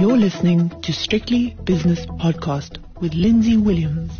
You're 0.00 0.16
listening 0.16 0.70
to 0.80 0.94
Strictly 0.94 1.58
Business 1.64 2.06
Podcast 2.06 2.78
with 3.02 3.12
Lindsay 3.12 3.58
Williams. 3.58 4.10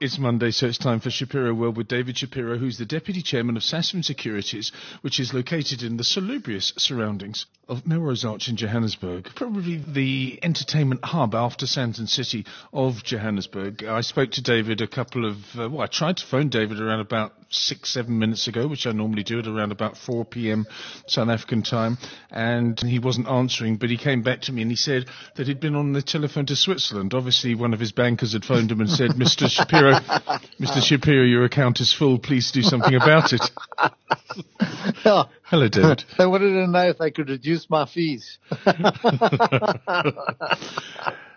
It's 0.00 0.18
Monday, 0.18 0.50
so 0.50 0.66
it's 0.66 0.76
time 0.76 0.98
for 0.98 1.08
Shapiro 1.08 1.54
World 1.54 1.76
with 1.76 1.86
David 1.86 2.18
Shapiro, 2.18 2.58
who's 2.58 2.76
the 2.76 2.84
Deputy 2.84 3.22
Chairman 3.22 3.56
of 3.56 3.62
Sasfin 3.62 4.04
Securities, 4.04 4.72
which 5.02 5.20
is 5.20 5.32
located 5.32 5.84
in 5.84 5.98
the 5.98 6.02
salubrious 6.02 6.72
surroundings 6.76 7.46
of 7.68 7.86
Melrose 7.86 8.24
Arch 8.24 8.48
in 8.48 8.56
Johannesburg, 8.56 9.30
probably 9.36 9.76
the 9.76 10.40
entertainment 10.42 11.04
hub 11.04 11.36
after 11.36 11.64
Sandton 11.64 12.08
City 12.08 12.44
of 12.72 13.04
Johannesburg. 13.04 13.84
I 13.84 14.00
spoke 14.00 14.32
to 14.32 14.42
David 14.42 14.80
a 14.80 14.88
couple 14.88 15.26
of, 15.26 15.36
uh, 15.56 15.70
well, 15.70 15.82
I 15.82 15.86
tried 15.86 16.16
to 16.16 16.26
phone 16.26 16.48
David 16.48 16.80
around 16.80 16.98
about 16.98 17.43
six, 17.54 17.90
seven 17.90 18.18
minutes 18.18 18.48
ago, 18.48 18.66
which 18.66 18.86
I 18.86 18.92
normally 18.92 19.22
do 19.22 19.38
at 19.38 19.46
around 19.46 19.72
about 19.72 19.96
4 19.96 20.24
p.m. 20.24 20.66
South 21.06 21.28
African 21.28 21.62
time, 21.62 21.98
and 22.30 22.78
he 22.80 22.98
wasn't 22.98 23.28
answering, 23.28 23.76
but 23.76 23.90
he 23.90 23.96
came 23.96 24.22
back 24.22 24.42
to 24.42 24.52
me 24.52 24.62
and 24.62 24.70
he 24.70 24.76
said 24.76 25.06
that 25.36 25.46
he'd 25.46 25.60
been 25.60 25.74
on 25.74 25.92
the 25.92 26.02
telephone 26.02 26.46
to 26.46 26.56
Switzerland. 26.56 27.14
Obviously, 27.14 27.54
one 27.54 27.72
of 27.74 27.80
his 27.80 27.92
bankers 27.92 28.32
had 28.32 28.44
phoned 28.44 28.70
him 28.70 28.80
and 28.80 28.90
said, 28.90 29.10
Mr. 29.16 29.48
Shapiro, 29.48 29.92
Mr. 30.60 30.82
Shapiro, 30.82 31.24
your 31.24 31.44
account 31.44 31.80
is 31.80 31.92
full. 31.92 32.18
Please 32.18 32.50
do 32.52 32.62
something 32.62 32.94
about 32.94 33.32
it. 33.32 33.42
Hello, 35.44 35.68
David. 35.68 36.04
I 36.18 36.26
wanted 36.26 36.50
to 36.52 36.66
know 36.66 36.88
if 36.88 37.00
I 37.00 37.10
could 37.10 37.28
reduce 37.28 37.68
my 37.70 37.86
fees. 37.86 38.38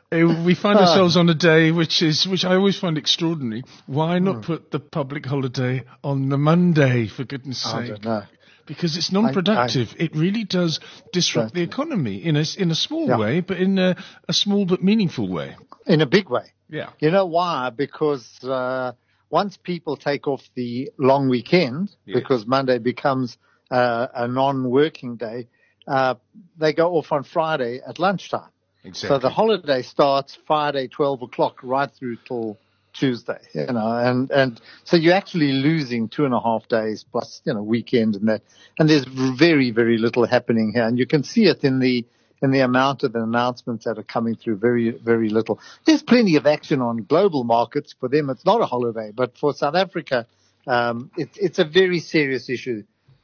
Uh, 0.09 0.41
we 0.45 0.55
find 0.55 0.79
ourselves 0.79 1.17
on 1.17 1.27
a 1.27 1.34
day 1.34 1.71
which 1.71 2.02
is, 2.02 2.25
which 2.25 2.45
I 2.45 2.55
always 2.55 2.79
find 2.79 2.97
extraordinary. 2.97 3.63
Why 3.88 4.20
not 4.20 4.43
put 4.43 4.71
the 4.71 4.80
public 4.80 5.25
holiday 5.25 5.83
on 6.02 6.30
the 6.30 6.38
Monday, 6.38 7.07
for 7.07 7.25
goodness 7.25 7.66
I 7.66 7.81
sake? 7.81 7.89
don't 7.89 8.05
know. 8.05 8.23
Because 8.66 8.95
it's 8.95 9.11
non-productive. 9.11 9.95
it 9.97 10.16
really 10.16 10.45
does 10.45 10.80
disrupt 11.11 11.53
the 11.53 11.61
economy 11.61 12.23
in 12.23 12.38
a, 12.38 12.43
in 12.57 12.71
a 12.71 12.75
small 12.75 13.07
Yeah. 13.07 13.17
way, 13.17 13.41
but 13.41 13.57
in 13.57 13.77
a, 13.80 13.95
a 14.30 14.33
small 14.33 14.66
but 14.66 14.81
meaningful 14.81 15.27
way. 15.27 15.55
In 15.85 16.02
a 16.02 16.05
big 16.05 16.30
way. 16.30 16.53
Yeah. 16.69 16.89
You 17.00 17.11
know 17.11 17.25
why? 17.25 17.69
Because 17.69 18.41
uh, 18.44 18.94
once 19.30 19.58
people 19.58 19.97
take 19.97 20.28
off 20.28 20.41
the 20.55 20.89
long 20.97 21.28
weekend, 21.30 21.95
because 22.05 22.45
Monday 22.45 22.78
becomes 22.78 23.38
uh, 23.72 24.08
a 24.13 24.28
non-working 24.28 25.17
day, 25.17 25.47
uh, 25.85 26.16
they 26.58 26.72
go 26.73 26.95
off 26.95 27.11
on 27.11 27.23
Friday 27.23 27.81
at 27.85 28.00
lunchtime. 28.00 28.50
Exactly. 28.88 29.16
So 29.16 29.19
the 29.19 29.30
holiday 29.30 29.81
starts 29.81 30.38
Friday, 30.47 30.88
12 30.88 31.23
o'clock, 31.23 31.59
right 31.61 31.91
through 31.91 32.17
till 32.25 32.57
Tuesday, 32.94 33.39
you 33.53 33.66
know, 33.66 33.97
and, 33.97 34.31
and 34.31 34.61
so 34.85 34.95
you're 34.95 35.13
actually 35.13 35.52
losing 35.52 36.07
two 36.07 36.23
and 36.23 36.33
a 36.33 36.39
half 36.39 36.67
days 36.69 37.05
plus, 37.11 37.41
you 37.44 37.53
know, 37.53 37.61
weekend 37.61 38.16
and 38.16 38.29
that. 38.29 38.41
And 38.79 38.89
there's 38.89 39.05
very, 39.05 39.71
very 39.71 39.97
little 39.97 40.25
happening 40.25 40.71
here. 40.73 40.88
And 40.88 40.97
you 40.97 41.05
can 41.05 41.23
see 41.23 41.47
it 41.47 41.66
in 41.66 41.79
the, 41.79 42.05
in 42.41 42.52
the 42.52 42.61
amount 42.61 43.03
of 43.03 43.11
the 43.11 43.21
announcements 43.21 43.83
that 43.85 43.99
are 43.99 44.03
coming 44.03 44.35
through 44.35 44.57
very, 44.57 44.91
very 44.91 45.29
little. 45.29 45.59
There's 45.85 46.01
plenty 46.01 46.38
of 46.38 46.47
action 46.47 46.81
on 46.81 47.03
global 47.03 47.44
markets. 47.44 47.94
For 47.99 48.07
them, 48.07 48.29
it's 48.29 48.45
not 48.45 48.61
a 48.61 48.66
holiday, 48.66 49.11
but 49.13 49.38
for 49.38 49.53
South 49.53 49.75
Africa, 49.75 50.25
um, 50.66 51.11
it, 51.17 51.29
it's 51.35 51.59
a 51.59 51.66
very 51.66 51.99
serious 51.99 52.49
issue. 52.49 52.83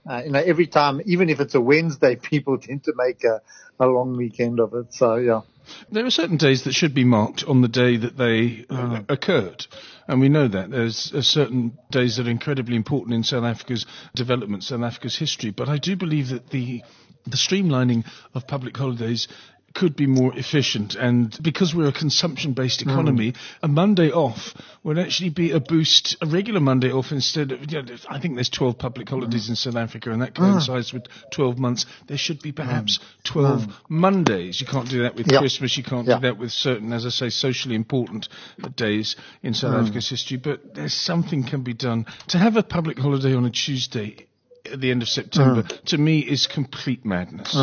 Uh, 0.09 0.21
you 0.25 0.31
know, 0.31 0.39
every 0.39 0.67
time, 0.67 1.01
even 1.05 1.29
if 1.29 1.39
it's 1.39 1.55
a 1.55 1.61
Wednesday, 1.61 2.15
people 2.21 2.57
tend 2.57 2.83
to 2.83 2.93
make 2.95 3.23
a, 3.23 3.41
a 3.79 3.87
long 3.87 4.17
weekend 4.17 4.59
of 4.59 4.73
it. 4.73 4.93
So 4.93 5.15
yeah. 5.15 5.41
There 5.89 6.05
are 6.05 6.11
certain 6.11 6.37
days 6.37 6.63
that 6.63 6.73
should 6.73 6.93
be 6.93 7.05
marked 7.05 7.45
on 7.45 7.61
the 7.61 7.69
day 7.69 7.95
that 7.95 8.17
they 8.17 8.65
uh, 8.69 9.01
occurred. 9.07 9.65
And 10.07 10.19
we 10.19 10.27
know 10.27 10.47
that. 10.47 10.69
There's 10.69 11.13
uh, 11.13 11.21
certain 11.21 11.77
days 11.89 12.17
that 12.17 12.27
are 12.27 12.31
incredibly 12.31 12.75
important 12.75 13.15
in 13.15 13.23
South 13.23 13.45
Africa's 13.45 13.85
development, 14.13 14.65
South 14.65 14.81
Africa's 14.81 15.17
history. 15.17 15.51
But 15.51 15.69
I 15.69 15.77
do 15.77 15.95
believe 15.95 16.29
that 16.29 16.49
the, 16.49 16.83
the 17.25 17.37
streamlining 17.37 18.05
of 18.33 18.45
public 18.45 18.75
holidays 18.75 19.29
could 19.73 19.95
be 19.95 20.05
more 20.05 20.35
efficient. 20.37 20.95
And 20.95 21.35
because 21.41 21.73
we're 21.73 21.87
a 21.87 21.93
consumption 21.93 22.53
based 22.53 22.81
hmm. 22.81 22.89
economy, 22.89 23.33
a 23.61 23.67
Monday 23.67 24.11
off 24.11 24.53
would 24.83 24.99
actually 24.99 25.29
be 25.29 25.51
a 25.51 25.59
boost, 25.59 26.17
a 26.21 26.25
regular 26.25 26.59
Monday 26.59 26.91
off 26.91 27.11
instead 27.11 27.51
of, 27.51 27.71
you 27.71 27.81
know, 27.81 27.95
I 28.09 28.19
think 28.19 28.35
there's 28.35 28.49
12 28.49 28.77
public 28.77 29.09
hmm. 29.09 29.15
holidays 29.15 29.49
in 29.49 29.55
South 29.55 29.75
Africa 29.75 30.11
and 30.11 30.21
that 30.21 30.33
ah. 30.37 30.41
coincides 30.41 30.93
with 30.93 31.05
12 31.31 31.57
months. 31.57 31.85
There 32.07 32.17
should 32.17 32.41
be 32.41 32.51
perhaps 32.51 32.97
hmm. 32.97 33.03
12 33.23 33.63
Mondays. 33.89 34.61
You 34.61 34.67
can't 34.67 34.89
do 34.89 35.03
that 35.03 35.15
with 35.15 35.31
Yeah. 35.31 35.39
Christmas. 35.39 35.77
You 35.77 35.83
can't 35.83 36.07
Yeah. 36.07 36.15
do 36.15 36.21
that 36.21 36.37
with 36.37 36.51
certain, 36.51 36.93
as 36.93 37.05
I 37.05 37.09
say, 37.09 37.29
socially 37.29 37.75
important 37.75 38.29
days 38.75 39.15
in 39.41 39.53
South 39.53 39.75
Africa's 39.75 40.09
history. 40.09 40.37
But 40.37 40.75
there's 40.75 40.93
something 40.93 41.43
can 41.43 41.61
be 41.61 41.73
done. 41.73 42.05
To 42.29 42.37
have 42.37 42.57
a 42.57 42.63
public 42.63 42.99
holiday 42.99 43.33
on 43.33 43.45
a 43.45 43.49
Tuesday 43.49 44.27
at 44.71 44.79
the 44.79 44.91
end 44.91 45.01
of 45.01 45.09
September, 45.09 45.63
to 45.63 45.97
me, 45.97 46.19
is 46.19 46.47
complete 46.47 47.05
madness. 47.05 47.55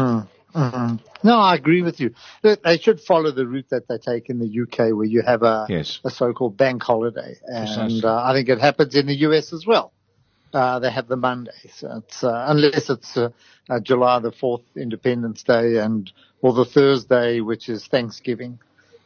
No, 0.55 1.38
I 1.38 1.55
agree 1.55 1.83
with 1.83 2.00
you. 2.00 2.15
They 2.43 2.78
should 2.78 3.00
follow 3.00 3.31
the 3.31 3.47
route 3.47 3.69
that 3.71 3.88
they 3.88 3.99
take 3.99 4.31
in 4.31 4.38
the 4.38 4.62
UK, 4.62 4.94
where 4.97 5.06
you 5.06 5.22
have 5.22 5.43
a 5.43 5.66
Yes. 5.69 6.00
a 6.05 6.11
so-called 6.11 6.56
bank 6.56 6.83
holiday, 6.83 7.37
and 7.47 8.05
uh, 8.05 8.22
I 8.25 8.33
think 8.33 8.49
it 8.49 8.59
happens 8.61 8.94
in 8.94 9.06
the 9.06 9.16
US 9.28 9.53
as 9.53 9.66
well. 9.66 9.93
Uh, 10.53 10.81
they 10.81 10.91
have 10.91 11.06
the 11.06 11.16
Monday, 11.16 11.53
so 11.72 11.99
it's, 11.99 12.25
uh, 12.25 12.44
unless 12.49 12.91
it's 12.91 13.16
uh, 13.16 13.28
uh, 13.69 13.78
July 13.81 14.19
the 14.19 14.33
fourth, 14.33 14.62
Independence 14.77 15.43
Day, 15.44 15.77
and 15.77 16.11
or 16.43 16.53
the 16.53 16.65
Thursday, 16.65 17.41
which 17.41 17.69
is 17.69 17.87
Thanksgiving. 17.87 18.59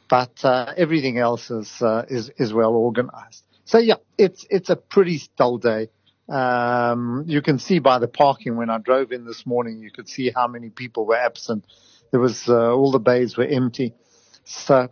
But 0.09 0.43
uh, 0.45 0.73
everything 0.77 1.19
else 1.19 1.51
is 1.51 1.83
uh, 1.83 2.05
is 2.09 2.31
is 2.39 2.53
well 2.55 2.75
organized. 2.75 3.43
So 3.67 3.79
yeah, 3.79 3.97
it's 4.17 4.47
it's 4.49 4.71
a 4.71 4.77
pretty 4.77 5.21
dull 5.37 5.59
day. 5.59 5.89
Um, 6.29 7.25
you 7.27 7.43
can 7.43 7.59
see 7.59 7.79
by 7.81 7.99
the 7.99 8.09
parking 8.09 8.57
when 8.57 8.71
I 8.71 8.79
drove 8.79 9.13
in 9.13 9.25
this 9.25 9.45
morning, 9.45 9.81
you 9.81 9.91
could 9.91 10.09
see 10.09 10.33
how 10.35 10.49
many 10.49 10.71
people 10.71 11.07
were 11.07 11.17
absent. 11.17 11.67
There 12.11 12.21
was 12.21 12.49
uh, 12.49 12.73
all 12.73 12.91
the 12.91 12.99
bays 12.99 13.37
were 13.37 13.47
empty. 13.47 13.95
So, 14.45 14.89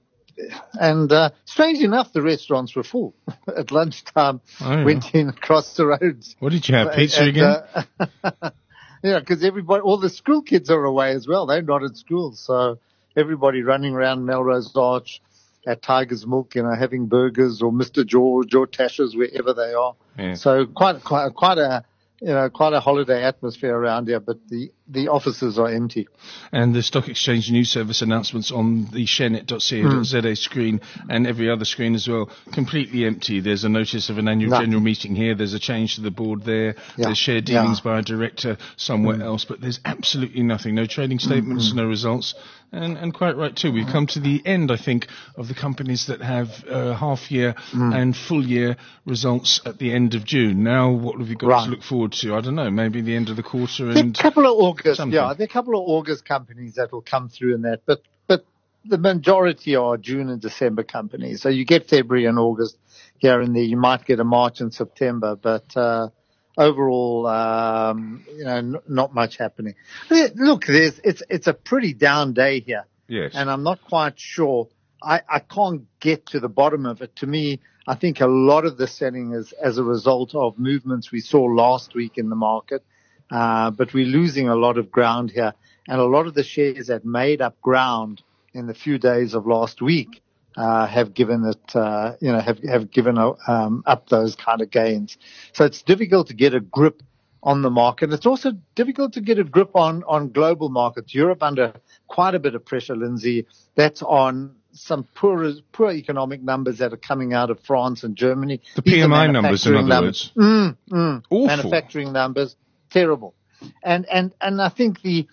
and 0.75 1.11
uh, 1.11 1.31
strange 1.45 1.79
enough, 1.81 2.13
the 2.13 2.23
restaurants 2.23 2.75
were 2.75 2.83
full 2.83 3.15
at 3.57 3.71
lunchtime. 3.71 4.41
Oh, 4.61 4.73
yeah. 4.73 4.85
Went 4.85 5.15
in 5.15 5.29
across 5.29 5.75
the 5.77 5.87
roads. 5.87 6.37
What 6.39 6.53
did 6.53 6.69
you 6.69 6.75
have? 6.75 6.93
Pizza 6.95 7.21
And, 7.21 7.29
again? 7.29 7.45
uh, 7.45 8.51
yeah, 9.03 9.21
because 9.21 9.45
everybody, 9.45 9.83
all 9.83 9.99
the 9.99 10.11
school 10.11 10.43
kids 10.43 10.71
are 10.71 10.85
away 10.85 11.13
as 11.13 11.27
well. 11.27 11.47
They're 11.47 11.63
not 11.63 11.83
at 11.83 11.97
school, 11.97 12.33
so 12.35 12.79
everybody 13.17 13.63
running 13.63 13.95
around 13.95 14.25
Melrose 14.25 14.73
Arch 14.77 15.23
at 15.67 15.83
Tiger's 15.83 16.27
Milk, 16.27 16.55
you 16.55 16.63
know, 16.63 16.75
having 16.75 17.07
burgers 17.07 17.63
or 17.63 17.73
Mr. 17.73 18.05
George 18.05 18.55
or 18.55 18.67
Tasha's 18.67 19.15
wherever 19.15 19.55
they 19.55 19.73
are. 19.75 19.95
Yeah. 20.19 20.35
So 20.35 20.67
quite, 20.67 21.03
quite, 21.03 21.35
quite 21.35 21.59
a, 21.59 21.85
you 22.23 22.29
know, 22.29 22.49
quite 22.51 22.73
a 22.73 22.79
holiday 22.79 23.25
atmosphere 23.25 23.75
around 23.75 24.07
here, 24.07 24.21
but 24.21 24.37
the, 24.49 24.71
the 24.87 25.09
offices 25.09 25.59
are 25.59 25.69
empty. 25.69 26.07
and 26.53 26.73
the 26.73 26.81
Stock 26.81 27.09
Exchange 27.09 27.51
News 27.51 27.69
Service 27.69 28.01
announcements 28.01 28.53
on 28.53 28.85
the 28.93 29.07
sharenet.co.za 29.07 30.21
hmm. 30.21 30.35
screen 30.35 30.81
and 31.11 31.27
every 31.27 31.51
other 31.51 31.65
screen 31.65 31.97
as 31.97 32.07
well, 32.07 32.31
completely 32.53 33.07
empty. 33.07 33.41
There's 33.41 33.65
a 33.65 33.69
notice 33.69 34.09
of 34.09 34.19
an 34.19 34.29
annual 34.29 34.53
No. 34.53 34.61
general 34.61 34.81
meeting 34.81 35.17
here. 35.17 35.35
There's 35.35 35.55
a 35.55 35.59
change 35.59 35.97
to 35.97 36.01
the 36.01 36.13
board 36.13 36.45
there. 36.45 36.77
Yeah. 36.97 37.07
There's 37.07 37.19
share 37.19 37.41
dealings 37.41 37.81
Yeah. 37.85 37.93
by 37.93 37.99
a 37.99 38.03
director 38.03 38.57
somewhere 38.77 39.17
hmm. 39.17 39.23
else, 39.23 39.45
but 39.45 39.61
there's 39.61 39.81
absolutely 39.85 40.45
nothing. 40.45 40.77
No 40.77 40.87
trading 40.87 41.19
statements, 41.19 41.73
hmm. 41.73 41.79
no 41.79 41.87
results. 41.87 42.37
And, 42.75 42.97
and 42.97 43.13
quite 43.13 43.37
right 43.37 43.55
too. 43.55 43.71
We've 43.71 43.87
come 43.87 44.07
to 44.09 44.21
the 44.21 44.41
end, 44.47 44.73
I 44.73 44.79
think, 44.79 45.07
of 45.37 45.47
the 45.47 45.55
companies 45.55 46.07
that 46.07 46.23
have 46.23 46.49
uh, 46.67 46.95
half 46.95 47.31
year 47.31 47.55
and 47.75 48.17
full 48.17 48.43
year 48.47 48.77
results 49.05 49.61
at 49.67 49.79
the 49.79 49.93
end 49.93 50.15
of 50.15 50.25
June. 50.25 50.63
Now, 50.65 50.91
what 50.91 51.19
have 51.19 51.29
we 51.29 51.35
got 51.35 51.49
Right. 51.49 51.65
to 51.67 51.71
look 51.71 51.83
forward 51.83 52.13
to? 52.13 52.35
I 52.35 52.41
don't 52.41 52.55
know. 52.55 52.71
Maybe 52.71 53.03
the 53.03 53.15
end 53.15 53.29
of 53.29 53.37
the 53.37 53.43
quarter 53.43 53.91
are 53.91 53.99
a 53.99 54.13
couple 54.13 54.47
of 54.47 54.53
August, 54.59 54.97
something. 54.97 55.15
yeah, 55.15 55.35
there 55.35 55.45
are 55.45 55.51
a 55.51 55.53
couple 55.53 55.75
of 55.75 55.87
August 55.87 56.25
companies 56.25 56.77
that 56.77 56.93
will 56.93 57.03
come 57.03 57.29
through 57.29 57.57
in 57.57 57.63
that, 57.63 57.83
but, 57.85 58.01
but 58.27 58.47
the 58.87 58.97
majority 58.97 59.77
are 59.77 59.99
June 59.99 60.31
and 60.31 60.41
December 60.41 60.83
companies. 60.83 61.43
So 61.43 61.51
you 61.51 61.67
get 61.67 61.91
February 61.91 62.25
and 62.25 62.39
August 62.39 62.79
here 63.19 63.39
and 63.43 63.55
there. 63.55 63.63
You 63.65 63.77
might 63.77 64.07
get 64.07 64.19
a 64.19 64.25
March 64.25 64.61
and 64.63 64.73
September, 64.73 65.37
but, 65.37 65.77
uh, 65.77 66.09
overall, 66.57 67.27
um, 67.27 68.25
you 68.37 68.45
know, 68.45 68.57
n- 68.57 68.77
not 68.89 69.15
much 69.15 69.39
happening. 69.39 69.75
Look, 70.11 70.67
there's, 70.67 71.01
it's, 71.03 71.23
it's 71.29 71.47
a 71.47 71.55
pretty 71.55 71.95
down 71.95 72.35
day 72.35 72.61
here 72.61 72.85
yes. 73.13 73.33
and 73.35 73.51
I'm 73.51 73.63
not 73.63 73.83
quite 73.85 74.19
sure. 74.19 74.69
I, 75.03 75.21
I 75.29 75.39
can't 75.41 75.87
get 76.01 76.27
to 76.27 76.41
the 76.41 76.49
bottom 76.49 76.87
of 76.87 77.03
it. 77.03 77.17
To 77.17 77.27
me, 77.27 77.61
I 77.87 77.95
think 77.95 78.21
a 78.21 78.27
lot 78.27 78.65
of 78.65 78.77
the 78.79 78.87
selling 78.87 79.33
is 79.33 79.53
as 79.53 79.79
a 79.79 79.85
result 79.85 80.35
of 80.35 80.59
movements 80.59 81.13
we 81.13 81.21
saw 81.21 81.43
last 81.43 81.95
week 81.95 82.17
in 82.17 82.29
the 82.29 82.37
market. 82.37 82.85
Uh, 83.31 83.71
but 83.71 83.95
we're 83.95 84.07
losing 84.07 84.49
a 84.49 84.55
lot 84.55 84.79
of 84.79 84.91
ground 84.91 85.31
here 85.31 85.55
and 85.89 86.01
a 86.01 86.05
lot 86.05 86.27
of 86.27 86.35
the 86.35 86.45
shares 86.45 86.89
that 86.89 87.05
made 87.05 87.41
up 87.41 87.61
ground 87.61 88.23
in 88.53 88.67
the 88.67 88.75
few 88.75 88.99
days 88.99 89.35
of 89.35 89.47
last 89.47 89.81
week, 89.81 90.22
uh, 90.57 90.87
have 90.87 91.15
given 91.15 91.45
it, 91.45 91.77
uh, 91.77 92.15
you 92.21 92.33
know, 92.33 92.41
have, 92.41 92.59
have 92.63 92.91
given, 92.91 93.19
uh, 93.19 93.33
um, 93.47 93.83
up 93.87 94.09
those 94.09 94.37
kind 94.37 94.61
of 94.61 94.71
gains. 94.71 95.19
So 95.53 95.65
it's 95.65 95.83
difficult 95.83 96.29
to 96.29 96.35
get 96.35 96.55
a 96.55 96.61
grip 96.61 97.03
on 97.43 97.63
the 97.63 97.71
market. 97.71 98.13
It's 98.13 98.27
also 98.27 98.53
difficult 98.75 99.15
to 99.15 99.21
get 99.21 99.39
a 99.39 99.45
grip 99.45 99.75
on, 99.75 100.05
on 100.05 100.31
global 100.31 100.69
markets. 100.69 101.15
Europe 101.15 101.43
under 101.43 101.75
quite 102.07 102.35
a 102.35 102.39
bit 102.39 102.55
of 102.55 102.65
pressure, 102.65 102.95
Lindsay. 102.95 103.47
That's 103.75 104.03
on 104.03 104.55
some 104.73 105.05
poor, 105.15 105.53
poor 105.73 105.91
economic 105.91 106.43
numbers 106.43 106.79
that 106.79 106.93
are 106.93 106.99
coming 106.99 107.33
out 107.35 107.51
of 107.51 107.61
France 107.61 108.05
and 108.05 108.17
Germany. 108.17 108.61
The 108.77 108.83
These 108.83 108.95
PMI 109.05 109.33
numbers, 109.33 109.67
in 109.67 109.75
other 109.75 109.87
numbers. 109.87 110.33
words. 110.37 110.49
Mm, 110.49 110.77
mm. 110.91 111.23
Awful. 111.31 111.47
Manufacturing 111.47 112.13
numbers, 112.13 112.57
terrible. 112.91 113.35
And, 113.83 114.07
and, 114.09 114.35
and 114.41 114.61
I 114.61 114.69
think 114.69 115.03
the, 115.03 115.27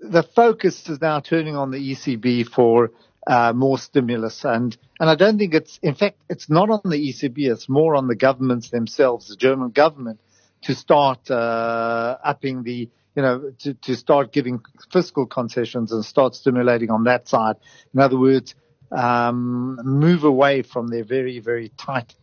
the 0.00 0.22
focus 0.22 0.88
is 0.88 1.00
now 1.00 1.20
turning 1.20 1.56
on 1.56 1.70
the 1.70 1.78
ECB 1.78 2.48
for 2.48 2.90
uh, 3.26 3.52
more 3.52 3.78
stimulus, 3.78 4.44
and 4.44 4.76
and 4.98 5.08
I 5.08 5.14
don't 5.14 5.38
think 5.38 5.54
it's 5.54 5.78
in 5.82 5.94
fact 5.94 6.18
it's 6.28 6.50
not 6.50 6.70
on 6.70 6.80
the 6.84 6.96
ECB. 6.96 7.50
It's 7.50 7.68
more 7.68 7.94
on 7.94 8.08
the 8.08 8.16
governments 8.16 8.70
themselves, 8.70 9.28
the 9.28 9.36
German 9.36 9.70
government, 9.70 10.20
to 10.62 10.74
start 10.74 11.30
uh, 11.30 12.18
upping 12.24 12.62
the 12.62 12.88
you 13.14 13.22
know 13.22 13.52
to, 13.60 13.74
to 13.74 13.94
start 13.94 14.32
giving 14.32 14.60
fiscal 14.92 15.26
concessions 15.26 15.92
and 15.92 16.04
start 16.04 16.34
stimulating 16.34 16.90
on 16.90 17.04
that 17.04 17.28
side. 17.28 17.56
In 17.94 18.00
other 18.00 18.18
words, 18.18 18.54
um, 18.90 19.78
move 19.84 20.24
away 20.24 20.62
from 20.62 20.88
their 20.88 21.04
very 21.04 21.38
very 21.38 21.70
tight 21.78 22.14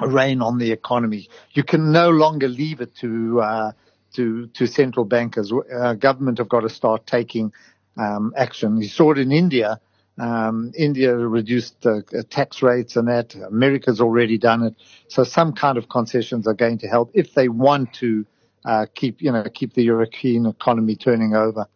rein 0.00 0.42
on 0.42 0.58
the 0.58 0.72
economy. 0.72 1.28
You 1.52 1.62
can 1.62 1.92
no 1.92 2.10
longer 2.10 2.48
leave 2.48 2.80
it 2.80 2.96
to 2.96 3.40
uh, 3.40 3.72
to 4.14 4.48
to 4.48 4.66
central 4.66 5.04
bankers. 5.04 5.52
Uh, 5.52 5.94
government 5.94 6.38
have 6.38 6.48
got 6.48 6.60
to 6.60 6.68
start 6.68 7.06
taking 7.06 7.52
um, 7.96 8.32
action. 8.36 8.80
You 8.80 8.88
saw 8.88 9.12
it 9.12 9.18
in 9.18 9.32
India. 9.32 9.80
Um, 10.18 10.72
India 10.76 11.14
reduced 11.14 11.84
uh, 11.84 12.00
tax 12.30 12.62
rates 12.62 12.96
and 12.96 13.08
that. 13.08 13.34
America's 13.34 14.00
already 14.00 14.38
done 14.38 14.62
it. 14.62 14.74
So 15.08 15.24
some 15.24 15.52
kind 15.52 15.76
of 15.76 15.88
concessions 15.88 16.46
are 16.46 16.54
going 16.54 16.78
to 16.78 16.88
help 16.88 17.10
if 17.12 17.34
they 17.34 17.48
want 17.48 17.92
to 17.94 18.24
uh, 18.64 18.86
keep 18.94 19.22
you 19.22 19.30
know 19.30 19.44
keep 19.52 19.74
the 19.74 19.82
European 19.82 20.46
economy 20.46 20.96
turning 20.96 21.34
over. 21.34 21.68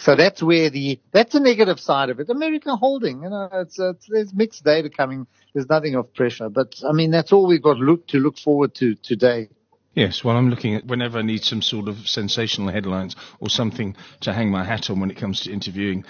So 0.00 0.14
that's 0.14 0.42
where 0.42 0.70
the 0.70 1.00
that's 1.12 1.34
a 1.34 1.40
negative 1.40 1.80
side 1.80 2.10
of 2.10 2.20
it. 2.20 2.28
America 2.28 2.76
holding, 2.76 3.22
you 3.22 3.30
know, 3.30 3.48
it's, 3.52 3.78
it's 3.78 4.06
there's 4.08 4.34
mixed 4.34 4.64
data 4.64 4.90
coming. 4.90 5.26
There's 5.54 5.68
nothing 5.68 5.94
of 5.94 6.12
pressure, 6.14 6.48
but 6.48 6.74
I 6.88 6.92
mean 6.92 7.10
that's 7.10 7.32
all 7.32 7.46
we've 7.46 7.62
got 7.62 7.78
look 7.78 8.06
to 8.08 8.18
look 8.18 8.38
forward 8.38 8.74
to 8.76 8.94
today. 8.96 9.48
Yes, 9.94 10.22
well, 10.22 10.36
I'm 10.36 10.50
looking 10.50 10.76
at 10.76 10.84
whenever 10.84 11.18
I 11.18 11.22
need 11.22 11.42
some 11.42 11.60
sort 11.60 11.88
of 11.88 12.06
sensational 12.06 12.68
headlines 12.68 13.16
or 13.40 13.48
something 13.48 13.96
to 14.20 14.32
hang 14.32 14.50
my 14.50 14.62
hat 14.62 14.90
on 14.90 15.00
when 15.00 15.10
it 15.10 15.16
comes 15.16 15.40
to 15.40 15.52
interviewing 15.52 16.04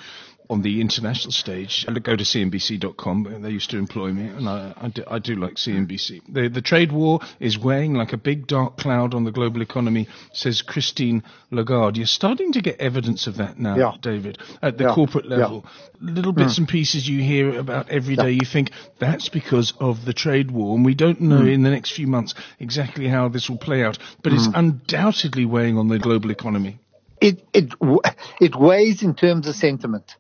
on 0.51 0.63
the 0.63 0.81
international 0.81 1.33
stage. 1.33 1.85
I 1.89 1.93
go 1.99 2.17
to 2.17 2.25
CNBC.com. 2.25 3.43
They 3.43 3.51
used 3.51 3.71
to 3.71 3.79
employ 3.79 4.13
me, 4.13 4.29
and 4.29 4.49
I, 4.49 4.73
I, 4.81 4.89
do, 4.89 5.05
I 5.07 5.19
do 5.19 5.35
like 5.37 5.55
CNBC. 5.55 6.23
The, 6.29 6.49
the 6.49 6.63
trade 6.63 6.91
war 6.93 7.21
is 7.39 7.59
weighing 7.59 7.95
like 7.95 8.13
a 8.13 8.17
big 8.17 8.47
dark 8.47 8.77
cloud 8.79 9.15
on 9.15 9.25
the 9.25 9.31
global 9.31 9.61
economy, 9.63 10.09
says 10.33 10.63
Christine 10.63 11.23
Lagarde. 11.51 11.99
You're 11.99 12.07
starting 12.07 12.53
to 12.53 12.61
get 12.63 12.81
evidence 12.81 13.27
of 13.27 13.37
that 13.37 13.59
now, 13.59 13.77
Yeah. 13.77 13.93
David, 14.01 14.39
at 14.63 14.79
the 14.79 14.85
Yeah. 14.85 14.95
corporate 14.95 15.27
level. 15.29 15.67
Little 16.01 16.33
bits 16.33 16.57
Hmm. 16.57 16.63
and 16.63 16.69
pieces 16.69 17.09
you 17.09 17.23
hear 17.23 17.59
about 17.59 17.91
every 17.91 18.17
day, 18.17 18.31
you 18.33 18.47
think 18.47 18.71
that's 18.99 19.29
because 19.29 19.73
of 19.81 20.05
the 20.05 20.13
trade 20.15 20.51
war, 20.51 20.75
and 20.77 20.85
we 20.85 20.95
don't 20.95 21.21
know 21.21 21.43
Hmm. 21.43 21.49
in 21.49 21.63
the 21.63 21.71
next 21.71 21.91
few 21.93 22.07
months 22.07 22.35
exactly 22.59 23.09
how 23.09 23.29
this 23.29 23.51
will 23.51 23.59
play 23.59 23.85
out, 23.85 23.99
but 24.23 24.33
Hmm. 24.33 24.39
it's 24.39 24.49
undoubtedly 24.55 25.45
weighing 25.45 25.77
on 25.77 25.89
the 25.89 25.99
global 25.99 26.31
economy. 26.31 26.79
it 27.21 27.43
it 27.53 27.73
it 28.41 28.55
weighs 28.55 29.03
in 29.03 29.13
terms 29.13 29.49
of 29.49 29.55
sentiment. 29.57 30.15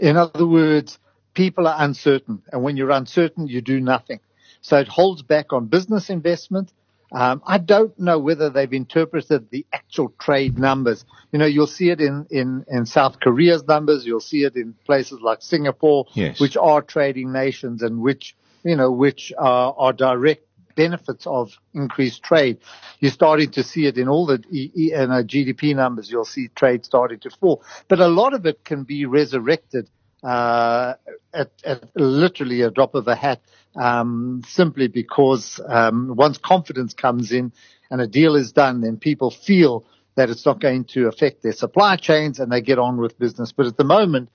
In 0.00 0.16
other 0.16 0.46
words, 0.46 0.98
people 1.34 1.66
are 1.68 1.76
uncertain, 1.78 2.42
and 2.50 2.62
when 2.62 2.76
you're 2.76 2.90
uncertain, 2.90 3.46
you 3.46 3.60
do 3.60 3.80
nothing. 3.80 4.20
So 4.62 4.78
it 4.78 4.88
holds 4.88 5.22
back 5.22 5.52
on 5.52 5.66
business 5.66 6.10
investment. 6.10 6.72
Um, 7.12 7.42
I 7.46 7.58
don't 7.58 7.98
know 7.98 8.18
whether 8.18 8.50
they've 8.50 8.72
interpreted 8.72 9.50
the 9.50 9.66
actual 9.72 10.12
trade 10.20 10.58
numbers. 10.58 11.04
You 11.32 11.38
know, 11.38 11.46
you'll 11.46 11.66
see 11.66 11.90
it 11.90 12.00
in, 12.00 12.26
in, 12.30 12.64
in 12.68 12.86
South 12.86 13.20
Korea's 13.20 13.64
numbers. 13.66 14.06
You'll 14.06 14.20
see 14.20 14.44
it 14.44 14.54
in 14.56 14.74
places 14.86 15.18
like 15.20 15.42
Singapore, 15.42 16.06
Yes. 16.14 16.40
which 16.40 16.56
are 16.56 16.80
trading 16.82 17.32
nations 17.32 17.82
and 17.82 18.00
which, 18.00 18.36
you 18.64 18.76
know, 18.76 18.90
which 18.92 19.32
are, 19.36 19.74
are 19.76 19.92
direct 19.92 20.44
benefits 20.76 21.26
of 21.26 21.52
increased 21.74 22.22
trade. 22.22 22.58
You're 23.00 23.12
starting 23.12 23.50
to 23.52 23.62
see 23.62 23.86
it 23.86 23.98
in 23.98 24.08
all 24.08 24.26
the 24.26 24.42
E- 24.50 24.72
E- 24.74 24.94
uh, 24.94 25.06
GDP 25.22 25.74
numbers. 25.76 26.10
You'll 26.10 26.24
see 26.24 26.48
trade 26.48 26.84
starting 26.84 27.20
to 27.20 27.30
fall, 27.30 27.62
but 27.88 28.00
a 28.00 28.08
lot 28.08 28.34
of 28.34 28.46
it 28.46 28.64
can 28.64 28.84
be 28.84 29.06
resurrected 29.06 29.90
uh, 30.24 30.94
at, 31.34 31.50
at 31.64 31.84
literally 31.96 32.62
a 32.62 32.70
drop 32.70 32.94
of 32.94 33.08
a 33.08 33.14
hat, 33.16 33.40
um, 33.76 34.42
simply 34.46 34.88
because 34.88 35.60
um, 35.68 36.14
once 36.16 36.38
confidence 36.38 36.94
comes 36.94 37.32
in 37.32 37.52
and 37.90 38.00
a 38.00 38.06
deal 38.06 38.36
is 38.36 38.52
done, 38.52 38.80
then 38.80 38.98
people 38.98 39.30
feel 39.30 39.86
that 40.16 40.30
it's 40.30 40.44
not 40.44 40.60
going 40.60 40.84
to 40.84 41.08
affect 41.08 41.42
their 41.42 41.52
supply 41.52 41.96
chains 41.96 42.40
and 42.40 42.52
they 42.52 42.60
get 42.60 42.78
on 42.78 42.98
with 42.98 43.18
business. 43.18 43.52
But 43.52 43.66
at 43.66 43.76
the 43.76 43.84
moment, 43.84 44.30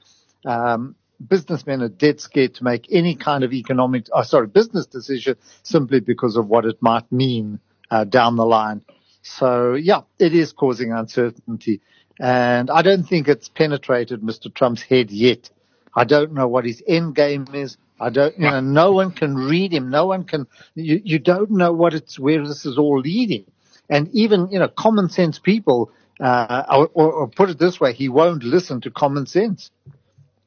um, 0.46 0.96
businessmen 1.26 1.82
are 1.82 1.90
dead 1.90 2.20
scared 2.20 2.56
to 2.56 2.64
make 2.64 2.88
any 2.92 3.16
kind 3.16 3.44
of 3.44 3.54
economic, 3.54 4.08
oh, 4.14 4.24
sorry, 4.24 4.48
business 4.48 4.86
decision 4.86 5.36
simply 5.64 6.00
because 6.00 6.36
of 6.36 6.48
what 6.48 6.66
it 6.66 6.82
might 6.82 7.12
mean 7.12 7.60
uh, 7.92 8.04
down 8.04 8.36
the 8.36 8.46
line. 8.46 8.84
So 9.22 9.74
yeah, 9.74 10.02
it 10.20 10.34
is 10.34 10.54
causing 10.54 10.92
uncertainty. 10.92 11.82
And 12.20 12.70
I 12.70 12.82
don't 12.82 13.04
think 13.04 13.28
it's 13.28 13.50
penetrated 13.50 14.22
Mr. 14.22 14.54
Trump's 14.54 14.84
head 14.84 15.12
yet. 15.12 15.50
I 15.96 16.04
don't 16.04 16.34
know 16.34 16.48
what 16.48 16.66
his 16.66 16.84
end 16.88 17.16
game 17.16 17.48
is. 17.54 17.78
I 18.00 18.10
don't, 18.10 18.38
you 18.38 18.50
know, 18.50 18.60
no 18.60 18.92
one 18.92 19.12
can 19.12 19.36
read 19.36 19.74
him. 19.74 19.90
No 19.90 20.06
one 20.06 20.26
can, 20.26 20.48
you, 20.76 21.02
you 21.04 21.20
don't 21.20 21.52
know 21.52 21.72
what 21.72 21.94
it's, 21.94 22.20
where 22.20 22.46
this 22.46 22.66
is 22.66 22.78
all 22.78 23.00
leading. 23.00 23.46
And 23.90 24.10
even, 24.14 24.50
you 24.52 24.60
know, 24.60 24.68
common 24.68 25.10
sense 25.10 25.40
people, 25.40 25.92
uh, 26.20 26.64
or, 26.70 26.90
or, 26.94 27.14
or 27.14 27.28
put 27.28 27.50
it 27.50 27.58
this 27.58 27.80
way, 27.80 27.94
he 27.94 28.10
won't 28.10 28.44
listen 28.44 28.82
to 28.82 28.92
common 28.92 29.26
sense. 29.26 29.72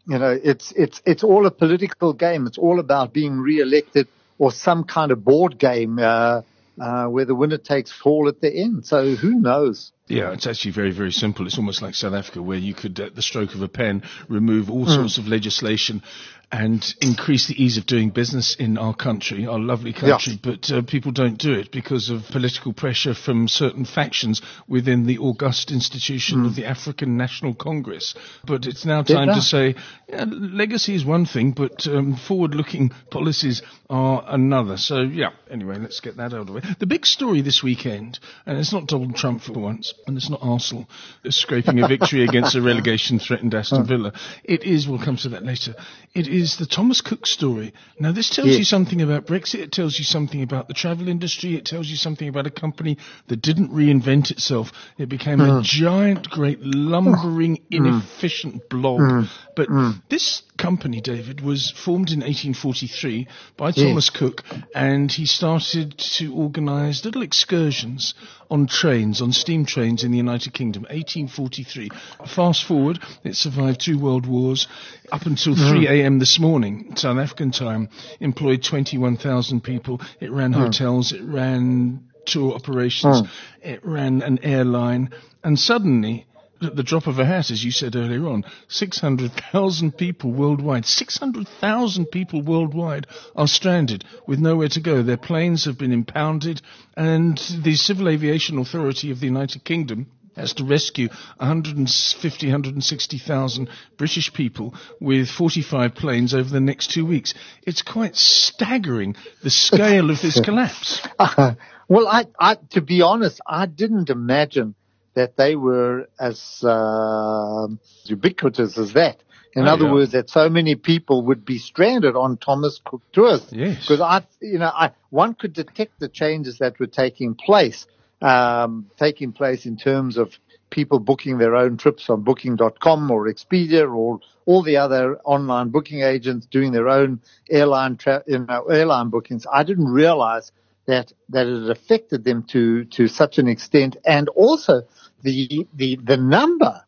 You 0.09 0.19
know, 0.19 0.39
it's, 0.43 0.73
it's, 0.73 1.03
it's 1.05 1.23
all 1.23 1.45
a 1.45 1.51
political 1.51 2.15
game. 2.15 2.47
It's 2.47 2.57
all 2.57 2.81
about 2.81 3.13
being 3.13 3.39
re-elected 3.39 4.09
or 4.39 4.51
some 4.51 4.85
kind 4.85 5.13
of 5.13 5.23
board 5.23 5.59
game, 5.59 5.99
uh, 5.99 6.43
uh, 6.81 7.07
where 7.07 7.27
the 7.27 7.35
winner 7.35 7.59
takes 7.59 7.93
fall 7.93 8.29
at 8.29 8.41
the 8.41 8.51
end. 8.51 8.87
So 8.87 9.15
who 9.17 9.39
knows? 9.39 9.93
Yeah, 10.07 10.33
it's 10.33 10.47
actually 10.47 10.71
very, 10.73 10.93
very 10.93 11.13
simple. 11.13 11.47
It's 11.47 11.59
almost 11.59 11.83
like 11.83 11.95
South 11.95 12.15
Africa, 12.15 12.41
where 12.41 12.57
you 12.57 12.73
could, 12.73 12.99
at 13.01 13.15
the 13.15 13.21
stroke 13.21 13.55
of 13.55 13.61
a 13.61 13.69
pen, 13.69 14.03
remove 14.29 14.71
all 14.71 14.87
sorts 14.87 15.19
of 15.19 15.27
legislation 15.29 16.03
and 16.51 16.95
increase 17.03 17.47
the 17.47 17.63
ease 17.63 17.77
of 17.77 17.87
doing 17.87 18.09
business 18.09 18.57
in 18.57 18.79
our 18.79 18.95
country, 18.95 19.47
our 19.47 19.59
lovely 19.59 19.93
country. 19.93 20.39
But 20.43 20.71
uh, 20.71 20.83
people 20.83 21.13
don't 21.13 21.37
do 21.37 21.53
it 21.53 21.71
because 21.71 22.09
of 22.09 22.27
political 22.29 22.73
pressure 22.73 23.15
from 23.15 23.49
certain 23.49 23.85
factions 23.85 24.41
within 24.67 25.07
the 25.07 25.19
august 25.19 25.71
institution 25.71 26.47
of 26.47 26.55
the 26.55 26.65
African 26.65 27.19
National 27.19 27.55
Congress. 27.55 28.15
But 28.47 28.67
it's 28.67 28.87
now 28.87 29.03
time 29.03 29.29
to 29.29 29.43
say 29.43 29.75
yeah, 30.09 30.25
legacy 30.27 30.95
is 30.95 31.05
one 31.05 31.27
thing, 31.27 31.53
but 31.53 31.87
um, 31.87 32.17
forward-looking 32.17 32.93
policies 33.11 33.61
are 33.91 34.25
another. 34.27 34.79
So, 34.79 35.01
yeah, 35.03 35.31
anyway, 35.51 35.77
let's 35.79 36.01
get 36.01 36.17
that 36.17 36.33
out 36.33 36.41
of 36.41 36.47
the 36.47 36.53
way. 36.55 36.63
The 36.79 36.87
big 36.87 37.05
story 37.05 37.43
this 37.43 37.63
weekend, 37.63 38.19
and 38.47 38.59
it's 38.59 38.73
not 38.73 38.87
Donald 38.87 39.17
Trump 39.17 39.43
for 39.43 39.53
once, 39.53 39.93
and 40.07 40.17
it's 40.17 40.31
not 40.31 40.41
Arsenal 40.43 40.89
scraping 41.29 41.81
a 41.83 41.89
victory 41.89 42.25
against 42.25 42.55
a 42.55 42.63
relegation-threatened 42.63 43.55
Aston 43.55 43.87
Villa. 43.87 44.15
It 44.45 44.65
is, 44.65 44.89
we'll 44.89 45.05
come 45.05 45.19
to 45.19 45.29
that 45.31 45.45
later, 45.45 45.75
it 46.15 46.27
is 46.27 46.38
the 46.57 46.67
Thomas 46.67 47.01
Cook 47.01 47.27
story. 47.27 47.73
Now, 47.99 48.13
this 48.13 48.31
tells 48.31 48.49
Yes. 48.49 48.59
you 48.59 48.65
something 48.65 49.03
about 49.03 49.27
Brexit, 49.27 49.61
it 49.61 49.73
tells 49.73 49.99
you 49.99 50.05
something 50.05 50.43
about 50.43 50.69
the 50.69 50.75
travel 50.75 51.09
industry, 51.09 51.55
it 51.55 51.65
tells 51.65 51.89
you 51.89 51.97
something 51.97 52.29
about 52.29 52.47
a 52.47 52.51
company 52.51 52.99
that 53.29 53.43
didn't 53.43 53.71
reinvent 53.73 54.31
itself. 54.31 54.73
It 54.99 55.09
became 55.09 55.41
a 55.41 55.57
hmm. 55.57 55.63
giant, 55.63 56.31
great, 56.31 56.61
lumbering, 56.63 57.57
hmm. 57.57 57.75
inefficient 57.75 58.69
blob. 58.69 59.01
Hmm. 59.01 59.23
But 59.57 59.69
this 60.09 60.43
company, 60.59 61.01
David, 61.01 61.41
was 61.41 61.71
formed 61.71 62.11
in 62.11 62.21
1843 62.21 63.27
by 63.57 63.71
Thomas 63.71 64.11
Cook, 64.11 64.43
and 64.75 65.11
he 65.11 65.25
started 65.25 65.97
to 66.17 66.35
organise 66.35 67.05
little 67.05 67.23
excursions 67.23 68.15
on 68.51 68.67
trains, 68.67 69.23
on 69.23 69.33
steam 69.33 69.65
trains 69.65 70.05
in 70.05 70.11
the 70.11 70.17
United 70.17 70.53
Kingdom. 70.53 70.83
1843. 70.83 71.89
Fast 72.27 72.65
forward, 72.65 72.99
it 73.25 73.37
survived 73.37 73.81
two 73.81 73.99
world 73.99 74.27
wars. 74.27 74.67
Up 75.11 75.25
until 75.25 75.55
mm. 75.55 75.71
3 75.71 75.87
a.m. 75.89 76.19
this 76.19 76.39
morning, 76.39 76.95
South 76.97 77.19
African 77.19 77.51
time, 77.51 77.89
employed 78.21 78.63
21,000 78.63 79.63
people. 79.63 80.01
It 80.21 80.31
ran 80.31 80.53
mm. 80.53 80.57
hotels, 80.57 81.13
it 81.13 81.23
ran 81.23 82.09
tour 82.27 82.55
operations, 82.55 83.23
mm. 83.23 83.29
it 83.63 83.85
ran 83.85 84.23
an 84.23 84.41
airline, 84.43 85.11
and 85.43 85.59
suddenly, 85.59 86.27
at 86.63 86.77
the 86.77 86.83
drop 86.83 87.07
of 87.07 87.19
a 87.19 87.25
hat, 87.25 87.51
as 87.51 87.65
you 87.65 87.71
said 87.71 87.97
earlier 87.97 88.27
on, 88.29 88.45
600,000 88.69 89.97
people 89.97 90.33
worldwide, 90.33 90.87
600,000 90.87 92.07
people 92.07 92.43
worldwide 92.43 93.07
are 93.37 93.49
stranded 93.49 94.05
with 94.27 94.39
nowhere 94.39 94.69
to 94.69 94.81
go. 94.81 95.03
Their 95.03 95.17
planes 95.17 95.65
have 95.65 95.79
been 95.79 95.93
impounded, 95.93 96.61
and 96.97 97.39
the 97.63 97.77
Civil 97.77 98.09
Aviation 98.09 98.59
Authority 98.59 99.11
of 99.11 99.21
the 99.21 99.27
United 99.27 99.65
Kingdom 99.65 100.07
has 100.37 100.53
to 100.55 100.65
rescue 100.65 101.09
150, 101.39 102.47
160,000 102.47 103.69
British 103.97 104.33
people 104.33 104.75
with 105.01 105.29
45 105.29 105.95
planes 105.95 106.33
over 106.33 106.49
the 106.49 106.61
next 106.61 106.93
two 106.93 107.05
weeks. 107.05 107.35
It's 107.65 107.83
quite 107.83 108.17
staggering 108.17 109.17
the 109.43 109.51
scale 109.51 110.11
of 110.11 110.23
this 110.23 110.41
collapse. 110.45 111.07
Uh, 111.19 111.55
well, 111.89 112.07
I, 112.07 112.27
I, 112.39 112.57
to 112.71 112.81
be 112.81 113.03
honest, 113.03 113.41
I 113.47 113.67
didn't 113.67 114.11
imagine 114.11 114.75
that 115.19 115.37
they 115.37 115.57
were 115.57 116.09
as 116.19 116.63
uh, 116.65 117.67
ubiquitous 118.05 118.79
as 118.79 118.93
that. 118.95 119.17
In 119.55 119.67
Oh, 119.67 119.73
other 119.73 119.87
yeah. 119.87 119.93
words, 119.93 120.13
that 120.13 120.31
so 120.31 120.49
many 120.49 120.75
people 120.77 121.23
would 121.27 121.45
be 121.45 121.59
stranded 121.59 122.15
on 122.15 122.37
Thomas 122.37 122.81
Cook 122.85 123.03
tours. 123.13 123.45
Yes. 123.51 123.81
Because 123.81 124.01
I, 124.01 124.25
you 124.41 124.59
know, 124.59 124.71
I, 124.85 124.93
one 125.11 125.35
could 125.35 125.55
detect 125.55 125.99
the 125.99 126.09
changes 126.09 126.59
that 126.59 126.79
were 126.79 126.87
taking 126.87 127.35
place, 127.35 127.87
um, 128.21 128.91
taking 128.97 129.33
place 129.33 129.67
in 129.67 129.77
terms 129.77 130.17
of, 130.17 130.33
people 130.71 130.99
booking 130.99 131.39
their 131.39 131.57
own 131.57 131.79
trips 131.79 132.11
on 132.11 132.23
booking.com 132.23 133.11
or 133.11 133.27
Expedia 133.27 133.91
or 133.91 134.21
all 134.45 134.63
the 134.63 134.77
other 134.77 135.17
online 135.25 135.71
booking 135.71 136.03
agents 136.03 136.47
doing 136.47 136.73
their 136.73 136.89
own 136.89 137.23
airline, 137.49 137.97
tra- 137.97 138.23
you 138.27 138.41
know, 138.41 138.65
airline 138.65 139.09
bookings. 139.09 139.47
I 139.51 139.63
didn't 139.63 139.89
realize 139.89 140.53
that, 140.89 141.13
that 141.29 141.47
it 141.47 141.71
affected 141.71 142.25
them 142.25 142.43
to, 142.45 142.85
to 142.87 143.07
such 143.09 143.39
an 143.39 143.47
extent 143.47 143.97
and 144.05 144.29
also 144.31 144.83
the, 145.23 145.69
the, 145.75 145.99
the 146.03 146.17
number, 146.17 146.83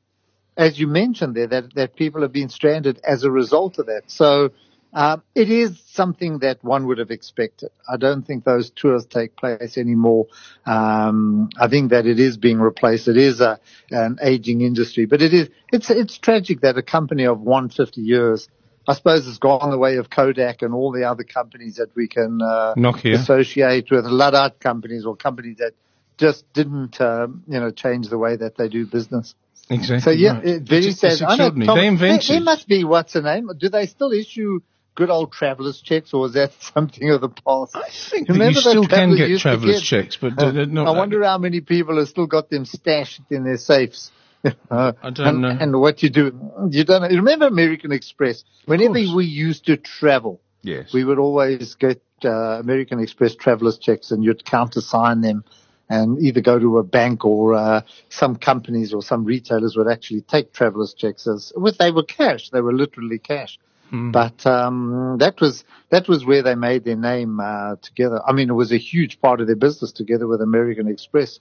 as 0.57 0.78
you 0.78 0.87
mentioned 0.87 1.37
there, 1.37 1.47
that, 1.47 1.75
that 1.75 1.95
people 1.95 2.23
have 2.23 2.33
been 2.33 2.49
stranded 2.49 2.99
as 3.04 3.25
a 3.25 3.30
result 3.30 3.78
of 3.78 3.87
that. 3.87 4.02
So, 4.07 4.50
um, 4.92 5.23
it 5.37 5.50
is 5.50 5.80
something 5.92 6.40
that 6.40 6.64
one 6.64 6.87
would 6.87 6.99
have 6.99 7.12
expected. 7.12 7.71
I 7.88 7.97
don't 7.97 8.26
think 8.26 8.42
those 8.45 8.71
tours 8.71 9.07
take 9.07 9.37
place 9.37 9.78
anymore. 9.78 10.26
Um, 10.66 11.50
I 11.61 11.69
think 11.69 11.90
that 11.90 12.07
it 12.07 12.19
is 12.19 12.37
being 12.37 12.59
replaced. 12.59 13.07
It 13.07 13.16
is 13.16 13.40
a, 13.40 13.61
an 13.90 14.19
aging 14.21 14.62
industry, 14.62 15.07
but 15.07 15.23
it 15.23 15.33
is, 15.33 15.49
it's, 15.73 15.90
it's 15.90 16.19
tragic 16.19 16.62
that 16.62 16.76
a 16.76 16.83
company 16.83 17.25
of 17.25 17.40
150 17.40 18.00
years, 18.00 18.49
I 18.88 18.94
suppose 18.94 19.28
it's 19.28 19.38
gone 19.38 19.70
the 19.70 19.78
way 19.78 19.96
of 19.96 20.10
Kodak 20.10 20.62
and 20.62 20.75
all 20.75 20.90
the 20.92 21.04
other 21.04 21.22
companies 21.25 21.76
that 21.76 21.94
we 21.94 22.08
can, 22.08 22.40
uh, 22.42 22.75
associate 23.04 23.90
with 23.90 24.04
Luddite 24.06 24.58
companies 24.58 25.04
or 25.04 25.16
companies 25.16 25.58
that 25.58 25.72
just 26.18 26.44
didn't, 26.52 27.00
um, 27.00 27.44
you 27.46 27.60
know, 27.60 27.70
change 27.70 28.08
the 28.08 28.18
way 28.18 28.37
that 28.37 28.56
they 28.56 28.68
do 28.68 28.87
business. 28.87 29.34
Exactly. 29.68 30.00
So 30.00 30.10
yeah, 30.10 30.32
right. 30.34 30.44
it 30.44 30.62
very 30.62 30.87
It's- 30.87 31.04
it's 31.04 31.18
sad. 31.20 31.28
I 31.28 31.37
know. 31.37 31.50
Tom, 31.50 31.58
they 31.58 31.75
there, 31.75 31.84
invented. 31.84 32.28
there 32.28 32.40
must 32.40 32.66
be 32.66 32.84
what's 32.84 33.12
the 33.12 33.22
name? 33.22 33.50
Do 33.56 33.68
they 33.68 33.87
still 33.87 34.12
issue 34.12 34.60
good 34.96 35.10
old 35.10 35.32
traveller's 35.32 35.80
checks, 35.80 36.12
or 36.12 36.26
is 36.26 36.32
that 36.32 36.52
something 36.75 37.08
of 37.10 37.20
the 37.20 37.28
past? 37.28 37.76
I 37.76 37.88
think 37.88 38.28
Remember 38.28 38.52
you 38.52 38.60
still 38.60 38.87
can 38.87 39.16
get 39.16 39.38
traveller's 39.40 39.80
get? 39.80 40.02
checks, 40.02 40.16
but 40.20 40.32
uh. 40.42 40.46
I 40.87 40.90
wonder 40.90 41.22
how 41.22 41.38
many 41.38 41.60
people 41.60 41.99
have 41.99 42.08
still 42.08 42.26
got 42.26 42.50
them 42.50 42.64
stashed 42.64 43.20
in 43.30 43.44
their 43.44 43.56
safes. 43.58 44.10
Uh, 44.70 44.92
I 45.02 45.11
don't 45.11 45.26
and, 45.26 45.40
know. 45.42 45.56
And 45.61 45.80
what 45.80 46.02
you 46.02 46.09
do, 46.11 46.32
you 46.70 46.85
don't 46.85 47.02
know. 47.02 47.09
Remember 47.09 47.47
American 47.47 47.92
Express? 47.92 48.44
Whenever 48.66 48.94
we 49.14 49.26
used 49.26 49.66
to 49.66 49.76
travel, 49.76 50.40
Yes. 50.62 50.92
we 50.94 51.04
would 51.04 51.18
always 51.18 51.75
get 51.75 52.00
uh, 52.25 52.30
American 52.61 53.00
Express 53.00 53.35
travelers 53.35 53.78
checks 53.78 54.11
and 54.11 54.23
you'd 54.25 54.44
countersign 54.44 55.20
them 55.20 55.44
and 55.90 56.23
either 56.23 56.40
go 56.40 56.59
to 56.59 56.78
a 56.78 56.82
bank 56.85 57.25
or 57.25 57.54
uh, 57.54 57.82
some 58.09 58.37
companies 58.37 58.94
or 58.94 59.02
some 59.02 59.25
retailers 59.25 59.76
would 59.76 59.88
actually 59.88 60.23
take 60.23 60.52
travelers 60.52 60.94
checks 60.94 61.26
as 61.26 61.52
well, 61.56 61.73
they 61.78 61.90
were 61.90 62.04
cash 62.04 62.50
they 62.50 62.61
were 62.61 62.73
literally 62.73 63.18
cash 63.18 63.59
Hmm. 63.90 64.12
but 64.12 64.47
um, 64.47 65.16
that 65.18 65.40
was 65.40 65.64
that 65.90 66.06
was 66.06 66.25
where 66.25 66.44
they 66.44 66.54
made 66.54 66.85
their 66.85 66.94
name 66.94 67.40
uh, 67.40 67.75
together 67.82 68.20
I 68.25 68.30
mean 68.30 68.49
it 68.49 68.52
was 68.52 68.70
a 68.70 68.78
huge 68.78 69.20
part 69.20 69.40
of 69.40 69.49
their 69.49 69.56
business 69.56 69.90
together 69.90 70.28
with 70.28 70.40
American 70.40 70.87
Express 70.87 71.40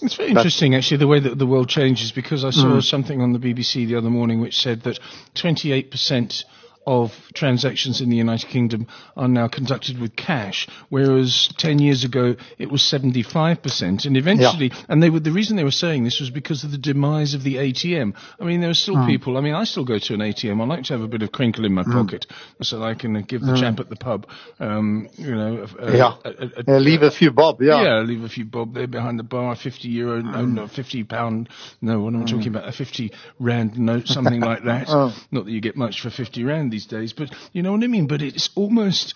It's 0.00 0.14
very 0.14 0.30
interesting, 0.30 0.74
actually, 0.74 0.98
the 0.98 1.06
way 1.06 1.20
that 1.20 1.38
the 1.38 1.46
world 1.46 1.68
changes, 1.68 2.12
because 2.12 2.44
I 2.44 2.50
saw 2.50 2.74
hmm. 2.74 2.80
something 2.80 3.20
on 3.20 3.32
the 3.32 3.38
BBC 3.38 3.86
the 3.86 3.96
other 3.96 4.10
morning 4.10 4.40
which 4.40 4.60
said 4.60 4.82
that 4.82 4.98
28% 5.34 6.44
of 6.86 7.12
transactions 7.34 8.00
in 8.00 8.10
the 8.10 8.16
United 8.16 8.48
Kingdom 8.48 8.86
are 9.16 9.28
now 9.28 9.48
conducted 9.48 10.00
with 10.00 10.16
cash, 10.16 10.68
whereas 10.88 11.48
10 11.58 11.78
years 11.78 12.04
ago 12.04 12.34
it 12.58 12.70
was 12.70 12.82
75%. 12.82 14.04
And 14.04 14.16
eventually, 14.16 14.72
and 14.88 15.02
they 15.02 15.10
were, 15.10 15.20
the 15.20 15.30
reason 15.30 15.56
they 15.56 15.64
were 15.64 15.70
saying 15.70 16.04
this 16.04 16.20
was 16.20 16.30
because 16.30 16.64
of 16.64 16.72
the 16.72 16.78
demise 16.78 17.34
of 17.34 17.42
the 17.42 17.56
ATM. 17.56 18.14
I 18.40 18.44
mean, 18.44 18.60
there 18.60 18.70
are 18.70 18.74
still 18.74 18.96
hmm. 18.96 19.06
people, 19.06 19.36
I 19.36 19.40
mean, 19.40 19.54
I 19.54 19.64
still 19.64 19.84
go 19.84 19.98
to 19.98 20.14
an 20.14 20.20
ATM. 20.20 20.60
I 20.60 20.64
like 20.64 20.84
to 20.84 20.94
have 20.94 21.02
a 21.02 21.08
bit 21.08 21.22
of 21.22 21.30
crinkle 21.30 21.64
in 21.64 21.72
my 21.72 21.82
hmm. 21.82 21.92
pocket 21.92 22.26
so 22.62 22.80
that 22.80 22.84
I 22.84 22.94
can 22.94 23.20
give 23.22 23.42
the 23.42 23.52
hmm. 23.52 23.60
chap 23.60 23.80
at 23.80 23.88
the 23.88 23.96
pub, 23.96 24.26
um, 24.58 25.08
you 25.16 25.34
know, 25.34 25.66
a, 25.78 25.84
a- 25.84 25.96
Yeah. 25.96 26.14
a- 26.24 26.30
a- 26.30 26.64
Yeah, 26.66 26.78
leave 26.78 27.02
a 27.02 27.10
few 27.10 27.30
bob, 27.30 27.62
yeah. 27.62 27.82
yeah, 27.82 28.00
leave 28.00 28.24
a 28.24 28.28
few 28.28 28.44
bob 28.44 28.74
there 28.74 28.86
behind 28.86 29.18
the 29.18 29.24
bar, 29.24 29.54
50 29.54 29.88
euro, 29.88 30.20
no, 30.20 30.44
no, 30.44 30.66
50 30.66 31.04
pound, 31.04 31.48
no, 31.80 32.00
what 32.00 32.14
am 32.14 32.22
I 32.22 32.24
talking 32.24 32.48
about? 32.48 32.68
A 32.68 32.72
50 32.72 33.12
rand 33.38 33.78
note, 33.78 34.08
something 34.08 34.40
like 34.40 34.64
that. 34.64 34.88
Oh. 34.92 35.14
Not 35.30 35.46
that 35.46 35.50
you 35.50 35.60
get 35.60 35.74
much 35.74 36.02
for 36.02 36.10
50 36.10 36.44
rand 36.44 36.71
these 36.72 36.86
days, 36.86 37.12
but 37.12 37.32
you 37.52 37.62
know 37.62 37.70
what 37.72 37.84
I 37.84 37.86
mean? 37.86 38.08
But 38.08 38.22
it's 38.22 38.50
almost 38.56 39.14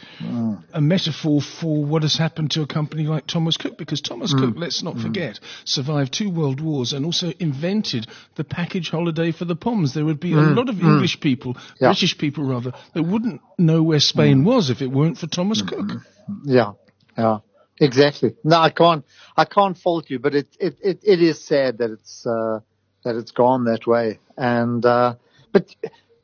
a 0.72 0.80
metaphor 0.80 1.40
for 1.40 1.84
what 1.84 2.02
has 2.02 2.16
happened 2.16 2.52
to 2.52 2.62
a 2.62 2.66
company 2.66 3.04
like 3.04 3.26
Thomas 3.26 3.56
Cook, 3.56 3.76
because 3.76 4.00
Thomas 4.00 4.32
mm. 4.32 4.38
Cook, 4.38 4.54
let's 4.56 4.82
not 4.82 4.94
mm. 4.94 5.02
forget, 5.02 5.40
survived 5.64 6.12
two 6.12 6.30
world 6.30 6.60
wars 6.60 6.92
and 6.92 7.04
also 7.04 7.32
invented 7.40 8.06
the 8.36 8.44
package 8.44 8.90
holiday 8.90 9.32
for 9.32 9.46
the 9.46 9.56
Poms. 9.56 9.94
There 9.94 10.04
would 10.04 10.20
be 10.20 10.32
a 10.32 10.36
mm. 10.36 10.56
lot 10.56 10.68
of 10.68 10.80
English 10.80 11.18
people, 11.20 11.56
Yeah. 11.80 11.88
British 11.88 12.18
people 12.18 12.44
rather, 12.44 12.72
that 12.94 13.02
wouldn't 13.02 13.40
know 13.58 13.82
where 13.82 14.00
Spain 14.00 14.44
was 14.44 14.70
if 14.70 14.82
it 14.82 14.88
weren't 14.88 15.18
for 15.18 15.26
Thomas 15.26 15.62
mm-hmm. 15.62 15.88
Cook. 15.88 16.02
Yeah, 16.44 16.72
yeah, 17.16 17.38
exactly. 17.80 18.36
No, 18.44 18.58
I 18.58 18.70
can't, 18.70 19.04
I 19.36 19.46
can't 19.46 19.78
fault 19.78 20.10
you, 20.10 20.18
but 20.18 20.34
it, 20.34 20.48
it, 20.60 20.76
it, 20.82 21.00
it 21.02 21.22
is 21.22 21.42
sad 21.42 21.78
that 21.78 21.90
it's, 21.90 22.26
uh, 22.26 22.60
that 23.04 23.16
it's 23.16 23.30
gone 23.30 23.64
that 23.64 23.86
way. 23.86 24.18
And, 24.36 24.84
uh, 24.84 25.14
but 25.52 25.74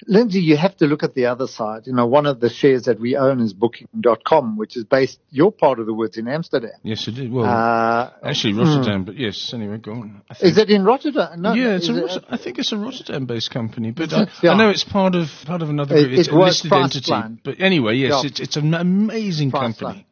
Lindsay, 0.07 0.41
you 0.41 0.57
have 0.57 0.77
to 0.79 0.87
look 0.87 1.03
at 1.03 1.15
the 1.15 1.27
other 1.27 1.47
side. 1.47 1.87
You 1.87 1.93
know, 1.95 2.07
one 2.07 2.27
of 2.27 2.41
the 2.41 2.49
shares 2.51 2.85
that 2.85 2.99
we 2.99 3.17
own 3.17 3.41
is 3.41 3.53
booking.com, 3.53 4.57
which 4.57 4.77
is 4.77 4.85
based 4.85 5.21
your 5.31 5.53
part 5.53 5.79
of 5.79 5.87
the 5.87 5.95
woods 5.95 6.17
in 6.19 6.29
Amsterdam. 6.29 6.73
Yes, 6.83 7.07
it 7.09 7.13
did. 7.15 7.33
Well, 7.33 7.45
Uh, 7.47 8.11
Actually, 8.23 8.55
Rotterdam, 8.55 9.05
but 9.05 9.17
yes. 9.17 9.53
Anyway, 9.55 9.79
go 9.79 9.93
on. 9.93 10.23
Is 10.41 10.59
it 10.59 10.71
in 10.71 10.85
Rotterdam? 10.85 11.41
No, 11.41 11.53
yeah, 11.55 11.77
it's 11.77 11.89
is 11.89 11.97
a 11.97 12.05
it- 12.17 12.25
I 12.31 12.37
think 12.37 12.59
it's 12.59 12.73
a 12.73 12.77
Rotterdam-based 12.79 13.51
company, 13.51 13.91
but 13.93 14.13
I. 14.13 14.27
Yeah. 14.43 14.53
I 14.53 14.57
know 14.57 14.71
it's 14.71 14.85
part 14.85 15.15
of 15.15 15.29
part 15.47 15.63
of 15.63 15.71
another 15.71 15.97
It-. 15.97 16.13
It's 16.15 16.29
it 16.29 16.35
a 16.35 16.39
listed 16.39 16.73
entity. 16.73 17.13
But 17.45 17.61
anyway, 17.61 17.95
yes, 17.97 18.11
Yeah. 18.23 18.29
it's 18.31 18.41
it's 18.41 18.57
an 18.57 18.75
amazing 18.75 19.51
Priceline. 19.53 20.05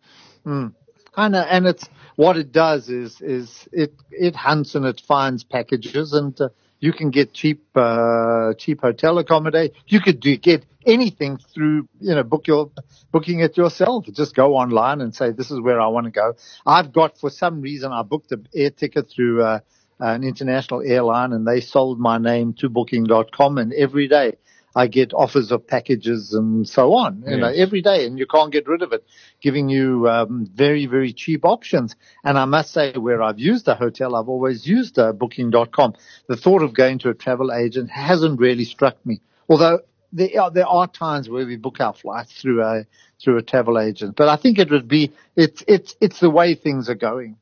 company. 0.44 0.74
I 1.16 1.28
know, 1.28 1.40
and 1.40 1.66
it's 1.66 1.88
what 2.16 2.36
it 2.36 2.52
does 2.52 2.88
is 2.88 3.20
is 3.20 3.68
it 3.72 3.94
it 4.10 4.36
hunts 4.36 4.74
and 4.74 4.84
it 4.86 5.00
finds 5.06 5.42
packages, 5.44 6.12
and 6.12 6.38
uh, 6.40 6.48
you 6.80 6.92
can 6.92 7.10
get 7.10 7.32
cheap 7.32 7.62
uh, 7.76 8.54
cheap 8.54 8.80
hotel 8.80 9.18
accommodation. 9.18 9.74
You 9.86 10.00
could 10.00 10.20
do, 10.20 10.36
get 10.36 10.64
anything 10.86 11.36
through 11.36 11.86
you 12.00 12.14
know 12.14 12.22
book 12.22 12.46
your 12.46 12.70
booking 13.12 13.40
it 13.40 13.56
yourself. 13.56 14.06
Just 14.12 14.34
go 14.34 14.56
online 14.56 15.00
and 15.00 15.14
say 15.14 15.30
this 15.30 15.50
is 15.50 15.60
where 15.60 15.80
I 15.80 15.86
want 15.86 16.06
to 16.06 16.10
go. 16.10 16.34
I've 16.66 16.92
got 16.92 17.18
for 17.18 17.30
some 17.30 17.60
reason 17.60 17.92
I 17.92 18.02
booked 18.02 18.32
an 18.32 18.48
air 18.54 18.70
ticket 18.70 19.10
through 19.10 19.42
uh, 19.42 19.60
an 20.00 20.24
international 20.24 20.82
airline, 20.82 21.32
and 21.32 21.46
they 21.46 21.60
sold 21.60 22.00
my 22.00 22.18
name 22.18 22.54
to 22.54 22.68
Booking.com, 22.68 23.58
and 23.58 23.72
every 23.74 24.08
day. 24.08 24.36
I 24.74 24.86
get 24.86 25.12
offers 25.12 25.50
of 25.50 25.66
packages 25.66 26.32
and 26.32 26.68
so 26.68 26.94
on, 26.94 27.24
you 27.26 27.36
know, 27.36 27.48
every 27.48 27.82
day, 27.82 28.06
and 28.06 28.18
you 28.18 28.26
can't 28.26 28.52
get 28.52 28.68
rid 28.68 28.82
of 28.82 28.92
it, 28.92 29.04
giving 29.40 29.68
you 29.68 30.08
um, 30.08 30.48
very, 30.52 30.86
very 30.86 31.12
cheap 31.12 31.44
options. 31.44 31.96
And 32.22 32.38
I 32.38 32.44
must 32.44 32.72
say, 32.72 32.92
where 32.92 33.22
I've 33.22 33.38
used 33.38 33.66
a 33.66 33.74
hotel, 33.74 34.14
I've 34.14 34.28
always 34.28 34.66
used 34.66 34.98
uh, 34.98 35.12
Booking.com. 35.12 35.94
The 36.28 36.36
thought 36.36 36.62
of 36.62 36.72
going 36.72 37.00
to 37.00 37.10
a 37.10 37.14
travel 37.14 37.52
agent 37.52 37.90
hasn't 37.90 38.38
really 38.38 38.64
struck 38.64 39.04
me, 39.04 39.20
although 39.48 39.80
there 40.12 40.40
are, 40.40 40.50
there 40.50 40.66
are 40.66 40.86
times 40.86 41.28
where 41.28 41.46
we 41.46 41.56
book 41.56 41.80
our 41.80 41.94
flights 41.94 42.32
through 42.40 42.62
a 42.62 42.86
through 43.22 43.38
a 43.38 43.42
travel 43.42 43.78
agent. 43.78 44.16
But 44.16 44.28
I 44.28 44.36
think 44.36 44.58
it 44.58 44.70
would 44.70 44.88
be 44.88 45.12
it's 45.36 45.64
it's 45.66 45.96
it's 46.00 46.20
the 46.20 46.30
way 46.30 46.54
things 46.54 46.88
are 46.88 46.94
going, 46.94 47.36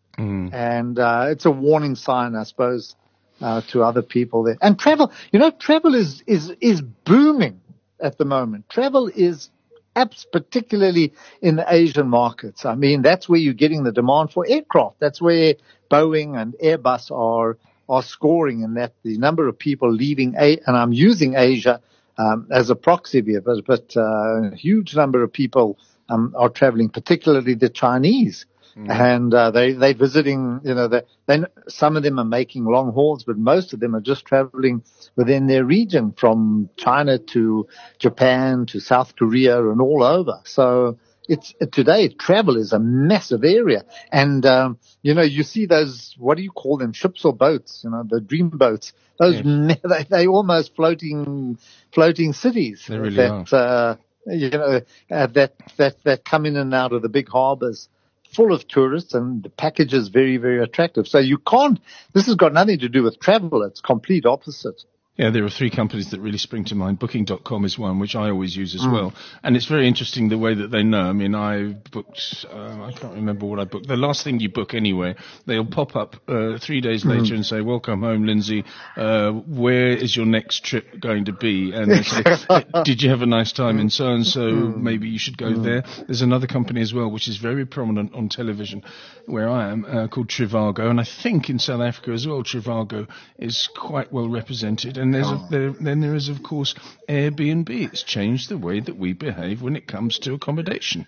and 0.53 0.99
uh, 0.99 1.27
it's 1.29 1.45
a 1.45 1.51
warning 1.51 1.95
sign, 1.95 2.35
I 2.35 2.45
suppose 2.45 2.97
uh, 3.41 3.61
to 3.69 3.83
other 3.83 4.03
people 4.03 4.43
there. 4.43 4.59
And 4.61 4.79
travel, 4.79 5.13
you 5.33 5.39
know, 5.39 5.51
travel 5.51 5.95
is, 5.95 6.23
is, 6.27 6.53
is 6.61 6.81
booming 6.81 7.61
at 8.01 8.19
the 8.19 8.25
moment. 8.25 8.69
Travel 8.69 9.09
is 9.15 9.51
apps, 9.97 10.25
particularly 10.31 11.13
in 11.43 11.57
the 11.57 11.65
Asian 11.73 12.09
markets. 12.09 12.65
I 12.65 12.75
mean, 12.75 13.03
that's 13.03 13.29
where 13.29 13.41
you're 13.41 13.55
getting 13.55 13.85
the 13.85 13.93
demand 13.93 14.33
for 14.33 14.47
aircraft. 14.49 15.01
That's 15.01 15.21
where 15.21 15.55
Boeing 15.91 16.41
and 16.41 16.55
Airbus 16.63 17.11
are, 17.11 17.59
are 17.89 18.03
scoring 18.03 18.63
and 18.63 18.77
that 18.77 18.93
the 19.03 19.19
number 19.19 19.49
of 19.49 19.59
people 19.59 19.91
leaving, 19.93 20.35
A- 20.39 20.61
and 20.67 20.77
I'm 20.77 20.93
using 20.93 21.35
Asia, 21.35 21.81
um, 22.17 22.49
as 22.51 22.71
a 22.71 22.77
proxy 22.77 23.23
here, 23.23 23.41
but, 23.41 23.65
but, 23.65 23.97
uh, 23.97 24.53
a 24.53 24.57
huge 24.57 24.95
number 24.95 25.23
of 25.23 25.33
people, 25.33 25.79
um, 26.09 26.35
are 26.37 26.49
traveling, 26.49 26.89
particularly 26.89 27.55
the 27.55 27.69
Chinese 27.69 28.47
and 28.87 29.33
uh, 29.35 29.51
they 29.51 29.73
they 29.73 29.93
visiting. 29.93 30.61
You 30.65 30.75
know, 30.75 30.89
they, 30.89 31.03
they 31.27 31.41
some 31.69 31.97
of 31.97 32.03
them 32.03 32.19
are 32.19 32.25
making 32.25 32.65
long 32.65 32.93
hauls, 32.93 33.25
but 33.25 33.39
most 33.39 33.73
of 33.73 33.81
them 33.81 33.95
are 33.95 34.01
just 34.01 34.25
traveling 34.27 34.83
within 35.17 35.47
their 35.47 35.65
region, 35.65 36.13
from 36.17 36.69
China 36.77 37.19
to 37.19 37.69
Japan 37.99 38.67
to 38.67 38.81
South 38.81 39.17
Korea 39.17 39.59
and 39.71 39.81
all 39.81 40.03
over. 40.03 40.41
So 40.45 40.99
it's 41.29 41.55
today 41.73 42.09
travel 42.09 42.57
is 42.57 42.73
a 42.73 42.79
massive 42.79 43.45
area, 43.45 43.85
and 44.13 44.45
um, 44.47 44.79
you 45.03 45.15
know 45.15 45.23
you 45.23 45.43
see 45.43 45.67
those 45.67 46.15
what 46.19 46.37
do 46.37 46.43
you 46.43 46.51
call 46.51 46.77
them 46.79 46.93
ships 46.93 47.25
or 47.25 47.35
boats? 47.35 47.83
You 47.85 47.91
know, 47.91 48.05
the 48.09 48.21
dream 48.21 48.51
boats. 48.51 48.93
Those 49.19 49.43
ma- 49.43 49.75
they 49.89 50.05
they 50.11 50.27
almost 50.27 50.75
floating 50.77 51.59
floating 51.93 52.33
cities 52.33 52.89
They 52.89 52.99
really 52.99 53.17
that 53.17 53.53
uh, 53.53 53.97
you 54.27 54.51
know 54.51 54.81
uh, 55.11 55.27
that 55.29 55.55
that 55.77 56.03
that 56.05 56.25
come 56.25 56.47
in 56.47 56.57
and 56.57 56.75
out 56.75 56.93
of 56.93 57.03
the 57.03 57.09
big 57.09 57.29
harbors 57.29 57.89
full 58.33 58.53
of 58.53 58.69
tourists 58.69 59.15
and 59.15 59.43
the 59.43 59.49
package 59.49 59.95
is 59.95 60.09
very, 60.09 60.37
very 60.37 60.63
attractive. 60.63 61.09
So 61.09 61.19
you 61.19 61.39
can't, 61.39 61.81
this 62.13 62.27
has 62.27 62.35
got 62.35 62.53
nothing 62.53 62.79
to 62.81 62.89
do 62.89 63.03
with 63.03 63.21
travel. 63.21 63.63
It's 63.63 63.81
complete 63.81 64.27
opposite. 64.27 64.83
Yeah, 65.19 65.31
there 65.31 65.45
are 65.45 65.51
three 65.51 65.69
companies 65.71 66.13
that 66.13 66.21
really 66.21 66.39
spring 66.39 66.65
to 66.67 66.77
mind. 66.77 67.01
Booking.com 67.01 67.65
is 67.65 67.77
one, 67.77 67.99
which 67.99 68.15
I 68.15 68.31
always 68.31 68.57
use 68.57 68.77
as 68.77 68.83
Mm. 68.83 68.93
well. 68.93 69.15
And 69.43 69.57
it's 69.57 69.67
very 69.67 69.89
interesting 69.89 70.29
the 70.29 70.39
way 70.39 70.55
that 70.55 70.71
they 70.71 70.85
know. 70.85 71.01
I 71.01 71.13
mean, 71.13 71.35
I 71.35 71.75
booked, 71.91 72.45
uh, 72.55 72.85
I 72.85 72.93
can't 72.93 73.15
remember 73.15 73.45
what 73.47 73.59
I 73.59 73.65
booked. 73.65 73.89
The 73.89 73.97
last 73.97 74.23
thing 74.23 74.39
you 74.39 74.49
book 74.49 74.75
anyway, 74.75 75.17
they'll 75.45 75.65
pop 75.65 75.97
up 75.97 76.15
uh, 76.29 76.59
three 76.59 76.81
days 76.81 77.03
Mm. 77.03 77.19
later 77.21 77.35
and 77.35 77.45
say, 77.45 77.61
welcome 77.63 78.03
home, 78.03 78.27
Lindsay. 78.27 78.63
Uh, 78.97 79.33
where 79.33 79.89
is 79.91 80.15
your 80.17 80.25
next 80.27 80.65
trip 80.65 81.01
going 81.01 81.25
to 81.25 81.33
be? 81.33 81.73
And 81.73 81.91
they 81.91 82.03
say, 82.03 82.23
did 82.85 83.03
you 83.03 83.11
have 83.11 83.23
a 83.23 83.27
nice 83.27 83.51
time 83.51 83.81
in 83.81 83.91
so 83.91 84.13
and 84.13 84.25
so? 84.25 84.49
Maybe 84.53 85.09
you 85.09 85.19
should 85.19 85.37
go 85.37 85.53
there. 85.53 85.83
There's 86.07 86.23
another 86.23 86.47
company 86.47 86.81
as 86.81 86.95
well, 86.95 87.11
which 87.11 87.27
is 87.27 87.39
very 87.39 87.67
prominent 87.67 88.15
on 88.15 88.29
television 88.29 88.85
where 89.27 89.49
I 89.51 89.71
am, 89.73 89.85
uh, 89.85 90.07
called 90.07 90.29
Trivago. 90.29 90.89
And 90.89 91.01
I 91.01 91.05
think 91.05 91.51
in 91.51 91.59
South 91.59 91.81
Africa 91.81 92.13
as 92.13 92.25
well, 92.25 92.45
Trivago 92.45 93.09
is 93.37 93.69
quite 93.77 94.13
well 94.13 94.29
represented. 94.29 94.97
And 94.97 95.08
there's 95.13 95.29
a, 95.31 95.47
there, 95.51 95.71
then 95.73 96.01
there 96.01 96.15
is, 96.15 96.29
of 96.29 96.43
course, 96.43 96.75
Airbnb. 97.09 97.69
It's 97.71 98.03
changed 98.03 98.49
the 98.49 98.59
way 98.59 98.81
that 98.81 98.97
we 98.97 99.13
behave 99.13 99.63
when 99.63 99.77
it 99.77 99.87
comes 99.87 100.19
to 100.21 100.35
accommodation. 100.35 101.07